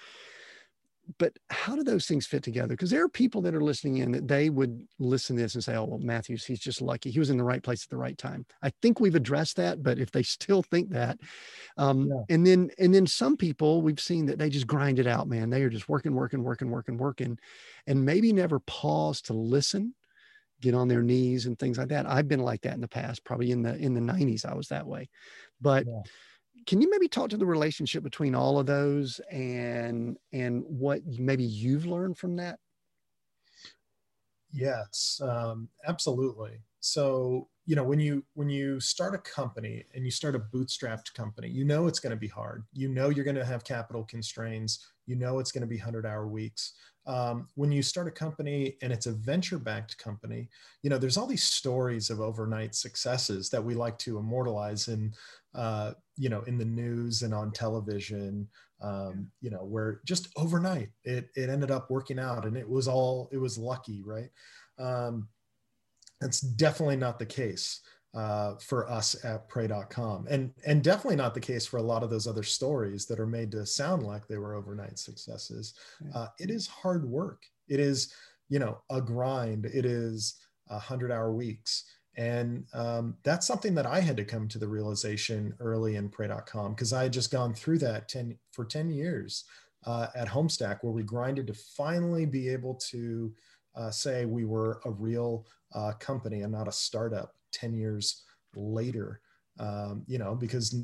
but 1.18 1.36
how 1.50 1.74
do 1.74 1.82
those 1.82 2.06
things 2.06 2.26
fit 2.26 2.42
together? 2.42 2.68
Because 2.68 2.90
there 2.90 3.04
are 3.04 3.08
people 3.08 3.42
that 3.42 3.54
are 3.54 3.60
listening 3.60 3.98
in 3.98 4.12
that 4.12 4.28
they 4.28 4.50
would 4.50 4.86
listen 4.98 5.36
to 5.36 5.42
this 5.42 5.54
and 5.54 5.64
say, 5.64 5.74
"Oh, 5.74 5.84
well, 5.84 5.98
Matthews, 5.98 6.44
he's 6.44 6.60
just 6.60 6.80
lucky. 6.80 7.10
He 7.10 7.18
was 7.18 7.30
in 7.30 7.36
the 7.36 7.44
right 7.44 7.62
place 7.62 7.84
at 7.84 7.90
the 7.90 7.96
right 7.96 8.16
time." 8.16 8.46
I 8.62 8.70
think 8.82 9.00
we've 9.00 9.14
addressed 9.14 9.56
that, 9.56 9.82
but 9.82 9.98
if 9.98 10.10
they 10.10 10.22
still 10.22 10.62
think 10.62 10.90
that, 10.90 11.18
um, 11.76 12.08
yeah. 12.08 12.34
and 12.34 12.46
then 12.46 12.70
and 12.78 12.94
then 12.94 13.06
some 13.06 13.36
people 13.36 13.82
we've 13.82 14.00
seen 14.00 14.26
that 14.26 14.38
they 14.38 14.48
just 14.48 14.66
grind 14.66 14.98
it 14.98 15.06
out, 15.06 15.28
man. 15.28 15.50
They 15.50 15.62
are 15.62 15.70
just 15.70 15.88
working, 15.88 16.14
working, 16.14 16.42
working, 16.42 16.70
working, 16.70 16.96
working, 16.96 17.38
and 17.86 18.04
maybe 18.04 18.32
never 18.32 18.60
pause 18.60 19.20
to 19.22 19.32
listen, 19.32 19.94
get 20.62 20.74
on 20.74 20.88
their 20.88 21.02
knees 21.02 21.44
and 21.44 21.58
things 21.58 21.76
like 21.76 21.88
that. 21.88 22.06
I've 22.06 22.28
been 22.28 22.40
like 22.40 22.62
that 22.62 22.74
in 22.74 22.80
the 22.80 22.88
past. 22.88 23.24
Probably 23.24 23.50
in 23.50 23.62
the 23.62 23.76
in 23.76 23.92
the 23.92 24.00
'90s, 24.00 24.46
I 24.46 24.54
was 24.54 24.68
that 24.68 24.86
way, 24.86 25.10
but. 25.60 25.84
Yeah 25.86 26.02
can 26.66 26.80
you 26.80 26.88
maybe 26.90 27.08
talk 27.08 27.30
to 27.30 27.36
the 27.36 27.46
relationship 27.46 28.02
between 28.02 28.34
all 28.34 28.58
of 28.58 28.66
those 28.66 29.20
and 29.30 30.16
and 30.32 30.62
what 30.66 31.00
maybe 31.06 31.44
you've 31.44 31.86
learned 31.86 32.16
from 32.16 32.36
that 32.36 32.58
yes 34.52 35.20
um, 35.22 35.68
absolutely 35.86 36.60
so 36.80 37.48
you 37.64 37.76
know 37.76 37.84
when 37.84 38.00
you 38.00 38.24
when 38.34 38.48
you 38.48 38.80
start 38.80 39.14
a 39.14 39.18
company 39.18 39.84
and 39.94 40.04
you 40.04 40.10
start 40.10 40.34
a 40.34 40.38
bootstrapped 40.38 41.14
company 41.14 41.48
you 41.48 41.64
know 41.64 41.86
it's 41.86 42.00
going 42.00 42.10
to 42.10 42.16
be 42.16 42.28
hard 42.28 42.64
you 42.72 42.88
know 42.88 43.08
you're 43.08 43.24
going 43.24 43.36
to 43.36 43.44
have 43.44 43.64
capital 43.64 44.04
constraints 44.04 44.92
you 45.06 45.16
know 45.16 45.38
it's 45.38 45.52
going 45.52 45.62
to 45.62 45.66
be 45.66 45.78
100 45.78 46.06
hour 46.06 46.26
weeks 46.26 46.74
um, 47.06 47.48
when 47.54 47.72
you 47.72 47.82
start 47.82 48.06
a 48.06 48.12
company 48.12 48.76
and 48.82 48.92
it's 48.92 49.06
a 49.06 49.12
venture 49.12 49.58
backed 49.58 49.98
company 49.98 50.48
you 50.82 50.90
know 50.90 50.98
there's 50.98 51.16
all 51.16 51.26
these 51.26 51.42
stories 51.42 52.10
of 52.10 52.20
overnight 52.20 52.74
successes 52.74 53.50
that 53.50 53.62
we 53.62 53.74
like 53.74 53.98
to 53.98 54.18
immortalize 54.18 54.88
in 54.88 55.12
uh, 55.54 55.92
you 56.16 56.28
know 56.28 56.42
in 56.42 56.58
the 56.58 56.64
news 56.64 57.22
and 57.22 57.34
on 57.34 57.50
television 57.52 58.48
um, 58.82 59.30
you 59.40 59.50
know 59.50 59.64
where 59.64 60.00
just 60.04 60.28
overnight 60.36 60.90
it, 61.04 61.28
it 61.36 61.48
ended 61.48 61.70
up 61.70 61.90
working 61.90 62.18
out 62.18 62.44
and 62.44 62.56
it 62.56 62.68
was 62.68 62.88
all 62.88 63.28
it 63.32 63.38
was 63.38 63.58
lucky 63.58 64.02
right? 64.04 64.30
Um, 64.78 65.28
that's 66.20 66.40
definitely 66.40 66.96
not 66.96 67.18
the 67.18 67.26
case 67.26 67.80
uh, 68.14 68.54
for 68.56 68.88
us 68.90 69.24
at 69.24 69.48
pray.com 69.48 70.26
and 70.28 70.52
and 70.66 70.82
definitely 70.82 71.16
not 71.16 71.32
the 71.32 71.40
case 71.40 71.64
for 71.64 71.78
a 71.78 71.82
lot 71.82 72.02
of 72.02 72.10
those 72.10 72.26
other 72.26 72.42
stories 72.42 73.06
that 73.06 73.18
are 73.18 73.26
made 73.26 73.50
to 73.50 73.64
sound 73.64 74.02
like 74.02 74.26
they 74.26 74.36
were 74.36 74.54
overnight 74.54 74.98
successes. 74.98 75.74
Uh, 76.14 76.26
it 76.38 76.50
is 76.50 76.66
hard 76.66 77.08
work. 77.08 77.42
It 77.68 77.80
is 77.80 78.12
you 78.48 78.58
know 78.58 78.78
a 78.90 79.00
grind. 79.00 79.64
It 79.66 79.86
is 79.86 80.34
a 80.68 80.78
hundred 80.78 81.10
hour 81.10 81.32
weeks. 81.32 81.84
And 82.14 82.66
um, 82.74 83.16
that's 83.22 83.46
something 83.46 83.74
that 83.74 83.86
i 83.86 83.98
had 83.98 84.18
to 84.18 84.24
come 84.24 84.46
to 84.48 84.58
the 84.58 84.68
realization 84.68 85.54
early 85.60 85.96
in 85.96 86.10
pray.com 86.10 86.74
because 86.74 86.92
i 86.92 87.04
had 87.04 87.12
just 87.14 87.30
gone 87.30 87.54
through 87.54 87.78
that 87.78 88.06
10 88.10 88.36
for 88.52 88.66
10 88.66 88.90
years 88.90 89.44
uh, 89.86 90.08
at 90.14 90.28
homestack 90.28 90.80
where 90.82 90.92
we 90.92 91.02
grinded 91.02 91.46
to 91.46 91.54
finally 91.54 92.26
be 92.26 92.50
able 92.50 92.74
to 92.90 93.32
uh, 93.76 93.90
say 93.90 94.26
we 94.26 94.44
were 94.44 94.82
a 94.84 94.90
real 94.90 95.46
uh, 95.74 95.92
company 95.98 96.42
and 96.42 96.52
not 96.52 96.68
a 96.68 96.72
startup 96.72 97.34
10 97.52 97.74
years 97.74 98.22
later. 98.54 99.20
Um, 99.58 100.04
you 100.06 100.18
know, 100.18 100.34
because 100.34 100.74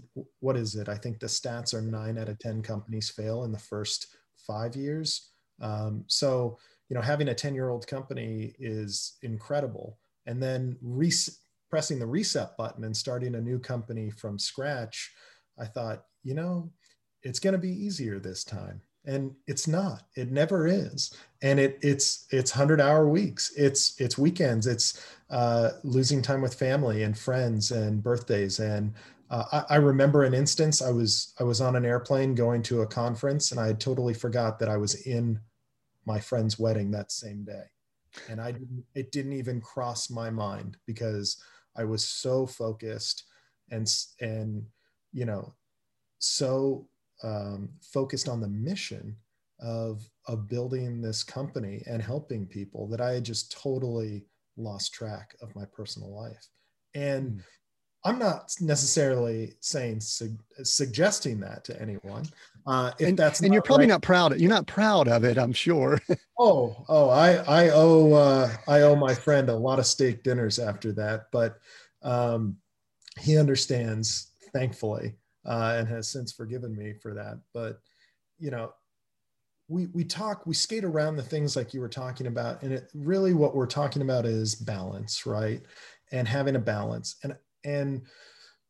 what 0.41 0.57
is 0.57 0.75
it? 0.75 0.89
I 0.89 0.97
think 0.97 1.19
the 1.19 1.27
stats 1.27 1.73
are 1.73 1.81
nine 1.81 2.19
out 2.19 2.29
of 2.29 2.39
10 2.39 2.63
companies 2.63 3.11
fail 3.11 3.45
in 3.45 3.53
the 3.53 3.59
first 3.59 4.07
five 4.47 4.77
years. 4.77 5.31
Um, 5.61 6.05
so, 6.07 6.59
you 6.89 6.95
know, 6.95 7.01
having 7.01 7.29
a 7.29 7.35
10 7.35 7.55
year 7.55 7.71
old 7.71 7.87
company 7.87 8.55
is 8.59 9.17
incredible. 9.23 9.99
And 10.27 10.43
then 10.43 10.77
res- 10.83 11.41
pressing 11.71 11.99
the 11.99 12.07
reset 12.07 12.57
button 12.57 12.85
and 12.85 12.97
starting 12.97 13.35
a 13.35 13.41
new 13.41 13.59
company 13.59 14.11
from 14.11 14.39
scratch, 14.39 15.11
I 15.59 15.65
thought, 15.65 16.05
you 16.23 16.35
know, 16.35 16.71
it's 17.23 17.41
going 17.41 17.53
to 17.53 17.59
be 17.59 17.73
easier 17.73 18.19
this 18.19 18.45
time 18.45 18.83
and 19.09 19.35
it's 19.47 19.67
not 19.67 20.03
it 20.15 20.31
never 20.31 20.69
is. 20.69 21.13
And 21.43 21.59
it 21.59 21.79
it's 21.83 22.27
it's 22.31 22.55
100 22.55 22.81
hour 22.81 23.09
weeks. 23.09 23.53
It's 23.57 23.99
it's 23.99 24.19
weekends. 24.19 24.67
It's 24.67 25.03
uh, 25.31 25.71
losing 25.83 26.23
time 26.23 26.43
with 26.43 26.55
family 26.55 27.03
and 27.03 27.19
friends 27.19 27.73
and 27.73 28.03
birthdays. 28.03 28.61
And 28.61 28.95
uh, 29.31 29.45
I, 29.53 29.75
I, 29.75 29.77
remember 29.77 30.25
an 30.25 30.33
instance 30.33 30.81
i 30.81 30.91
was 30.91 31.35
i 31.39 31.43
was 31.43 31.61
on 31.61 31.77
an 31.77 31.85
airplane 31.85 32.35
going 32.35 32.63
to 32.63 32.81
a 32.81 32.87
conference 32.87 33.51
and 33.51 33.61
i 33.61 33.67
had 33.67 33.79
totally 33.79 34.15
forgot 34.15 34.59
that 34.59 34.71
i 34.71 34.77
was 34.79 34.95
in 35.07 35.39
my 36.07 36.19
friend's 36.19 36.59
wedding 36.59 36.91
that 36.93 37.13
same 37.13 37.45
day. 37.45 37.65
And 38.31 38.41
i 38.41 38.53
didn't 38.53 38.85
it 38.95 39.13
didn't 39.13 39.35
even 39.35 39.61
cross 39.61 40.09
my 40.09 40.31
mind 40.31 40.79
because 40.87 41.43
i 41.77 41.85
was 41.85 42.03
so 42.05 42.47
focused 42.47 43.25
and 43.71 43.87
and 44.21 44.65
you 45.13 45.27
know 45.27 45.53
so 46.19 46.89
um, 47.23 47.71
focused 47.81 48.29
on 48.29 48.41
the 48.41 48.49
mission 48.49 49.17
of 49.61 50.09
of 50.27 50.49
building 50.49 51.01
this 51.01 51.23
company 51.23 51.83
and 51.87 52.01
helping 52.01 52.47
people 52.47 52.87
that 52.89 53.01
I 53.01 53.15
had 53.15 53.25
just 53.25 53.51
totally 53.51 54.25
lost 54.57 54.93
track 54.93 55.35
of 55.43 55.55
my 55.57 55.65
personal 55.65 56.15
life. 56.15 56.47
And 56.95 57.31
mm. 57.31 57.43
I'm 58.05 58.19
not 58.19 58.55
necessarily 58.61 59.55
saying 59.61 60.01
su- 60.01 60.39
suggesting 60.63 61.41
that 61.41 61.65
to 61.65 61.81
anyone. 61.81 62.27
Uh, 62.67 62.93
if 62.99 63.09
and, 63.09 63.19
that's 63.19 63.41
and 63.41 63.53
you're 63.53 63.63
probably 63.63 63.87
right. 63.87 63.93
not 63.93 64.03
proud. 64.03 64.39
You're 64.39 64.51
not 64.51 64.67
proud 64.67 65.09
of 65.09 65.25
it. 65.25 65.39
I'm 65.39 65.53
sure. 65.53 65.99
oh, 66.39 66.85
oh, 66.89 67.09
I 67.09 67.37
I 67.37 67.71
owe 67.71 68.13
uh, 68.13 68.51
I 68.69 68.83
owe 68.83 68.95
my 68.95 69.15
friend 69.15 69.49
a 69.49 69.57
lot 69.57 69.79
of 69.79 69.87
steak 69.87 70.23
dinners 70.23 70.59
after 70.59 70.93
that, 70.93 71.27
but 71.33 71.59
um, 72.03 72.57
he 73.19 73.37
understands, 73.37 74.33
thankfully, 74.53 75.15
uh, 75.49 75.77
and 75.79 75.89
has 75.89 76.09
since 76.09 76.31
forgiven 76.31 76.77
me 76.77 76.93
for 76.93 77.15
that. 77.15 77.41
But 77.55 77.81
you 78.39 78.51
know, 78.51 78.73
we 79.69 79.87
we 79.87 80.05
talk, 80.05 80.47
we 80.47 80.55
skate 80.55 80.85
around 80.85 81.17
the 81.17 81.23
things 81.23 81.57
like 81.57 81.75
you 81.75 81.81
were 81.81 81.89
talking 81.89 82.27
about, 82.27 82.63
and 82.63 82.73
it 82.73 82.91
really 82.95 83.33
what 83.33 83.57
we're 83.57 83.67
talking 83.67 84.03
about 84.03 84.27
is 84.27 84.55
balance, 84.55 85.27
right? 85.27 85.63
And 86.13 86.29
having 86.29 86.57
a 86.57 86.61
balance, 86.61 87.17
and 87.25 87.37
and 87.65 88.03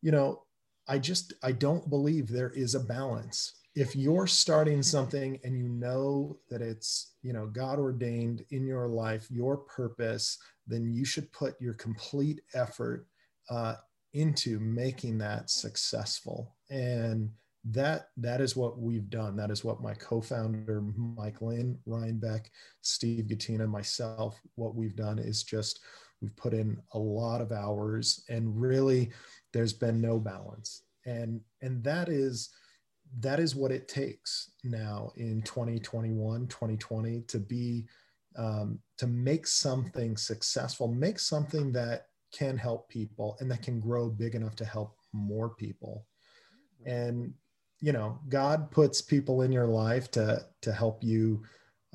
you 0.00 0.12
know, 0.12 0.42
I 0.88 0.98
just 0.98 1.34
I 1.42 1.52
don't 1.52 1.90
believe 1.90 2.28
there 2.28 2.50
is 2.50 2.74
a 2.74 2.80
balance. 2.80 3.54
If 3.74 3.94
you're 3.94 4.26
starting 4.26 4.82
something 4.82 5.38
and 5.44 5.56
you 5.56 5.68
know 5.68 6.38
that 6.48 6.62
it's 6.62 7.14
you 7.22 7.32
know 7.32 7.46
God 7.46 7.78
ordained 7.78 8.44
in 8.50 8.66
your 8.66 8.88
life, 8.88 9.28
your 9.30 9.56
purpose, 9.56 10.38
then 10.66 10.92
you 10.92 11.04
should 11.04 11.30
put 11.32 11.60
your 11.60 11.74
complete 11.74 12.40
effort 12.54 13.06
uh, 13.50 13.74
into 14.14 14.58
making 14.58 15.18
that 15.18 15.50
successful. 15.50 16.56
And 16.70 17.30
that 17.64 18.08
that 18.16 18.40
is 18.40 18.56
what 18.56 18.78
we've 18.78 19.10
done. 19.10 19.36
That 19.36 19.50
is 19.50 19.64
what 19.64 19.82
my 19.82 19.94
co-founder 19.94 20.82
mike 20.96 21.42
lynn 21.42 21.78
ryan 21.86 22.18
beck 22.18 22.50
steve 22.80 23.26
Gatena 23.26 23.68
myself 23.68 24.40
what 24.54 24.74
we've 24.74 24.96
done 24.96 25.18
is 25.18 25.42
just 25.42 25.80
we've 26.20 26.36
put 26.36 26.54
in 26.54 26.78
a 26.94 26.98
lot 26.98 27.40
of 27.40 27.52
hours 27.52 28.24
and 28.28 28.60
really 28.60 29.10
there's 29.52 29.72
been 29.72 30.00
no 30.00 30.18
balance. 30.18 30.82
And 31.06 31.40
and 31.62 31.82
that 31.84 32.08
is 32.08 32.50
that 33.20 33.40
is 33.40 33.56
what 33.56 33.72
it 33.72 33.88
takes 33.88 34.50
now 34.64 35.10
in 35.16 35.40
2021 35.42 36.46
2020 36.46 37.22
to 37.22 37.38
be 37.38 37.86
um, 38.36 38.78
to 38.98 39.06
make 39.06 39.46
something 39.46 40.16
successful 40.16 40.88
make 40.88 41.18
something 41.18 41.72
that 41.72 42.08
can 42.32 42.56
help 42.56 42.88
people 42.88 43.36
and 43.40 43.50
that 43.50 43.62
can 43.62 43.80
grow 43.80 44.08
big 44.08 44.34
enough 44.34 44.56
to 44.56 44.64
help 44.64 44.96
more 45.12 45.50
people. 45.50 46.06
And 46.86 47.34
you 47.80 47.92
know 47.92 48.18
god 48.28 48.70
puts 48.70 49.00
people 49.00 49.42
in 49.42 49.52
your 49.52 49.66
life 49.66 50.10
to 50.10 50.44
to 50.62 50.72
help 50.72 51.02
you 51.02 51.42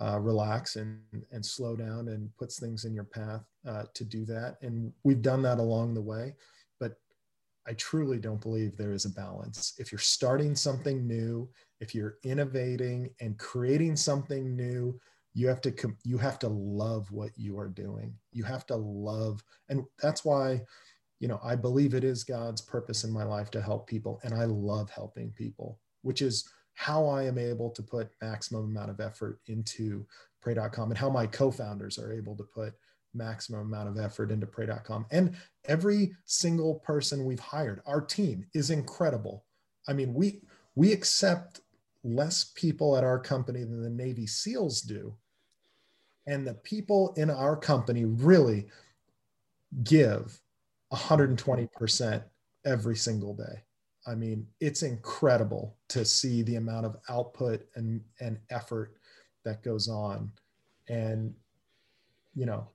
uh, 0.01 0.19
relax 0.19 0.75
and 0.75 1.01
and 1.31 1.45
slow 1.45 1.75
down 1.75 2.07
and 2.07 2.35
puts 2.37 2.59
things 2.59 2.85
in 2.85 2.93
your 2.93 3.03
path 3.03 3.43
uh, 3.67 3.83
to 3.93 4.03
do 4.03 4.25
that. 4.25 4.57
And 4.61 4.91
we've 5.03 5.21
done 5.21 5.41
that 5.43 5.59
along 5.59 5.93
the 5.93 6.01
way 6.01 6.35
but 6.79 6.93
i 7.67 7.73
truly 7.73 8.17
don't 8.17 8.41
believe 8.41 8.75
there 8.75 8.93
is 8.93 9.05
a 9.05 9.09
balance. 9.09 9.73
If 9.77 9.91
you're 9.91 9.99
starting 9.99 10.55
something 10.55 11.05
new 11.07 11.49
if 11.79 11.93
you're 11.93 12.17
innovating 12.23 13.09
and 13.19 13.37
creating 13.37 13.97
something 13.97 14.55
new 14.55 14.99
you 15.33 15.47
have 15.47 15.61
to 15.61 15.73
you 16.03 16.17
have 16.17 16.39
to 16.39 16.47
love 16.47 17.11
what 17.11 17.31
you 17.35 17.57
are 17.57 17.69
doing. 17.69 18.13
You 18.31 18.43
have 18.43 18.65
to 18.67 18.75
love 18.75 19.43
and 19.69 19.83
that's 20.01 20.23
why 20.23 20.61
you 21.19 21.29
know 21.29 21.39
i 21.43 21.55
believe 21.55 21.93
it 21.93 22.03
is 22.03 22.25
god's 22.25 22.59
purpose 22.59 23.05
in 23.05 23.11
my 23.11 23.23
life 23.23 23.49
to 23.49 23.61
help 23.61 23.87
people 23.87 24.19
and 24.23 24.33
i 24.33 24.43
love 24.43 24.89
helping 24.89 25.31
people 25.31 25.79
which 26.01 26.21
is 26.21 26.49
how 26.73 27.07
i 27.07 27.23
am 27.23 27.37
able 27.37 27.69
to 27.69 27.81
put 27.81 28.09
maximum 28.21 28.65
amount 28.65 28.89
of 28.89 28.99
effort 28.99 29.39
into 29.47 30.05
pray.com 30.41 30.89
and 30.89 30.97
how 30.97 31.09
my 31.09 31.25
co-founders 31.25 31.97
are 31.97 32.11
able 32.11 32.35
to 32.35 32.43
put 32.43 32.73
maximum 33.13 33.61
amount 33.61 33.87
of 33.87 33.97
effort 33.97 34.31
into 34.31 34.45
pray.com 34.45 35.05
and 35.11 35.35
every 35.65 36.11
single 36.25 36.75
person 36.75 37.25
we've 37.25 37.39
hired 37.39 37.81
our 37.85 38.01
team 38.01 38.45
is 38.53 38.69
incredible. 38.69 39.45
I 39.87 39.93
mean 39.93 40.13
we 40.13 40.41
we 40.75 40.91
accept 40.91 41.61
less 42.03 42.51
people 42.55 42.97
at 42.97 43.03
our 43.03 43.19
company 43.19 43.61
than 43.61 43.81
the 43.81 43.89
navy 43.89 44.27
seals 44.27 44.81
do 44.81 45.15
and 46.27 46.45
the 46.45 46.53
people 46.55 47.13
in 47.17 47.29
our 47.29 47.55
company 47.55 48.05
really 48.05 48.67
give 49.83 50.39
120% 50.91 52.23
every 52.65 52.95
single 52.95 53.33
day. 53.33 53.63
I 54.05 54.15
mean, 54.15 54.47
it's 54.59 54.83
incredible 54.83 55.77
to 55.89 56.05
see 56.05 56.43
the 56.43 56.55
amount 56.55 56.85
of 56.85 56.97
output 57.09 57.65
and, 57.75 58.01
and 58.19 58.37
effort 58.49 58.95
that 59.43 59.63
goes 59.63 59.87
on 59.87 60.31
and 60.89 61.33
you 62.35 62.45
know 62.45 62.67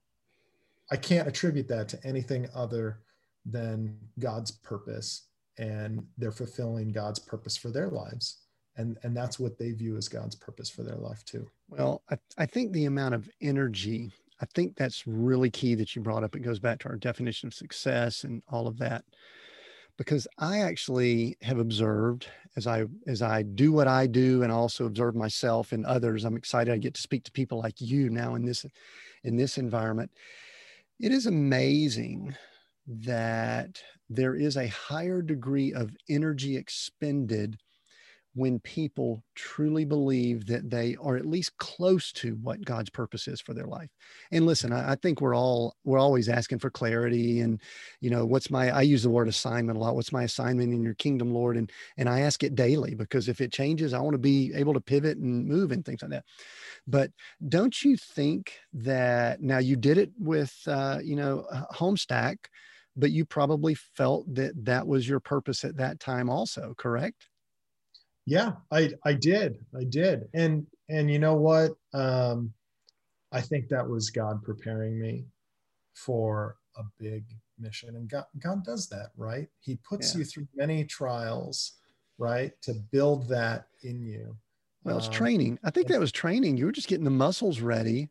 i 0.91 0.97
can't 0.97 1.29
attribute 1.29 1.69
that 1.69 1.89
to 1.89 1.99
anything 2.05 2.49
other 2.55 3.01
than 3.45 3.97
god's 4.19 4.51
purpose 4.51 5.25
and 5.59 6.05
they're 6.17 6.33
fulfilling 6.33 6.91
god's 6.91 7.19
purpose 7.19 7.57
for 7.57 7.71
their 7.71 7.89
lives 7.89 8.39
and 8.79 8.97
and 9.03 9.17
that's 9.17 9.39
what 9.39 9.59
they 9.59 9.73
view 9.73 9.97
as 9.97 10.09
god's 10.09 10.35
purpose 10.35 10.71
for 10.71 10.83
their 10.83 10.97
life 10.97 11.25
too 11.25 11.47
well 11.69 12.03
i, 12.11 12.17
I 12.39 12.47
think 12.47 12.73
the 12.73 12.87
amount 12.87 13.15
of 13.15 13.29
energy 13.41 14.11
i 14.41 14.47
think 14.55 14.77
that's 14.77 15.07
really 15.07 15.51
key 15.51 15.75
that 15.75 15.95
you 15.95 16.03
brought 16.03 16.25
up 16.25 16.35
it 16.35 16.41
goes 16.41 16.59
back 16.59 16.79
to 16.81 16.89
our 16.89 16.97
definition 16.97 17.47
of 17.49 17.55
success 17.55 18.25
and 18.25 18.43
all 18.49 18.67
of 18.67 18.79
that 18.79 19.05
because 19.99 20.29
I 20.39 20.61
actually 20.61 21.37
have 21.43 21.59
observed 21.59 22.29
as 22.57 22.67
I 22.67 22.85
as 23.07 23.21
I 23.21 23.43
do 23.43 23.73
what 23.73 23.89
I 23.89 24.07
do 24.07 24.43
and 24.43 24.51
also 24.51 24.87
observe 24.87 25.15
myself 25.15 25.73
and 25.73 25.85
others. 25.85 26.25
I'm 26.25 26.37
excited 26.37 26.73
I 26.73 26.79
get 26.79 26.95
to 26.95 27.03
speak 27.03 27.25
to 27.25 27.33
people 27.33 27.59
like 27.59 27.81
you 27.81 28.09
now 28.09 28.37
in 28.37 28.47
this 28.47 28.65
in 29.25 29.37
this 29.37 29.59
environment. 29.59 30.11
It 31.01 31.13
is 31.13 31.27
amazing 31.27 32.35
that 32.87 33.83
there 34.09 34.35
is 34.35 34.57
a 34.57 34.69
higher 34.69 35.21
degree 35.21 35.75
of 35.75 35.95
energy 36.09 36.57
expended 36.57 37.59
when 38.35 38.61
people 38.61 39.25
truly 39.35 39.85
believe 39.85 40.47
that 40.47 40.71
they 40.71 40.97
are 41.03 41.17
at 41.17 41.27
least 41.27 41.57
close 41.59 42.13
to 42.13 42.35
what 42.37 42.65
God's 42.65 42.91
purpose 42.91 43.27
is 43.27 43.41
for 43.41 43.55
their 43.55 43.67
life. 43.67 43.89
And 44.31 44.47
listen, 44.47 44.73
I, 44.73 44.93
I, 44.93 44.95
think 44.97 45.21
we're 45.21 45.35
all 45.35 45.75
we're 45.85 45.99
always 45.99 46.29
asking 46.29 46.59
for 46.59 46.71
clarity 46.71 47.41
and 47.41 47.61
you 48.01 48.11
know 48.11 48.27
what's 48.27 48.51
my 48.51 48.71
I 48.71 48.83
use 48.83 49.03
the 49.03 49.11
word 49.11 49.29
assignment 49.29 49.79
a 49.79 49.81
lot. 49.81 49.95
What's 49.95 50.13
my 50.13 50.25
assignment 50.25 50.73
in 50.73 50.83
your 50.83 50.95
kingdom, 50.95 51.33
Lord? 51.33 51.57
And 51.57 51.71
and 51.97 52.09
I 52.09 52.21
ask 52.21 52.43
it 52.45 52.55
daily 52.55 52.95
because 52.95 53.29
if 53.29 53.41
it 53.41 53.53
changes, 53.53 53.95
I 53.95 54.01
want 54.01 54.15
to 54.15 54.19
be 54.19 54.53
able 54.55 54.75
to 54.75 54.81
pivot 54.81 55.19
and 55.19 55.47
move 55.47 55.73
and 55.73 55.85
things 55.85 56.03
like 56.03 56.11
that. 56.13 56.25
But 56.87 57.11
don't 57.49 57.83
you 57.83 57.97
think 57.97 58.53
that 58.73 59.41
now 59.43 59.59
you 59.59 59.77
did 59.77 59.99
it 59.99 60.11
with 60.19 60.55
uh, 60.67 60.99
you 61.03 61.17
know 61.17 61.45
Homestack, 61.75 62.37
but 62.97 63.11
you 63.11 63.25
probably 63.25 63.75
felt 63.75 64.33
that 64.35 64.53
that 64.65 64.87
was 64.87 65.09
your 65.09 65.21
purpose 65.21 65.65
at 65.65 65.77
that 65.79 65.99
time 65.99 66.29
also, 66.29 66.75
correct? 66.77 67.29
Yeah 68.29 68.53
i 68.71 68.91
i 69.05 69.13
did 69.13 69.59
i 69.79 69.85
did. 69.85 70.29
And 70.35 70.67
and 70.89 71.11
you 71.11 71.19
know 71.19 71.35
what? 71.35 71.73
Um 71.93 72.53
i 73.33 73.41
think 73.41 73.69
that 73.69 73.89
was 73.89 74.11
god 74.11 74.43
preparing 74.43 75.01
me 75.01 75.27
for 75.95 76.57
a 76.77 76.83
big 76.99 77.25
mission. 77.59 77.97
And 77.97 78.09
god 78.09 78.27
god 78.39 78.65
does 78.65 78.89
that 78.89 79.11
right? 79.17 79.49
He 79.61 79.77
puts 79.77 80.15
yeah. 80.15 80.19
you 80.19 80.25
through 80.25 80.49
many 80.55 80.85
trials 80.85 81.79
right 82.19 82.53
to 82.63 82.75
build 82.93 83.29
that 83.29 83.67
in 83.83 84.03
you. 84.03 84.37
Well 84.85 84.99
it's 84.99 85.07
um, 85.07 85.13
training. 85.13 85.59
I 85.65 85.71
think 85.71 85.89
that 85.89 86.01
was 86.01 86.13
training. 86.13 86.57
You 86.57 86.67
were 86.67 86.73
just 86.73 86.89
getting 86.89 87.05
the 87.05 87.11
muscles 87.11 87.61
ready 87.61 88.11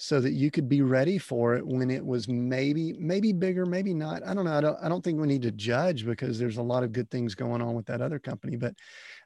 so 0.00 0.20
that 0.20 0.30
you 0.30 0.48
could 0.48 0.68
be 0.68 0.80
ready 0.80 1.18
for 1.18 1.56
it 1.56 1.66
when 1.66 1.90
it 1.90 2.04
was 2.04 2.28
maybe 2.28 2.94
maybe 2.98 3.32
bigger 3.32 3.66
maybe 3.66 3.92
not. 3.92 4.24
I 4.24 4.32
don't 4.32 4.44
know 4.44 4.56
i 4.56 4.60
don't, 4.60 4.78
I 4.80 4.88
don't 4.88 5.02
think 5.02 5.20
we 5.20 5.26
need 5.26 5.42
to 5.42 5.50
judge 5.50 6.06
because 6.06 6.38
there's 6.38 6.56
a 6.56 6.62
lot 6.62 6.84
of 6.84 6.92
good 6.92 7.10
things 7.10 7.34
going 7.34 7.60
on 7.60 7.74
with 7.74 7.86
that 7.86 8.00
other 8.00 8.20
company 8.20 8.56
but 8.56 8.74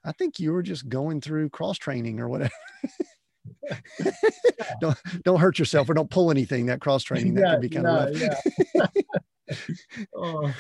i 0.05 0.13
think 0.13 0.41
you 0.41 0.51
were 0.51 0.63
just 0.63 0.89
going 0.89 1.21
through 1.21 1.51
cross 1.51 1.79
training 1.79 2.19
or 2.19 2.29
whatever. 2.29 2.51
Don't 4.81 4.99
don't 5.25 5.41
hurt 5.41 5.59
yourself 5.59 5.89
or 5.89 5.95
don't 5.95 6.11
pull 6.11 6.31
anything. 6.31 6.67
That 6.67 6.81
cross 6.81 7.03
training 7.09 7.35
that 7.35 7.41
yeah, 7.41 7.53
can 7.53 7.61
be 7.61 7.69
kind 7.69 7.87
yeah, 7.87 8.07
of 8.07 8.21
rough. 8.21 8.95
yeah. 9.55 10.07
oh, 10.17 10.55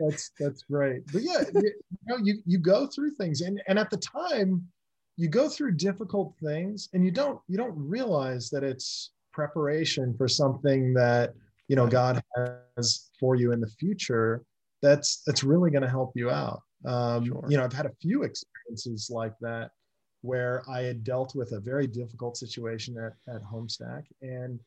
that's 0.00 0.30
that's 0.38 0.62
great. 0.62 1.02
But 1.12 1.22
yeah 1.22 1.44
you, 1.54 1.62
you 1.62 1.72
know 2.06 2.16
you 2.22 2.38
you 2.46 2.58
go 2.58 2.86
through 2.86 3.12
things 3.12 3.40
and 3.40 3.62
and 3.68 3.78
at 3.78 3.90
the 3.90 3.96
time 3.96 4.66
you 5.16 5.28
go 5.28 5.48
through 5.48 5.72
difficult 5.72 6.34
things 6.42 6.88
and 6.92 7.04
you 7.04 7.10
don't 7.10 7.40
you 7.48 7.56
don't 7.56 7.74
realize 7.76 8.50
that 8.50 8.62
it's 8.62 9.12
preparation 9.36 10.14
for 10.16 10.26
something 10.26 10.94
that 10.94 11.34
you 11.68 11.76
know 11.76 11.86
God 11.86 12.22
has 12.76 13.10
for 13.20 13.36
you 13.36 13.52
in 13.52 13.60
the 13.60 13.72
future, 13.78 14.42
that's 14.80 15.22
that's 15.26 15.44
really 15.44 15.70
going 15.70 15.82
to 15.82 15.96
help 15.98 16.12
you 16.14 16.30
out. 16.30 16.62
Um, 16.86 17.26
sure. 17.26 17.44
You 17.48 17.58
know, 17.58 17.64
I've 17.64 17.72
had 17.72 17.86
a 17.86 17.96
few 18.00 18.22
experiences 18.22 19.10
like 19.10 19.34
that 19.42 19.70
where 20.22 20.62
I 20.68 20.80
had 20.82 21.04
dealt 21.04 21.34
with 21.36 21.52
a 21.52 21.60
very 21.60 21.86
difficult 21.86 22.36
situation 22.36 22.96
at, 22.98 23.14
at 23.32 23.42
Homestack 23.42 24.04
and 24.22 24.58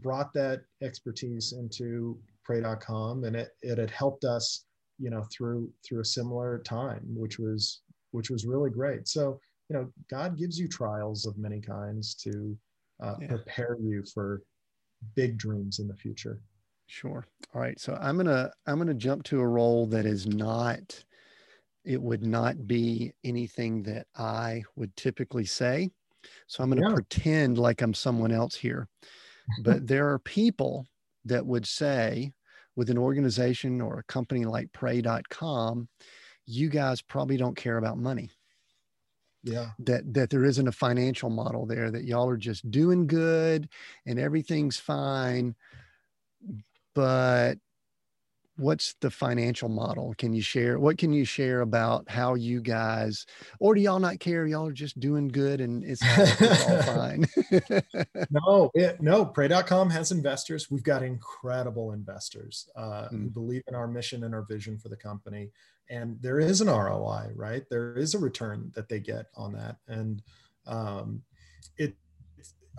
brought 0.00 0.32
that 0.34 0.60
expertise 0.82 1.52
into 1.52 2.18
pray.com 2.44 3.24
and 3.24 3.34
it, 3.34 3.50
it 3.62 3.78
had 3.78 3.90
helped 3.90 4.24
us, 4.24 4.66
you 4.98 5.10
know, 5.10 5.24
through 5.32 5.70
through 5.84 6.00
a 6.00 6.14
similar 6.18 6.58
time, 6.58 7.02
which 7.22 7.38
was 7.38 7.80
which 8.10 8.28
was 8.30 8.44
really 8.44 8.70
great. 8.70 9.08
So, 9.08 9.40
you 9.68 9.76
know, 9.76 9.90
God 10.10 10.36
gives 10.36 10.58
you 10.58 10.68
trials 10.68 11.24
of 11.24 11.38
many 11.38 11.60
kinds 11.60 12.14
to 12.26 12.56
uh, 13.02 13.16
yeah. 13.20 13.28
prepare 13.28 13.76
you 13.80 14.04
for 14.14 14.42
big 15.14 15.36
dreams 15.36 15.78
in 15.78 15.88
the 15.88 15.96
future. 15.96 16.40
Sure. 16.86 17.26
All 17.54 17.60
right. 17.60 17.78
So 17.80 17.98
I'm 18.00 18.16
gonna 18.16 18.50
I'm 18.66 18.78
gonna 18.78 18.94
jump 18.94 19.24
to 19.24 19.40
a 19.40 19.46
role 19.46 19.86
that 19.86 20.06
is 20.06 20.26
not. 20.26 21.04
It 21.84 22.00
would 22.00 22.24
not 22.24 22.68
be 22.68 23.12
anything 23.24 23.82
that 23.84 24.06
I 24.16 24.62
would 24.76 24.94
typically 24.96 25.44
say. 25.44 25.90
So 26.46 26.62
I'm 26.62 26.70
going 26.70 26.80
to 26.80 26.88
yeah. 26.88 26.94
pretend 26.94 27.58
like 27.58 27.82
I'm 27.82 27.92
someone 27.92 28.30
else 28.30 28.54
here. 28.54 28.88
But 29.64 29.86
there 29.88 30.08
are 30.10 30.20
people 30.20 30.86
that 31.24 31.44
would 31.44 31.66
say, 31.66 32.32
with 32.76 32.88
an 32.88 32.98
organization 32.98 33.80
or 33.80 33.98
a 33.98 34.04
company 34.04 34.44
like 34.44 34.72
pray.com, 34.72 35.88
you 36.46 36.68
guys 36.68 37.02
probably 37.02 37.36
don't 37.36 37.56
care 37.56 37.78
about 37.78 37.98
money 37.98 38.30
yeah. 39.42 39.70
that 39.80 40.14
that 40.14 40.30
there 40.30 40.44
isn't 40.44 40.68
a 40.68 40.72
financial 40.72 41.30
model 41.30 41.66
there 41.66 41.90
that 41.90 42.04
y'all 42.04 42.28
are 42.28 42.36
just 42.36 42.70
doing 42.70 43.06
good 43.06 43.68
and 44.06 44.18
everything's 44.18 44.78
fine 44.78 45.54
but 46.94 47.56
what's 48.56 48.94
the 49.00 49.10
financial 49.10 49.68
model? 49.68 50.14
Can 50.18 50.32
you 50.32 50.42
share 50.42 50.78
what 50.78 50.98
can 50.98 51.12
you 51.12 51.24
share 51.24 51.60
about 51.60 52.08
how 52.08 52.34
you 52.34 52.60
guys 52.60 53.26
or 53.58 53.74
do 53.74 53.80
y'all 53.80 53.98
not 53.98 54.20
care? 54.20 54.46
Y'all 54.46 54.66
are 54.66 54.72
just 54.72 55.00
doing 55.00 55.28
good 55.28 55.60
and 55.60 55.84
it's 55.84 56.02
all, 56.02 56.24
it's 56.40 56.68
all 56.68 56.82
fine. 56.94 57.26
No 58.30 58.70
it, 58.74 59.00
no 59.00 59.24
pray.com 59.24 59.90
has 59.90 60.12
investors. 60.12 60.70
We've 60.70 60.82
got 60.82 61.02
incredible 61.02 61.92
investors 61.92 62.68
uh, 62.76 63.08
mm. 63.08 63.10
who 63.10 63.30
believe 63.30 63.62
in 63.68 63.74
our 63.74 63.86
mission 63.86 64.24
and 64.24 64.34
our 64.34 64.42
vision 64.42 64.78
for 64.78 64.88
the 64.88 64.96
company 64.96 65.50
and 65.92 66.16
there 66.22 66.40
is 66.40 66.62
an 66.62 66.68
ROI, 66.68 67.32
right? 67.36 67.68
There 67.68 67.94
is 67.98 68.14
a 68.14 68.18
return 68.18 68.72
that 68.74 68.88
they 68.88 68.98
get 68.98 69.26
on 69.36 69.52
that, 69.52 69.76
and 69.86 70.22
um, 70.66 71.22
it 71.76 71.94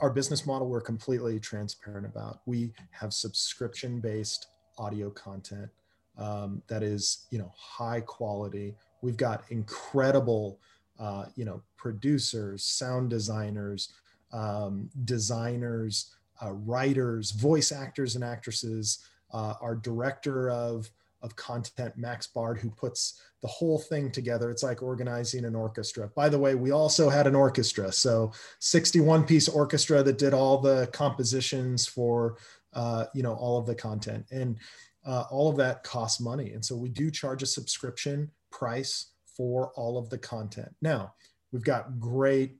our 0.01 0.09
business 0.09 0.47
model 0.47 0.67
we're 0.67 0.81
completely 0.81 1.39
transparent 1.39 2.07
about. 2.07 2.39
We 2.47 2.73
have 2.89 3.13
subscription 3.13 3.99
based 3.99 4.47
audio 4.79 5.11
content 5.11 5.69
um, 6.17 6.63
that 6.67 6.81
is 6.81 7.27
you 7.29 7.37
know 7.37 7.53
high 7.55 8.01
quality. 8.01 8.73
We've 9.03 9.17
got 9.17 9.43
incredible 9.51 10.59
uh, 10.99 11.25
you 11.35 11.45
know 11.45 11.61
producers, 11.77 12.63
sound 12.63 13.11
designers, 13.11 13.93
um, 14.31 14.89
designers, 15.05 16.15
uh, 16.43 16.53
writers, 16.53 17.29
voice 17.29 17.71
actors 17.71 18.15
and 18.15 18.23
actresses. 18.23 19.05
Uh, 19.31 19.53
our 19.61 19.75
director 19.75 20.49
of 20.49 20.89
of 21.23 21.35
content, 21.35 21.97
Max 21.97 22.27
Bard, 22.27 22.59
who 22.59 22.69
puts 22.69 23.21
the 23.41 23.47
whole 23.47 23.79
thing 23.79 24.11
together. 24.11 24.51
It's 24.51 24.61
like 24.61 24.83
organizing 24.83 25.45
an 25.45 25.55
orchestra. 25.55 26.09
By 26.15 26.29
the 26.29 26.37
way, 26.37 26.53
we 26.53 26.71
also 26.71 27.09
had 27.09 27.25
an 27.25 27.35
orchestra. 27.35 27.91
So 27.91 28.31
61 28.59 29.23
piece 29.25 29.47
orchestra 29.47 30.03
that 30.03 30.17
did 30.17 30.33
all 30.33 30.59
the 30.59 30.87
compositions 30.93 31.87
for, 31.87 32.37
uh, 32.73 33.05
you 33.13 33.23
know, 33.23 33.33
all 33.33 33.57
of 33.57 33.65
the 33.65 33.75
content. 33.75 34.25
And 34.31 34.59
uh, 35.05 35.23
all 35.31 35.49
of 35.49 35.57
that 35.57 35.83
costs 35.83 36.21
money. 36.21 36.51
And 36.51 36.63
so 36.63 36.75
we 36.75 36.89
do 36.89 37.09
charge 37.09 37.41
a 37.41 37.47
subscription 37.47 38.29
price 38.51 39.11
for 39.35 39.71
all 39.75 39.97
of 39.97 40.09
the 40.09 40.17
content. 40.17 40.73
Now, 40.81 41.13
we've 41.51 41.63
got 41.63 41.99
great 41.99 42.57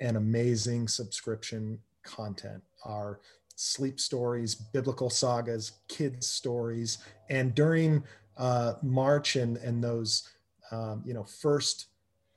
and 0.00 0.16
amazing 0.16 0.88
subscription 0.88 1.78
content. 2.04 2.62
Our 2.84 3.20
sleep 3.60 3.98
stories, 3.98 4.54
biblical 4.54 5.10
sagas, 5.10 5.72
kids 5.88 6.28
stories, 6.28 6.98
and 7.28 7.56
during 7.56 8.04
uh, 8.36 8.74
March 8.82 9.34
and 9.34 9.56
and 9.56 9.82
those 9.82 10.28
um, 10.70 11.02
you 11.04 11.12
know 11.12 11.24
first 11.24 11.86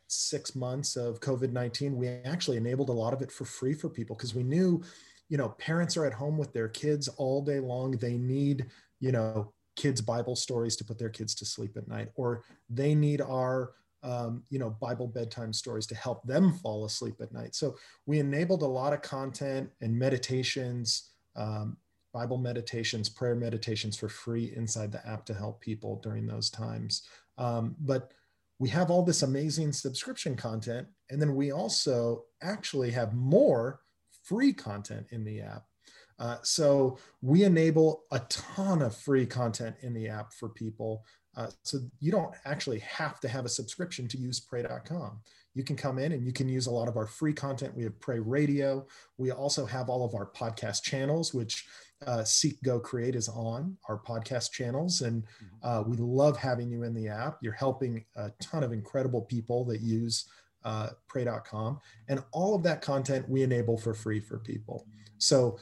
six 0.08 0.56
months 0.56 0.96
of 0.96 1.20
COVID 1.20 1.52
nineteen, 1.52 1.96
we 1.96 2.08
actually 2.08 2.58
enabled 2.58 2.90
a 2.90 2.94
lot 2.94 3.14
of 3.14 3.22
it 3.22 3.32
for 3.32 3.46
free 3.46 3.76
for 3.76 3.88
people 3.88 4.16
because 4.16 4.34
we 4.34 4.42
knew, 4.42 4.82
you 5.30 5.38
know, 5.38 5.50
parents 5.60 5.96
are 5.96 6.06
at 6.06 6.14
home 6.14 6.40
with 6.40 6.54
their 6.54 6.68
kids 6.68 7.08
all 7.08 7.44
day 7.44 7.60
long. 7.60 7.92
They 7.92 8.18
need 8.18 8.66
you 9.00 9.12
know 9.12 9.54
kids 9.76 10.02
Bible 10.02 10.36
stories 10.36 10.76
to 10.78 10.84
put 10.84 10.98
their 10.98 11.10
kids 11.10 11.36
to 11.36 11.46
sleep 11.46 11.78
at 11.78 11.88
night, 11.88 12.10
or 12.16 12.44
they 12.68 12.96
need 12.96 13.22
our 13.22 13.74
um, 14.04 14.42
you 14.50 14.58
know 14.58 14.76
bible 14.82 15.08
bedtime 15.08 15.54
stories 15.54 15.86
to 15.86 15.94
help 15.94 16.24
them 16.24 16.54
fall 16.54 16.86
asleep 16.86 17.14
at 17.22 17.32
night 17.32 17.54
so 17.54 17.76
we 18.08 18.18
enabled 18.18 18.64
a 18.64 18.66
lot 18.66 18.94
of 18.94 19.04
content 19.04 19.70
and 19.82 19.96
meditations 19.96 21.11
um, 21.36 21.78
Bible 22.14 22.38
meditations, 22.38 23.10
prayer 23.10 23.36
meditations 23.36 23.98
for 23.98 24.10
free 24.10 24.54
inside 24.56 24.92
the 24.92 25.06
app 25.08 25.26
to 25.26 25.34
help 25.34 25.62
people 25.62 26.00
during 26.04 26.28
those 26.28 26.50
times. 26.50 27.04
Um, 27.38 27.76
but 27.80 28.12
we 28.60 28.70
have 28.70 28.92
all 28.92 29.04
this 29.04 29.24
amazing 29.24 29.74
subscription 29.74 30.36
content. 30.36 30.88
And 31.10 31.22
then 31.22 31.36
we 31.36 31.52
also 31.52 32.26
actually 32.44 32.92
have 32.92 33.14
more 33.14 33.80
free 34.24 34.54
content 34.54 35.08
in 35.12 35.24
the 35.24 35.42
app. 35.42 35.64
Uh, 36.20 36.38
so 36.44 37.00
we 37.24 37.44
enable 37.44 38.04
a 38.12 38.20
ton 38.30 38.84
of 38.84 38.96
free 38.96 39.26
content 39.26 39.76
in 39.82 39.94
the 39.94 40.08
app 40.08 40.34
for 40.34 40.50
people. 40.50 41.04
Uh, 41.36 41.48
so 41.64 41.80
you 42.00 42.12
don't 42.12 42.36
actually 42.46 42.80
have 42.80 43.20
to 43.22 43.28
have 43.28 43.46
a 43.46 43.50
subscription 43.50 44.08
to 44.08 44.18
use 44.18 44.40
pray.com. 44.40 45.20
You 45.54 45.64
can 45.64 45.76
come 45.76 45.99
in 45.99 46.14
and 46.14 46.26
you 46.26 46.32
can 46.32 46.47
use 46.47 46.68
a 46.68 46.72
lot 46.72 46.88
of 46.88 46.95
our 46.97 47.08
free 47.08 47.34
content. 47.34 47.76
We 47.76 47.84
have 47.84 47.99
Pray 47.99 48.20
Radio. 48.20 48.86
We 49.18 49.32
also 49.32 49.66
have 49.66 49.89
all 49.89 50.06
of 50.06 50.16
our 50.16 50.28
podcast 50.28 50.84
channels, 50.84 51.34
which 51.34 51.66
uh, 52.08 52.24
Seek 52.24 52.62
Go 52.64 52.80
Create 52.80 53.16
is 53.16 53.28
on 53.30 53.78
our 53.89 53.99
podcast 53.99 54.52
channels. 54.52 55.02
And 55.02 55.24
mm-hmm. 55.24 55.68
uh, 55.68 55.82
we 55.84 55.97
love 55.97 56.38
having 56.38 56.72
you 56.72 56.84
in 56.84 56.93
the 56.93 57.10
app. 57.10 57.38
You're 57.41 57.54
helping 57.54 58.06
a 58.16 58.32
ton 58.41 58.64
of 58.64 58.72
incredible 58.72 59.22
people 59.22 59.66
that 59.66 59.82
use 59.82 60.26
uh, 60.64 60.89
pray.com. 61.08 61.80
And 62.08 62.24
all 62.32 62.56
of 62.56 62.64
that 62.64 62.82
content 62.82 63.28
we 63.28 63.43
enable 63.43 63.78
for 63.78 63.93
free 63.93 64.20
for 64.20 64.39
people. 64.39 64.86
So 65.18 65.58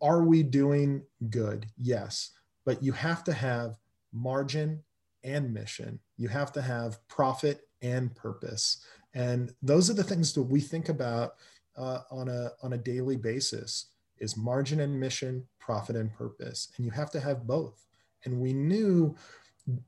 are 0.00 0.24
we 0.24 0.42
doing 0.42 1.02
good? 1.30 1.66
Yes. 1.76 2.30
But 2.64 2.82
you 2.82 2.92
have 2.92 3.24
to 3.24 3.32
have 3.32 3.78
margin 4.12 4.82
and 5.24 5.52
mission. 5.52 6.00
You 6.16 6.28
have 6.28 6.52
to 6.52 6.62
have 6.62 6.98
profit 7.08 7.62
and 7.82 8.14
purpose. 8.14 8.84
And 9.14 9.52
those 9.62 9.90
are 9.90 9.94
the 9.94 10.04
things 10.04 10.32
that 10.32 10.42
we 10.42 10.60
think 10.60 10.88
about 10.88 11.34
uh, 11.76 12.00
on, 12.10 12.28
a, 12.28 12.50
on 12.62 12.72
a 12.72 12.78
daily 12.78 13.16
basis 13.16 13.86
is 14.18 14.36
margin 14.36 14.80
and 14.80 14.98
mission, 14.98 15.46
profit 15.58 15.96
and 15.96 16.12
purpose. 16.12 16.72
And 16.76 16.86
you 16.86 16.92
have 16.92 17.10
to 17.10 17.20
have 17.20 17.46
both. 17.46 17.84
And 18.24 18.40
we 18.40 18.52
knew 18.52 19.16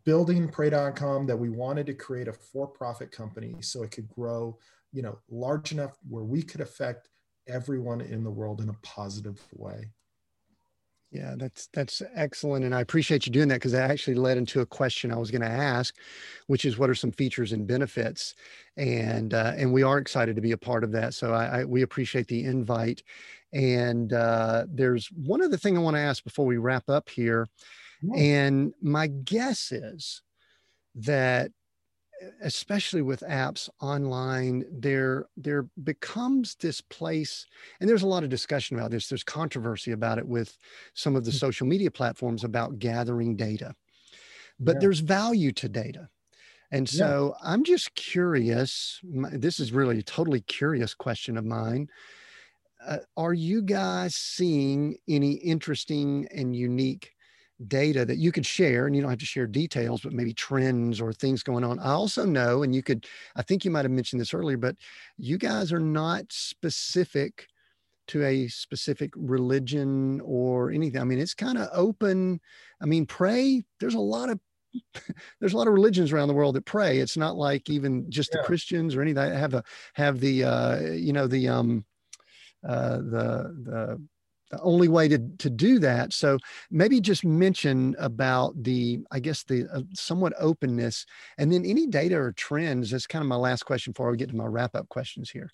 building 0.04 0.48
pray.com 0.48 1.26
that 1.26 1.36
we 1.36 1.48
wanted 1.48 1.86
to 1.86 1.94
create 1.94 2.28
a 2.28 2.32
for-profit 2.32 3.10
company 3.10 3.56
so 3.60 3.82
it 3.82 3.90
could 3.90 4.08
grow, 4.08 4.58
you 4.92 5.02
know, 5.02 5.18
large 5.28 5.72
enough 5.72 5.96
where 6.08 6.24
we 6.24 6.42
could 6.42 6.60
affect 6.60 7.08
everyone 7.46 8.00
in 8.00 8.24
the 8.24 8.30
world 8.30 8.60
in 8.60 8.68
a 8.68 8.76
positive 8.82 9.40
way. 9.52 9.90
Yeah, 11.14 11.36
that's 11.36 11.68
that's 11.68 12.02
excellent, 12.16 12.64
and 12.64 12.74
I 12.74 12.80
appreciate 12.80 13.24
you 13.24 13.30
doing 13.30 13.46
that 13.48 13.56
because 13.56 13.70
that 13.70 13.88
actually 13.88 14.16
led 14.16 14.36
into 14.36 14.62
a 14.62 14.66
question 14.66 15.12
I 15.12 15.16
was 15.16 15.30
going 15.30 15.42
to 15.42 15.48
ask, 15.48 15.94
which 16.48 16.64
is 16.64 16.76
what 16.76 16.90
are 16.90 16.94
some 16.96 17.12
features 17.12 17.52
and 17.52 17.68
benefits, 17.68 18.34
and 18.76 19.32
uh, 19.32 19.52
and 19.56 19.72
we 19.72 19.84
are 19.84 19.98
excited 19.98 20.34
to 20.34 20.42
be 20.42 20.50
a 20.50 20.58
part 20.58 20.82
of 20.82 20.90
that. 20.90 21.14
So 21.14 21.32
I, 21.32 21.60
I 21.60 21.64
we 21.66 21.82
appreciate 21.82 22.26
the 22.26 22.44
invite, 22.44 23.04
and 23.52 24.12
uh, 24.12 24.64
there's 24.68 25.06
one 25.12 25.40
other 25.40 25.56
thing 25.56 25.78
I 25.78 25.80
want 25.82 25.94
to 25.94 26.00
ask 26.00 26.24
before 26.24 26.46
we 26.46 26.56
wrap 26.56 26.90
up 26.90 27.08
here, 27.08 27.46
yeah. 28.02 28.20
and 28.20 28.74
my 28.82 29.06
guess 29.06 29.70
is 29.70 30.20
that 30.96 31.52
especially 32.42 33.02
with 33.02 33.20
apps 33.20 33.68
online 33.80 34.64
there 34.70 35.26
there 35.36 35.66
becomes 35.82 36.54
this 36.56 36.80
place 36.80 37.46
and 37.80 37.88
there's 37.88 38.02
a 38.02 38.08
lot 38.08 38.22
of 38.22 38.30
discussion 38.30 38.78
about 38.78 38.90
this 38.90 39.08
there's 39.08 39.24
controversy 39.24 39.92
about 39.92 40.18
it 40.18 40.26
with 40.26 40.56
some 40.94 41.16
of 41.16 41.24
the 41.24 41.30
mm. 41.30 41.38
social 41.38 41.66
media 41.66 41.90
platforms 41.90 42.44
about 42.44 42.78
gathering 42.78 43.36
data 43.36 43.74
but 44.60 44.76
yeah. 44.76 44.80
there's 44.80 45.00
value 45.00 45.52
to 45.52 45.68
data 45.68 46.08
and 46.70 46.88
so 46.88 47.34
yeah. 47.42 47.50
i'm 47.50 47.64
just 47.64 47.94
curious 47.94 49.00
this 49.32 49.58
is 49.58 49.72
really 49.72 49.98
a 49.98 50.02
totally 50.02 50.40
curious 50.40 50.94
question 50.94 51.36
of 51.36 51.44
mine 51.44 51.88
uh, 52.86 52.98
are 53.16 53.34
you 53.34 53.62
guys 53.62 54.14
seeing 54.14 54.96
any 55.08 55.32
interesting 55.32 56.28
and 56.34 56.54
unique 56.54 57.13
data 57.68 58.04
that 58.04 58.18
you 58.18 58.32
could 58.32 58.44
share 58.44 58.86
and 58.86 58.96
you 58.96 59.02
don't 59.02 59.10
have 59.10 59.18
to 59.18 59.26
share 59.26 59.46
details 59.46 60.00
but 60.00 60.12
maybe 60.12 60.34
trends 60.34 61.00
or 61.00 61.12
things 61.12 61.42
going 61.42 61.64
on. 61.64 61.78
I 61.78 61.92
also 61.92 62.24
know 62.24 62.62
and 62.62 62.74
you 62.74 62.82
could 62.82 63.06
i 63.36 63.42
think 63.42 63.64
you 63.64 63.70
might 63.70 63.84
have 63.84 63.92
mentioned 63.92 64.20
this 64.20 64.34
earlier 64.34 64.56
but 64.56 64.76
you 65.18 65.38
guys 65.38 65.72
are 65.72 65.80
not 65.80 66.24
specific 66.30 67.46
to 68.08 68.24
a 68.24 68.48
specific 68.48 69.10
religion 69.16 70.20
or 70.24 70.70
anything. 70.70 71.00
I 71.00 71.04
mean 71.04 71.18
it's 71.18 71.34
kind 71.34 71.58
of 71.58 71.68
open. 71.72 72.40
I 72.80 72.86
mean 72.86 73.06
pray 73.06 73.62
there's 73.80 73.94
a 73.94 74.00
lot 74.00 74.30
of 74.30 74.40
there's 75.40 75.54
a 75.54 75.56
lot 75.56 75.68
of 75.68 75.72
religions 75.72 76.12
around 76.12 76.28
the 76.28 76.34
world 76.34 76.56
that 76.56 76.64
pray. 76.64 76.98
It's 76.98 77.16
not 77.16 77.36
like 77.36 77.70
even 77.70 78.10
just 78.10 78.30
yeah. 78.32 78.40
the 78.40 78.46
christians 78.46 78.94
or 78.94 79.02
any 79.02 79.12
that. 79.12 79.32
Have 79.36 79.54
a 79.54 79.64
have 79.94 80.20
the 80.20 80.44
uh 80.44 80.80
you 80.80 81.12
know 81.12 81.26
the 81.26 81.48
um 81.48 81.84
uh 82.68 82.96
the 82.96 83.54
the 83.64 84.00
the 84.00 84.00
only 84.62 84.88
way 84.88 85.08
to, 85.08 85.18
to 85.38 85.50
do 85.50 85.78
that. 85.80 86.12
So 86.12 86.38
maybe 86.70 87.00
just 87.00 87.24
mention 87.24 87.94
about 87.98 88.62
the, 88.62 89.00
I 89.10 89.20
guess, 89.20 89.44
the 89.44 89.66
uh, 89.72 89.82
somewhat 89.94 90.32
openness 90.38 91.06
and 91.38 91.52
then 91.52 91.64
any 91.64 91.86
data 91.86 92.16
or 92.16 92.32
trends. 92.32 92.90
That's 92.90 93.06
kind 93.06 93.22
of 93.22 93.28
my 93.28 93.36
last 93.36 93.64
question 93.64 93.92
before 93.92 94.10
we 94.10 94.16
get 94.16 94.30
to 94.30 94.36
my 94.36 94.46
wrap 94.46 94.74
up 94.74 94.88
questions 94.88 95.30
here. 95.30 95.50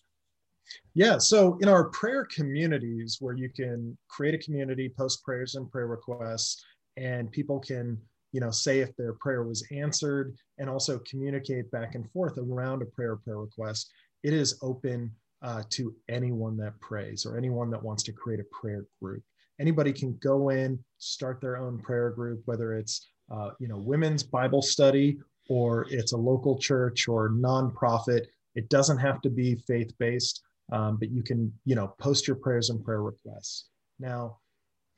Yeah. 0.94 1.18
So 1.18 1.58
in 1.60 1.68
our 1.68 1.84
prayer 1.90 2.24
communities, 2.24 3.16
where 3.20 3.34
you 3.34 3.48
can 3.48 3.96
create 4.08 4.34
a 4.34 4.38
community, 4.38 4.92
post 4.96 5.22
prayers 5.24 5.54
and 5.54 5.70
prayer 5.70 5.86
requests, 5.86 6.64
and 6.96 7.30
people 7.30 7.58
can, 7.60 7.98
you 8.32 8.40
know, 8.40 8.50
say 8.50 8.80
if 8.80 8.94
their 8.96 9.14
prayer 9.14 9.42
was 9.42 9.66
answered 9.72 10.36
and 10.58 10.68
also 10.70 11.00
communicate 11.00 11.70
back 11.70 11.94
and 11.94 12.10
forth 12.12 12.38
around 12.38 12.82
a 12.82 12.86
prayer 12.86 13.16
prayer 13.16 13.38
request. 13.38 13.90
It 14.22 14.32
is 14.32 14.58
open 14.62 15.10
uh, 15.42 15.62
to 15.70 15.94
anyone 16.08 16.56
that 16.58 16.78
prays 16.80 17.24
or 17.24 17.36
anyone 17.36 17.70
that 17.70 17.82
wants 17.82 18.02
to 18.04 18.12
create 18.12 18.40
a 18.40 18.44
prayer 18.44 18.84
group. 19.00 19.22
Anybody 19.58 19.92
can 19.92 20.16
go 20.22 20.50
in, 20.50 20.78
start 20.98 21.40
their 21.40 21.56
own 21.56 21.78
prayer 21.78 22.10
group, 22.10 22.42
whether 22.46 22.74
it's 22.74 23.06
uh, 23.30 23.50
you 23.58 23.68
know 23.68 23.76
women's 23.76 24.22
Bible 24.22 24.62
study 24.62 25.18
or 25.48 25.86
it's 25.90 26.12
a 26.12 26.16
local 26.16 26.58
church 26.58 27.08
or 27.08 27.30
nonprofit. 27.30 28.26
It 28.54 28.68
doesn't 28.68 28.98
have 28.98 29.20
to 29.22 29.30
be 29.30 29.56
faith 29.66 29.92
based, 29.98 30.42
um, 30.72 30.96
but 30.96 31.10
you 31.10 31.22
can 31.22 31.52
you 31.64 31.74
know 31.74 31.88
post 31.98 32.26
your 32.26 32.36
prayers 32.36 32.70
and 32.70 32.84
prayer 32.84 33.02
requests. 33.02 33.66
Now, 33.98 34.38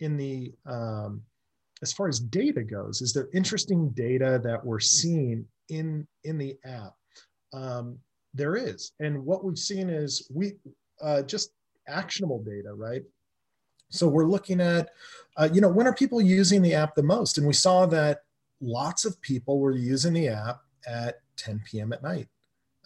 in 0.01 0.17
the 0.17 0.53
um, 0.67 1.23
as 1.83 1.93
far 1.93 2.09
as 2.09 2.21
data 2.21 2.63
goes, 2.63 3.03
is 3.03 3.13
there 3.13 3.29
interesting 3.35 3.91
data 3.91 4.41
that 4.45 4.65
we're 4.65 4.81
seeing 4.81 5.45
in 5.69 6.07
in 6.25 6.39
the 6.39 6.57
app? 6.65 6.95
Um, 7.53 7.99
there 8.35 8.57
is. 8.57 8.93
And 9.01 9.25
what 9.25 9.45
we've 9.45 9.59
seen 9.59 9.91
is 9.91 10.29
we 10.33 10.53
uh, 11.01 11.23
just 11.23 11.53
actionable 11.89 12.43
data, 12.43 12.73
right? 12.73 13.03
So 13.91 14.09
we're 14.09 14.27
looking 14.27 14.61
at, 14.61 14.91
uh, 15.37 15.49
you 15.53 15.61
know, 15.61 15.69
when 15.69 15.87
are 15.87 15.95
people 15.95 16.21
using 16.21 16.63
the 16.63 16.75
app 16.75 16.95
the 16.95 17.03
most? 17.03 17.37
And 17.39 17.47
we 17.47 17.53
saw 17.53 17.85
that 17.87 18.23
lots 18.61 19.05
of 19.05 19.21
people 19.21 19.59
were 19.59 19.77
using 19.77 20.15
the 20.15 20.29
app 20.29 20.61
at 20.87 21.21
10 21.37 21.63
p.m. 21.71 21.93
at 21.93 22.03
night, 22.03 22.29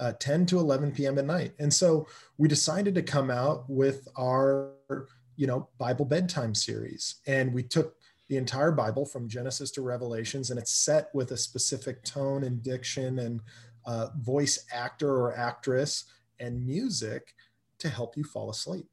uh, 0.01 0.13
10 0.19 0.47
to 0.47 0.59
11 0.59 0.93
p.m. 0.93 1.19
at 1.19 1.25
night. 1.25 1.53
And 1.61 1.73
so 1.73 2.09
we 2.39 2.49
decided 2.49 2.95
to 2.97 3.03
come 3.03 3.31
out 3.31 3.65
with 3.69 4.09
our, 4.19 4.73
you 5.37 5.47
know, 5.47 5.69
Bible 5.79 6.05
bedtime 6.05 6.55
series. 6.55 7.17
And 7.27 7.55
we 7.55 7.63
took 7.63 7.95
the 8.29 8.37
entire 8.37 8.73
Bible 8.73 9.07
from 9.07 9.29
Genesis 9.29 9.71
to 9.73 9.83
Revelations, 9.83 10.51
and 10.51 10.59
it's 10.59 10.73
set 10.73 11.15
with 11.15 11.31
a 11.31 11.37
specific 11.37 12.03
tone 12.03 12.43
and 12.43 12.63
diction 12.63 13.21
and 13.21 13.41
uh, 13.87 14.09
voice 14.19 14.67
actor 14.73 15.11
or 15.11 15.37
actress 15.37 16.05
and 16.41 16.65
music 16.65 17.35
to 17.79 17.89
help 17.89 18.17
you 18.17 18.25
fall 18.25 18.51
asleep. 18.51 18.87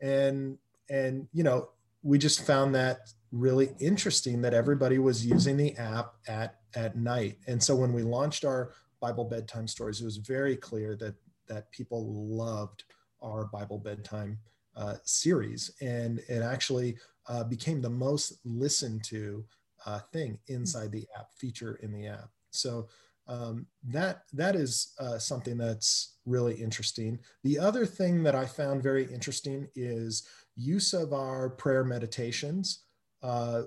And 0.00 0.58
and 0.90 1.26
you 1.32 1.42
know 1.42 1.70
we 2.02 2.18
just 2.18 2.46
found 2.46 2.74
that 2.74 2.98
really 3.32 3.70
interesting 3.80 4.42
that 4.42 4.54
everybody 4.54 4.98
was 4.98 5.26
using 5.26 5.56
the 5.56 5.76
app 5.76 6.14
at 6.28 6.60
at 6.74 6.96
night. 6.96 7.38
And 7.46 7.62
so 7.62 7.74
when 7.74 7.92
we 7.92 8.02
launched 8.02 8.44
our 8.44 8.72
bible 9.00 9.24
bedtime 9.24 9.68
stories 9.68 10.00
it 10.00 10.04
was 10.04 10.16
very 10.16 10.56
clear 10.56 10.96
that 10.96 11.14
that 11.46 11.70
people 11.72 12.06
loved 12.26 12.84
our 13.20 13.46
bible 13.46 13.78
bedtime 13.78 14.38
uh, 14.76 14.96
series. 15.04 15.72
And 15.80 16.20
it 16.28 16.42
actually 16.42 16.96
uh, 17.28 17.44
became 17.44 17.80
the 17.80 17.90
most 17.90 18.34
listened 18.44 19.04
to 19.04 19.44
uh, 19.86 20.00
thing 20.12 20.38
inside 20.48 20.92
the 20.92 21.06
app 21.16 21.28
feature 21.36 21.76
in 21.82 21.92
the 21.92 22.06
app. 22.06 22.28
So 22.50 22.88
um, 23.26 23.66
that 23.88 24.22
that 24.32 24.54
is 24.54 24.92
uh, 24.98 25.18
something 25.18 25.56
that's 25.56 26.16
really 26.26 26.54
interesting. 26.54 27.18
The 27.42 27.58
other 27.58 27.86
thing 27.86 28.22
that 28.24 28.34
I 28.34 28.46
found 28.46 28.82
very 28.82 29.04
interesting 29.04 29.68
is 29.74 30.28
use 30.56 30.92
of 30.92 31.12
our 31.12 31.50
prayer 31.50 31.84
meditations 31.84 32.84
uh, 33.22 33.62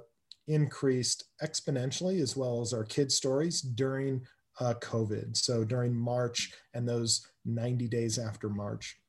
increased 0.48 1.26
exponentially, 1.44 2.22
as 2.22 2.38
well 2.38 2.62
as 2.62 2.74
our 2.74 2.84
kids' 2.84 3.16
stories 3.16 3.62
during 3.62 4.26
uh, 4.60 4.76
COVID. 4.80 5.36
So 5.36 5.64
during 5.64 5.94
March 5.94 6.54
and 6.74 6.88
those 6.88 7.28
90 7.46 7.88
days 7.88 8.20
after 8.20 8.50
March, 8.50 9.00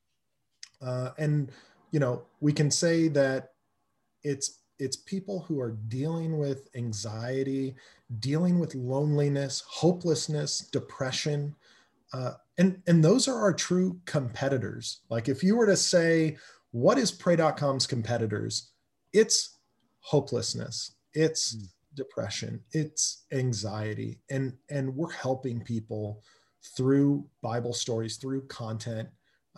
uh, 0.81 1.11
and 1.19 1.51
you 1.91 2.01
know 2.01 2.23
we 2.41 2.53
can 2.53 2.71
say 2.71 3.09
that 3.09 3.51
it's 4.23 4.61
it's 4.79 4.97
people 4.97 5.41
who 5.41 5.61
are 5.61 5.77
dealing 5.89 6.39
with 6.39 6.69
anxiety 6.75 7.75
dealing 8.21 8.59
with 8.59 8.75
loneliness, 8.75 9.63
hopelessness, 9.69 10.61
depression. 10.61 11.55
Uh, 12.13 12.33
and, 12.57 12.81
and 12.87 13.05
those 13.05 13.29
are 13.29 13.39
our 13.39 13.53
true 13.53 14.01
competitors. 14.07 15.01
Like 15.11 15.29
if 15.29 15.43
you 15.43 15.57
were 15.57 15.67
to 15.67 15.77
say, 15.77 16.37
what 16.71 16.99
is 16.99 17.13
Pray.com's 17.13 17.87
competitors? 17.87 18.71
It's 19.13 19.59
hopelessness, 20.01 20.93
it's 21.13 21.57
mm. 21.57 21.69
depression, 21.95 22.61
it's 22.73 23.25
anxiety. 23.33 24.21
And, 24.31 24.55
and 24.71 24.95
we're 24.95 25.13
helping 25.13 25.61
people 25.61 26.23
through 26.77 27.27
Bible 27.43 27.73
stories, 27.73 28.17
through 28.17 28.47
content 28.47 29.09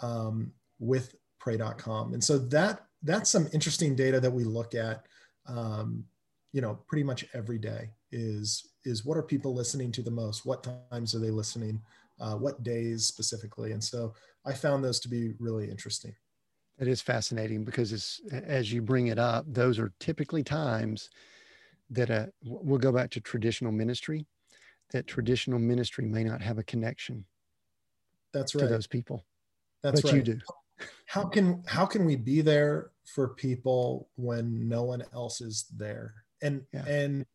um, 0.03 0.53
with 0.79 1.14
Pray.com. 1.39 2.14
And 2.14 2.23
so 2.23 2.39
that 2.39 2.87
that's 3.03 3.31
some 3.31 3.49
interesting 3.55 3.97
data 3.97 4.21
that 4.21 4.31
we 4.31 4.45
look 4.45 4.75
at 4.75 5.07
um, 5.47 6.05
you 6.53 6.61
know 6.61 6.78
pretty 6.86 7.05
much 7.05 7.24
every 7.34 7.59
day 7.59 7.91
is 8.12 8.70
is 8.84 9.05
what 9.05 9.16
are 9.16 9.22
people 9.22 9.55
listening 9.55 9.93
to 9.93 10.03
the 10.03 10.11
most? 10.11 10.47
What 10.47 10.66
times 10.91 11.14
are 11.14 11.18
they 11.18 11.30
listening? 11.30 11.80
Uh, 12.20 12.34
what 12.34 12.62
days 12.62 13.07
specifically? 13.07 13.72
And 13.72 13.82
so 13.82 14.14
i 14.47 14.53
found 14.53 14.82
those 14.82 15.01
to 15.01 15.09
be 15.09 15.34
really 15.38 15.70
interesting. 15.70 16.14
It 16.78 16.88
is 16.88 17.03
fascinating 17.03 17.64
because 17.64 17.93
as, 17.93 18.20
as 18.32 18.72
you 18.72 18.80
bring 18.80 19.09
it 19.09 19.18
up 19.18 19.45
those 19.47 19.78
are 19.78 19.93
typically 20.01 20.43
times 20.43 21.11
that 21.91 22.11
uh, 22.11 22.26
we'll 22.43 22.78
go 22.78 22.93
back 22.93 23.11
to 23.11 23.20
traditional 23.20 23.72
ministry 23.72 24.26
that 24.93 25.07
traditional 25.07 25.59
ministry 25.59 26.07
may 26.07 26.24
not 26.24 26.41
have 26.41 26.59
a 26.59 26.62
connection 26.64 27.24
that's 28.32 28.55
right. 28.55 28.62
to 28.62 28.68
those 28.68 28.86
people. 28.86 29.24
That's 29.82 30.03
but 30.03 30.12
right. 30.12 30.26
you 30.26 30.34
do. 30.34 30.41
How 31.07 31.24
can 31.24 31.62
how 31.66 31.84
can 31.84 32.05
we 32.05 32.16
be 32.16 32.41
there 32.41 32.91
for 33.15 33.29
people 33.29 34.09
when 34.17 34.69
no 34.69 34.83
one 34.83 35.05
else 35.13 35.41
is 35.41 35.67
there. 35.77 36.15
And 36.43 36.63
yeah. 36.73 36.85
and 36.87 37.27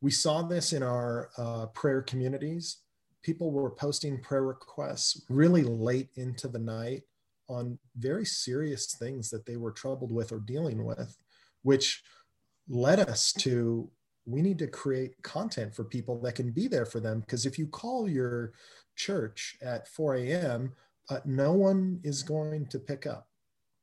we 0.00 0.10
saw 0.10 0.42
this 0.42 0.72
in 0.72 0.82
our 0.82 1.30
uh, 1.38 1.66
prayer 1.66 2.02
communities. 2.02 2.78
People 3.22 3.52
were 3.52 3.70
posting 3.70 4.20
prayer 4.20 4.44
requests 4.44 5.22
really 5.28 5.62
late 5.62 6.10
into 6.16 6.46
the 6.46 6.58
night 6.58 7.02
on 7.48 7.78
very 7.96 8.24
serious 8.24 8.94
things 8.94 9.30
that 9.30 9.46
they 9.46 9.56
were 9.56 9.72
troubled 9.72 10.12
with 10.12 10.32
or 10.32 10.40
dealing 10.40 10.84
with 10.84 11.16
which 11.64 12.02
led 12.68 13.00
us 13.00 13.32
to 13.32 13.90
we 14.26 14.40
need 14.40 14.58
to 14.58 14.66
create 14.66 15.22
content 15.22 15.74
for 15.74 15.84
people 15.84 16.18
that 16.22 16.34
can 16.34 16.50
be 16.50 16.66
there 16.66 16.86
for 16.86 16.98
them. 16.98 17.20
Because 17.20 17.44
if 17.44 17.58
you 17.58 17.66
call 17.66 18.08
your 18.08 18.52
church 18.96 19.58
at 19.62 19.88
4 19.88 20.14
a.m 20.16 20.72
uh, 21.10 21.20
no 21.24 21.52
one 21.52 22.00
is 22.02 22.22
going 22.22 22.66
to 22.66 22.78
pick 22.78 23.06
up 23.06 23.28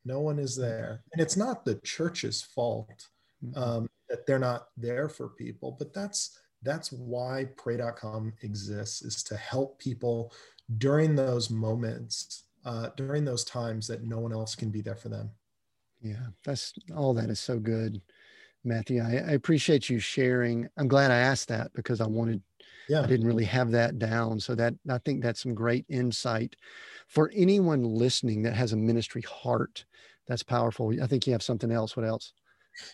no 0.06 0.20
one 0.20 0.40
is 0.40 0.56
there. 0.56 1.04
And 1.14 1.22
it's 1.22 1.38
not 1.38 1.66
the 1.66 1.76
church's 1.84 2.42
fault 2.42 3.10
um, 3.56 3.90
that 4.10 4.26
they're 4.26 4.40
not 4.40 4.68
there 4.78 5.10
for 5.10 5.30
people 5.30 5.76
but 5.78 5.94
that's 5.94 6.38
that's 6.64 6.92
why 6.92 7.48
pray.com 7.58 8.34
exists 8.44 9.02
is 9.02 9.24
to 9.24 9.36
help 9.36 9.80
people 9.80 10.32
during 10.78 11.16
those 11.16 11.50
moments 11.50 12.44
uh, 12.66 12.90
during 12.96 13.26
those 13.26 13.44
times 13.44 13.88
that 13.88 14.04
no 14.04 14.20
one 14.20 14.32
else 14.32 14.54
can 14.54 14.70
be 14.70 14.82
there 14.82 14.96
for 14.96 15.10
them. 15.10 15.32
Yeah 16.02 16.28
that's 16.44 16.74
all 16.96 17.14
that 17.16 17.30
is 17.30 17.40
so 17.40 17.58
good 17.58 18.02
matthew. 18.64 19.02
I, 19.02 19.14
I 19.16 19.32
appreciate 19.32 19.90
you 19.90 20.00
sharing. 20.00 20.68
I'm 20.78 20.88
glad 20.88 21.12
i 21.12 21.18
asked 21.18 21.48
that 21.48 21.74
because 21.74 22.02
i 22.02 22.08
wanted 22.08 22.42
yeah. 22.90 23.02
i 23.02 23.06
didn't 23.06 23.28
really 23.28 23.46
have 23.46 23.72
that 23.72 24.00
down 24.00 24.40
so 24.40 24.56
that 24.56 24.74
i 24.90 24.98
think 25.00 25.22
that's 25.22 25.42
some 25.42 25.54
great 25.54 25.86
insight 25.90 26.56
for 27.08 27.32
anyone 27.36 27.84
listening 27.84 28.42
that 28.42 28.54
has 28.54 28.74
a 28.74 28.78
ministry 28.78 29.24
heart 29.24 29.86
that's 30.28 30.44
powerful 30.44 30.94
i 31.02 31.08
think 31.08 31.26
you 31.26 31.34
have 31.34 31.44
something 31.44 31.72
else 31.72 31.96
what 31.96 32.06
else 32.06 32.34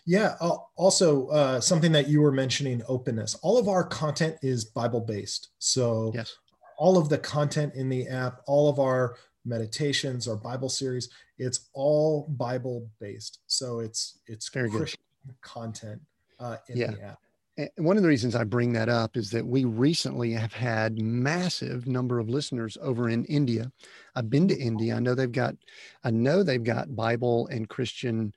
yeah. 0.05 0.35
Also, 0.75 1.27
uh, 1.27 1.59
something 1.61 1.91
that 1.91 2.07
you 2.07 2.21
were 2.21 2.31
mentioning 2.31 2.81
openness. 2.88 3.35
All 3.41 3.57
of 3.57 3.67
our 3.67 3.83
content 3.83 4.38
is 4.41 4.65
Bible 4.65 5.01
based. 5.01 5.49
So, 5.59 6.11
yes. 6.15 6.35
all 6.77 6.97
of 6.97 7.09
the 7.09 7.17
content 7.17 7.73
in 7.75 7.89
the 7.89 8.07
app, 8.07 8.41
all 8.47 8.69
of 8.69 8.79
our 8.79 9.15
meditations, 9.45 10.27
our 10.27 10.35
Bible 10.35 10.69
series, 10.69 11.09
it's 11.38 11.69
all 11.73 12.27
Bible 12.29 12.89
based. 12.99 13.39
So, 13.47 13.79
it's 13.79 14.19
it's 14.27 14.49
Very 14.49 14.69
Christian 14.69 14.99
good. 15.25 15.41
content 15.41 16.01
uh, 16.39 16.57
in 16.69 16.77
yeah. 16.77 16.91
the 16.91 17.01
app. 17.01 17.19
And 17.58 17.70
one 17.78 17.97
of 17.97 18.03
the 18.03 18.10
reasons 18.10 18.36
I 18.36 18.43
bring 18.43 18.74
that 18.74 18.88
up 18.88 19.18
is 19.18 19.32
that 19.32 19.45
we 19.45 19.66
recently 19.66 20.32
have 20.34 20.53
had 20.53 21.01
massive 21.01 21.88
number 21.88 22.20
of 22.20 22.30
listeners 22.30 22.78
over 22.82 23.10
in 23.10 23.26
India. 23.26 23.72
I've 24.16 24.30
been 24.30 24.47
to 24.49 24.58
India. 24.58 24.95
I 24.95 24.99
know 24.99 25.16
they've 25.16 25.32
got, 25.32 25.55
I 26.03 26.12
know 26.12 26.43
they've 26.43 26.64
got 26.64 26.95
Bible 26.95 27.47
and 27.47 27.68
Christian 27.68 28.34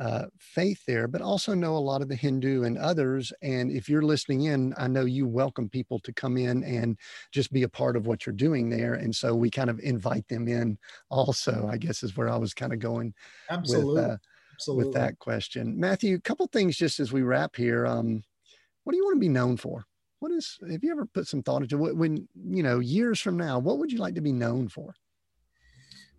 uh, 0.00 0.24
faith 0.38 0.82
there, 0.86 1.06
but 1.06 1.20
also 1.20 1.52
know 1.54 1.76
a 1.76 1.78
lot 1.78 2.00
of 2.00 2.08
the 2.08 2.16
Hindu 2.16 2.64
and 2.64 2.78
others. 2.78 3.30
And 3.42 3.70
if 3.70 3.90
you're 3.90 4.02
listening 4.02 4.44
in, 4.44 4.72
I 4.78 4.88
know 4.88 5.04
you 5.04 5.28
welcome 5.28 5.68
people 5.68 5.98
to 6.00 6.12
come 6.12 6.38
in 6.38 6.64
and 6.64 6.98
just 7.30 7.52
be 7.52 7.64
a 7.64 7.68
part 7.68 7.94
of 7.94 8.06
what 8.06 8.24
you're 8.24 8.34
doing 8.34 8.70
there. 8.70 8.94
And 8.94 9.14
so 9.14 9.34
we 9.34 9.50
kind 9.50 9.68
of 9.68 9.80
invite 9.80 10.26
them 10.28 10.48
in 10.48 10.78
also, 11.10 11.68
I 11.70 11.76
guess 11.76 12.02
is 12.02 12.16
where 12.16 12.30
I 12.30 12.36
was 12.36 12.54
kind 12.54 12.72
of 12.72 12.78
going 12.78 13.12
Absolutely. 13.50 14.00
with, 14.00 14.10
uh, 14.12 14.16
Absolutely. 14.54 14.84
with 14.86 14.94
that 14.94 15.18
question. 15.18 15.78
Matthew, 15.78 16.16
a 16.16 16.20
couple 16.20 16.46
things 16.46 16.76
just 16.76 16.98
as 16.98 17.12
we 17.12 17.20
wrap 17.20 17.54
here. 17.54 17.86
Um, 17.86 18.22
what 18.84 18.92
do 18.92 18.96
you 18.96 19.04
want 19.04 19.16
to 19.16 19.20
be 19.20 19.28
known 19.28 19.56
for? 19.56 19.84
What 20.20 20.32
is, 20.32 20.58
have 20.70 20.84
you 20.84 20.92
ever 20.92 21.06
put 21.06 21.26
some 21.26 21.42
thought 21.42 21.62
into 21.62 21.78
what, 21.78 21.96
when, 21.96 22.28
you 22.48 22.62
know, 22.62 22.78
years 22.78 23.20
from 23.20 23.36
now, 23.36 23.58
what 23.58 23.78
would 23.78 23.90
you 23.90 23.98
like 23.98 24.14
to 24.14 24.20
be 24.20 24.32
known 24.32 24.68
for? 24.68 24.94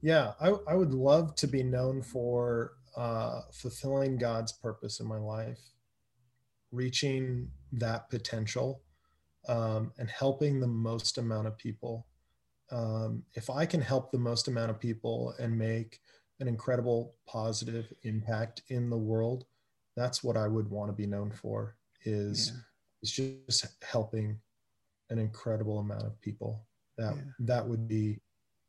Yeah, 0.02 0.34
I, 0.42 0.54
I 0.68 0.76
would 0.76 0.94
love 0.94 1.36
to 1.36 1.48
be 1.48 1.64
known 1.64 2.02
for 2.02 2.74
uh, 2.98 3.42
fulfilling 3.54 4.18
God's 4.18 4.52
purpose 4.52 5.00
in 5.00 5.08
my 5.08 5.18
life, 5.18 5.60
reaching 6.72 7.50
that 7.72 8.10
potential, 8.10 8.82
um, 9.48 9.94
and 9.98 10.10
helping 10.10 10.60
the 10.60 10.68
most 10.68 11.18
amount 11.18 11.48
of 11.48 11.58
people. 11.58 12.06
Um, 12.72 13.24
if 13.36 13.50
I 13.50 13.66
can 13.66 13.82
help 13.82 14.12
the 14.12 14.18
most 14.18 14.48
amount 14.48 14.72
of 14.72 14.80
people 14.80 15.34
and 15.40 15.58
make 15.58 16.00
an 16.40 16.48
incredible 16.48 17.16
positive 17.26 17.92
impact 18.04 18.64
in 18.68 18.90
the 18.90 18.98
world, 18.98 19.46
that's 19.96 20.24
what 20.24 20.36
I 20.36 20.48
would 20.48 20.70
want 20.70 20.90
to 20.90 20.94
be 20.94 21.08
known 21.08 21.32
for. 21.32 21.78
Is 22.06 22.52
yeah. 22.54 22.60
is 23.02 23.12
just 23.12 23.68
helping 23.84 24.40
an 25.10 25.20
incredible 25.20 25.80
amount 25.80 26.04
of 26.04 26.20
people. 26.22 26.66
That 26.98 27.16
yeah. 27.16 27.22
that 27.40 27.68
would 27.68 27.88
be 27.88 28.20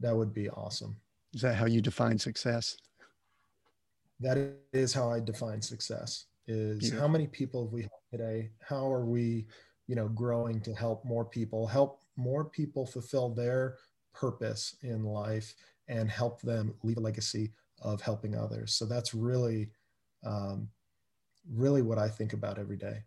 that 0.01 0.15
would 0.15 0.33
be 0.33 0.49
awesome. 0.51 0.97
Is 1.35 1.43
that 1.43 1.55
how 1.55 1.67
you 1.67 1.81
define 1.81 2.19
success? 2.19 2.77
that 4.21 4.39
is 4.73 4.93
how 4.93 5.11
I 5.11 5.21
define 5.21 5.61
success 5.61 6.27
is 6.47 6.79
Beautiful. 6.79 7.01
how 7.01 7.09
many 7.09 7.27
people 7.27 7.65
have 7.65 7.73
we 7.73 7.83
helped 7.83 8.11
today? 8.11 8.51
How 8.61 8.91
are 8.91 9.05
we, 9.05 9.47
you 9.87 9.95
know, 9.95 10.09
growing 10.09 10.61
to 10.63 10.75
help 10.75 11.05
more 11.05 11.25
people, 11.25 11.67
help 11.67 12.03
more 12.17 12.45
people 12.45 12.87
fulfill 12.87 13.31
their 13.31 13.77
purpose 14.13 14.77
in 14.83 15.05
life 15.05 15.55
and 15.89 16.11
help 16.11 16.41
them 16.43 16.75
leave 16.83 16.99
a 16.99 17.01
legacy 17.01 17.53
of 17.83 18.01
helping 18.01 18.37
others. 18.37 18.73
So 18.73 18.87
that's 18.87 19.15
really, 19.15 19.71
um, 20.25 20.69
really 21.53 21.83
what 21.83 21.99
I 21.99 22.09
think 22.09 22.33
about 22.33 22.59
every 22.59 22.77
day. 22.77 23.03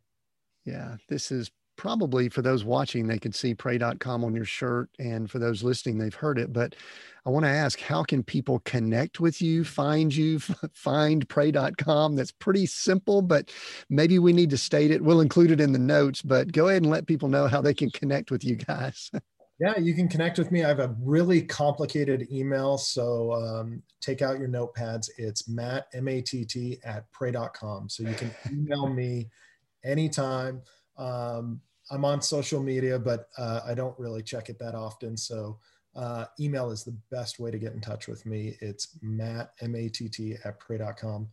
Yeah, 0.67 0.97
this 1.07 1.31
is 1.31 1.49
probably 1.77 2.27
for 2.27 2.41
those 2.41 2.65
watching, 2.65 3.07
they 3.07 3.19
can 3.19 3.31
see 3.31 3.55
pray.com 3.55 4.25
on 4.25 4.35
your 4.35 4.45
shirt. 4.45 4.89
And 4.99 5.31
for 5.31 5.39
those 5.39 5.63
listening, 5.63 5.97
they've 5.97 6.13
heard 6.13 6.39
it. 6.39 6.51
But 6.51 6.75
I 7.25 7.29
want 7.29 7.45
to 7.45 7.49
ask, 7.49 7.79
how 7.79 8.03
can 8.03 8.21
people 8.21 8.59
connect 8.65 9.21
with 9.21 9.41
you, 9.41 9.63
find 9.63 10.13
you, 10.13 10.39
find 10.73 11.27
pray.com? 11.29 12.15
That's 12.15 12.31
pretty 12.31 12.65
simple, 12.65 13.21
but 13.21 13.51
maybe 13.89 14.19
we 14.19 14.33
need 14.33 14.49
to 14.49 14.57
state 14.57 14.91
it. 14.91 15.01
We'll 15.01 15.21
include 15.21 15.51
it 15.51 15.61
in 15.61 15.71
the 15.71 15.79
notes, 15.79 16.21
but 16.21 16.51
go 16.51 16.67
ahead 16.67 16.81
and 16.81 16.91
let 16.91 17.07
people 17.07 17.29
know 17.29 17.47
how 17.47 17.61
they 17.61 17.73
can 17.73 17.89
connect 17.91 18.29
with 18.29 18.43
you 18.43 18.55
guys. 18.55 19.09
Yeah, 19.59 19.75
you 19.79 19.95
can 19.95 20.07
connect 20.07 20.37
with 20.37 20.51
me. 20.51 20.63
I 20.63 20.67
have 20.67 20.79
a 20.79 20.95
really 21.01 21.41
complicated 21.41 22.27
email. 22.31 22.77
So 22.77 23.33
um, 23.33 23.81
take 24.01 24.21
out 24.21 24.37
your 24.37 24.49
notepads. 24.49 25.09
It's 25.17 25.49
matt, 25.49 25.87
M 25.95 26.07
A 26.07 26.21
T 26.21 26.45
T, 26.45 26.77
at 26.85 27.11
pray.com. 27.11 27.89
So 27.89 28.03
you 28.03 28.13
can 28.13 28.31
email 28.51 28.87
me 28.87 29.31
anytime. 29.87 30.61
Um, 30.97 31.61
I'm 31.89 32.03
on 32.03 32.21
social 32.21 32.61
media, 32.61 32.99
but 32.99 33.29
uh, 33.37 33.61
I 33.65 33.73
don't 33.73 33.97
really 33.97 34.21
check 34.21 34.49
it 34.49 34.59
that 34.59 34.75
often. 34.75 35.15
So 35.15 35.59
uh, 35.95 36.25
email 36.39 36.69
is 36.69 36.83
the 36.83 36.97
best 37.09 37.39
way 37.39 37.49
to 37.49 37.57
get 37.57 37.73
in 37.73 37.81
touch 37.81 38.07
with 38.07 38.25
me. 38.25 38.57
It's 38.61 38.97
matt, 39.01 39.53
M-A-T-T 39.61 40.35
at 40.43 40.59
pray.com 40.59 41.29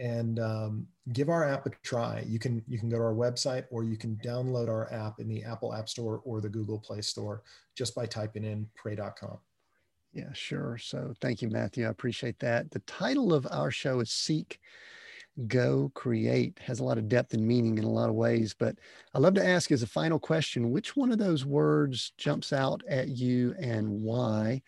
and 0.00 0.38
um, 0.38 0.86
give 1.12 1.28
our 1.28 1.44
app 1.44 1.66
a 1.66 1.70
try. 1.82 2.24
You 2.26 2.38
can, 2.38 2.62
you 2.66 2.78
can 2.78 2.88
go 2.88 2.98
to 2.98 3.02
our 3.02 3.14
website 3.14 3.64
or 3.70 3.84
you 3.84 3.96
can 3.96 4.18
download 4.24 4.68
our 4.68 4.92
app 4.92 5.20
in 5.20 5.28
the 5.28 5.44
Apple 5.44 5.74
App 5.74 5.88
Store 5.88 6.20
or 6.24 6.40
the 6.40 6.48
Google 6.48 6.78
Play 6.78 7.00
Store 7.00 7.42
just 7.76 7.94
by 7.94 8.06
typing 8.06 8.44
in 8.44 8.66
pray.com. 8.74 9.38
Yeah, 10.12 10.32
sure. 10.32 10.78
So 10.78 11.14
thank 11.20 11.42
you, 11.42 11.48
Matthew. 11.48 11.86
I 11.86 11.90
appreciate 11.90 12.38
that. 12.40 12.70
The 12.70 12.78
title 12.80 13.34
of 13.34 13.46
our 13.50 13.70
show 13.70 14.00
is 14.00 14.10
Seek 14.10 14.58
go 15.46 15.90
create 15.94 16.58
has 16.58 16.80
a 16.80 16.84
lot 16.84 16.98
of 16.98 17.08
depth 17.08 17.32
and 17.32 17.46
meaning 17.46 17.78
in 17.78 17.84
a 17.84 17.88
lot 17.88 18.08
of 18.08 18.14
ways 18.16 18.54
but 18.58 18.76
i 19.14 19.18
love 19.18 19.34
to 19.34 19.46
ask 19.46 19.70
as 19.70 19.84
a 19.84 19.86
final 19.86 20.18
question 20.18 20.72
which 20.72 20.96
one 20.96 21.12
of 21.12 21.18
those 21.18 21.46
words 21.46 22.12
jumps 22.18 22.52
out 22.52 22.82
at 22.88 23.08
you 23.08 23.54
and 23.60 23.88
why? 23.88 24.62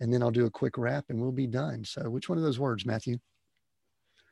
And 0.00 0.12
then 0.12 0.22
i'll 0.22 0.30
do 0.30 0.46
a 0.46 0.50
quick 0.50 0.76
wrap 0.76 1.06
and 1.08 1.20
we'll 1.20 1.32
be 1.32 1.46
done. 1.46 1.84
So 1.84 2.10
which 2.10 2.28
one 2.28 2.38
of 2.38 2.44
those 2.44 2.58
words 2.58 2.84
matthew? 2.84 3.18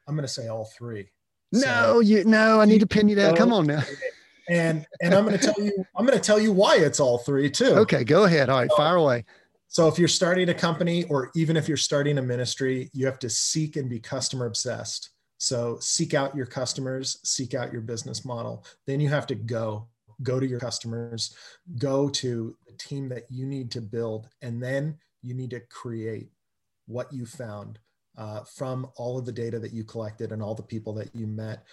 I'm 0.06 0.14
going 0.14 0.26
to 0.26 0.32
say 0.32 0.48
all 0.48 0.66
three. 0.76 1.10
No 1.52 1.60
so, 1.60 2.00
you 2.00 2.24
no 2.24 2.60
i 2.60 2.64
need 2.64 2.80
to 2.80 2.86
pin 2.86 3.08
you 3.08 3.16
down. 3.16 3.36
Come 3.36 3.52
on 3.52 3.66
now. 3.66 3.82
and 4.50 4.84
and 5.00 5.14
i'm 5.14 5.24
going 5.24 5.38
to 5.38 5.42
tell 5.42 5.64
you 5.64 5.72
i'm 5.96 6.04
going 6.04 6.18
to 6.18 6.22
tell 6.22 6.38
you 6.38 6.52
why 6.52 6.76
it's 6.76 7.00
all 7.00 7.18
three 7.18 7.50
too. 7.50 7.74
Okay 7.76 8.04
go 8.04 8.24
ahead. 8.24 8.50
All 8.50 8.60
right 8.60 8.70
so, 8.70 8.76
fire 8.76 8.96
away. 8.96 9.24
so 9.68 9.88
if 9.88 9.98
you're 9.98 10.08
starting 10.08 10.50
a 10.50 10.54
company 10.54 11.04
or 11.04 11.30
even 11.34 11.56
if 11.56 11.66
you're 11.68 11.76
starting 11.76 12.18
a 12.18 12.22
ministry 12.22 12.90
you 12.92 13.06
have 13.06 13.18
to 13.20 13.30
seek 13.30 13.76
and 13.76 13.88
be 13.88 13.98
customer 14.00 14.44
obsessed 14.46 15.13
so 15.44 15.78
seek 15.80 16.14
out 16.14 16.34
your 16.34 16.46
customers, 16.46 17.18
seek 17.22 17.52
out 17.54 17.72
your 17.72 17.82
business 17.82 18.24
model. 18.24 18.64
Then 18.86 19.00
you 19.00 19.08
have 19.10 19.26
to 19.28 19.34
go, 19.34 19.88
go 20.22 20.40
to 20.40 20.46
your 20.46 20.60
customers, 20.60 21.34
go 21.78 22.08
to 22.08 22.56
the 22.66 22.72
team 22.74 23.08
that 23.10 23.24
you 23.30 23.44
need 23.46 23.70
to 23.72 23.80
build, 23.80 24.28
and 24.42 24.62
then 24.62 24.96
you 25.22 25.34
need 25.34 25.50
to 25.50 25.60
create 25.60 26.30
what 26.86 27.12
you 27.12 27.26
found. 27.26 27.78
uh, 28.16 28.42
from 28.44 28.86
all 28.96 29.18
of 29.18 29.26
the 29.26 29.32
data 29.32 29.58
that 29.58 29.72
you 29.72 29.84
collected 29.84 30.32
and 30.32 30.42
all 30.42 30.54
the 30.54 30.62
people 30.62 30.92
that 30.92 31.14
you 31.14 31.26
met 31.26 31.64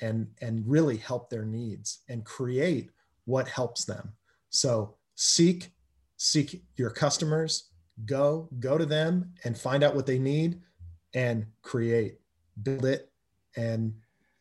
and 0.00 0.28
and 0.40 0.62
really 0.66 0.96
help 0.96 1.28
their 1.28 1.44
needs 1.44 2.00
and 2.08 2.24
create 2.24 2.90
what 3.24 3.48
helps 3.48 3.84
them 3.84 4.12
so 4.50 4.94
seek 5.16 5.70
seek 6.16 6.62
your 6.76 6.90
customers 6.90 7.70
go 8.06 8.48
go 8.60 8.78
to 8.78 8.86
them 8.86 9.32
and 9.44 9.58
find 9.58 9.82
out 9.82 9.94
what 9.94 10.06
they 10.06 10.18
need 10.18 10.60
and 11.14 11.46
create 11.62 12.18
build 12.62 12.86
it 12.86 13.10
and 13.58 13.92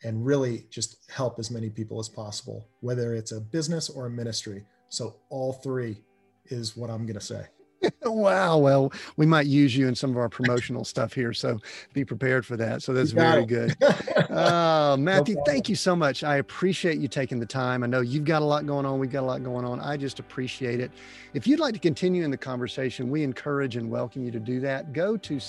and 0.03 0.23
really 0.23 0.67
just 0.69 1.09
help 1.11 1.39
as 1.39 1.49
many 1.49 1.69
people 1.69 1.99
as 1.99 2.07
possible 2.07 2.67
whether 2.81 3.13
it's 3.15 3.31
a 3.31 3.41
business 3.41 3.89
or 3.89 4.05
a 4.05 4.09
ministry 4.09 4.63
so 4.89 5.15
all 5.29 5.53
three 5.53 6.03
is 6.45 6.77
what 6.77 6.89
i'm 6.89 7.05
going 7.05 7.19
to 7.19 7.25
say 7.25 7.45
wow. 8.03 8.57
Well, 8.57 8.91
we 9.17 9.25
might 9.25 9.47
use 9.47 9.75
you 9.75 9.87
in 9.87 9.95
some 9.95 10.11
of 10.11 10.17
our 10.17 10.29
promotional 10.29 10.83
stuff 10.83 11.13
here. 11.13 11.33
So 11.33 11.59
be 11.93 12.03
prepared 12.03 12.45
for 12.45 12.57
that. 12.57 12.81
So 12.81 12.93
that's 12.93 13.11
very 13.11 13.43
it. 13.43 13.47
good. 13.47 13.75
Uh, 14.27 14.95
Matthew, 14.99 15.35
no 15.35 15.43
thank 15.45 15.67
you 15.67 15.75
so 15.75 15.95
much. 15.95 16.23
I 16.23 16.35
appreciate 16.35 16.99
you 16.99 17.07
taking 17.07 17.39
the 17.39 17.45
time. 17.45 17.83
I 17.83 17.87
know 17.87 18.01
you've 18.01 18.25
got 18.25 18.43
a 18.43 18.45
lot 18.45 18.67
going 18.67 18.85
on. 18.85 18.99
We've 18.99 19.09
got 19.09 19.21
a 19.21 19.25
lot 19.25 19.43
going 19.43 19.65
on. 19.65 19.79
I 19.79 19.97
just 19.97 20.19
appreciate 20.19 20.79
it. 20.79 20.91
If 21.33 21.47
you'd 21.47 21.59
like 21.59 21.73
to 21.73 21.79
continue 21.79 22.23
in 22.23 22.29
the 22.29 22.37
conversation, 22.37 23.09
we 23.09 23.23
encourage 23.23 23.77
and 23.77 23.89
welcome 23.89 24.23
you 24.23 24.31
to 24.31 24.39
do 24.39 24.59
that. 24.59 24.93
Go 24.93 25.17
to 25.17 25.39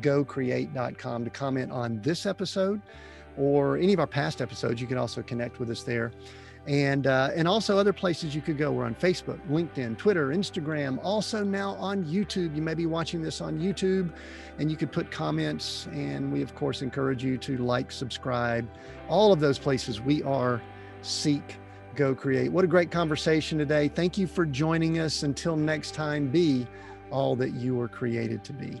seekgocreate.com 0.00 1.24
to 1.24 1.30
comment 1.30 1.72
on 1.72 2.00
this 2.00 2.26
episode 2.26 2.80
or 3.36 3.78
any 3.78 3.92
of 3.92 4.00
our 4.00 4.06
past 4.06 4.40
episodes. 4.40 4.80
You 4.80 4.86
can 4.86 4.98
also 4.98 5.22
connect 5.22 5.58
with 5.58 5.70
us 5.70 5.82
there 5.82 6.12
and 6.66 7.08
uh, 7.08 7.30
and 7.34 7.48
also 7.48 7.76
other 7.76 7.92
places 7.92 8.34
you 8.34 8.40
could 8.40 8.56
go. 8.56 8.70
We're 8.70 8.84
on 8.84 8.94
Facebook, 8.94 9.40
LinkedIn, 9.48 9.98
Twitter, 9.98 10.28
Instagram. 10.28 10.98
Also 11.02 11.42
now 11.42 11.70
on 11.72 12.04
YouTube. 12.04 12.54
You 12.54 12.62
may 12.62 12.74
be 12.74 12.86
watching 12.86 13.20
this 13.20 13.40
on 13.40 13.58
YouTube, 13.58 14.12
and 14.58 14.70
you 14.70 14.76
could 14.76 14.92
put 14.92 15.10
comments. 15.10 15.88
And 15.92 16.32
we 16.32 16.42
of 16.42 16.54
course 16.54 16.82
encourage 16.82 17.24
you 17.24 17.36
to 17.38 17.58
like, 17.58 17.90
subscribe, 17.90 18.68
all 19.08 19.32
of 19.32 19.40
those 19.40 19.58
places. 19.58 20.00
We 20.00 20.22
are 20.22 20.62
Seek, 21.02 21.56
Go 21.96 22.14
Create. 22.14 22.52
What 22.52 22.64
a 22.64 22.68
great 22.68 22.90
conversation 22.90 23.58
today. 23.58 23.88
Thank 23.88 24.16
you 24.16 24.26
for 24.28 24.46
joining 24.46 25.00
us. 25.00 25.24
Until 25.24 25.56
next 25.56 25.94
time, 25.94 26.28
be 26.28 26.66
all 27.10 27.34
that 27.36 27.54
you 27.54 27.74
were 27.74 27.88
created 27.88 28.44
to 28.44 28.52
be. 28.52 28.80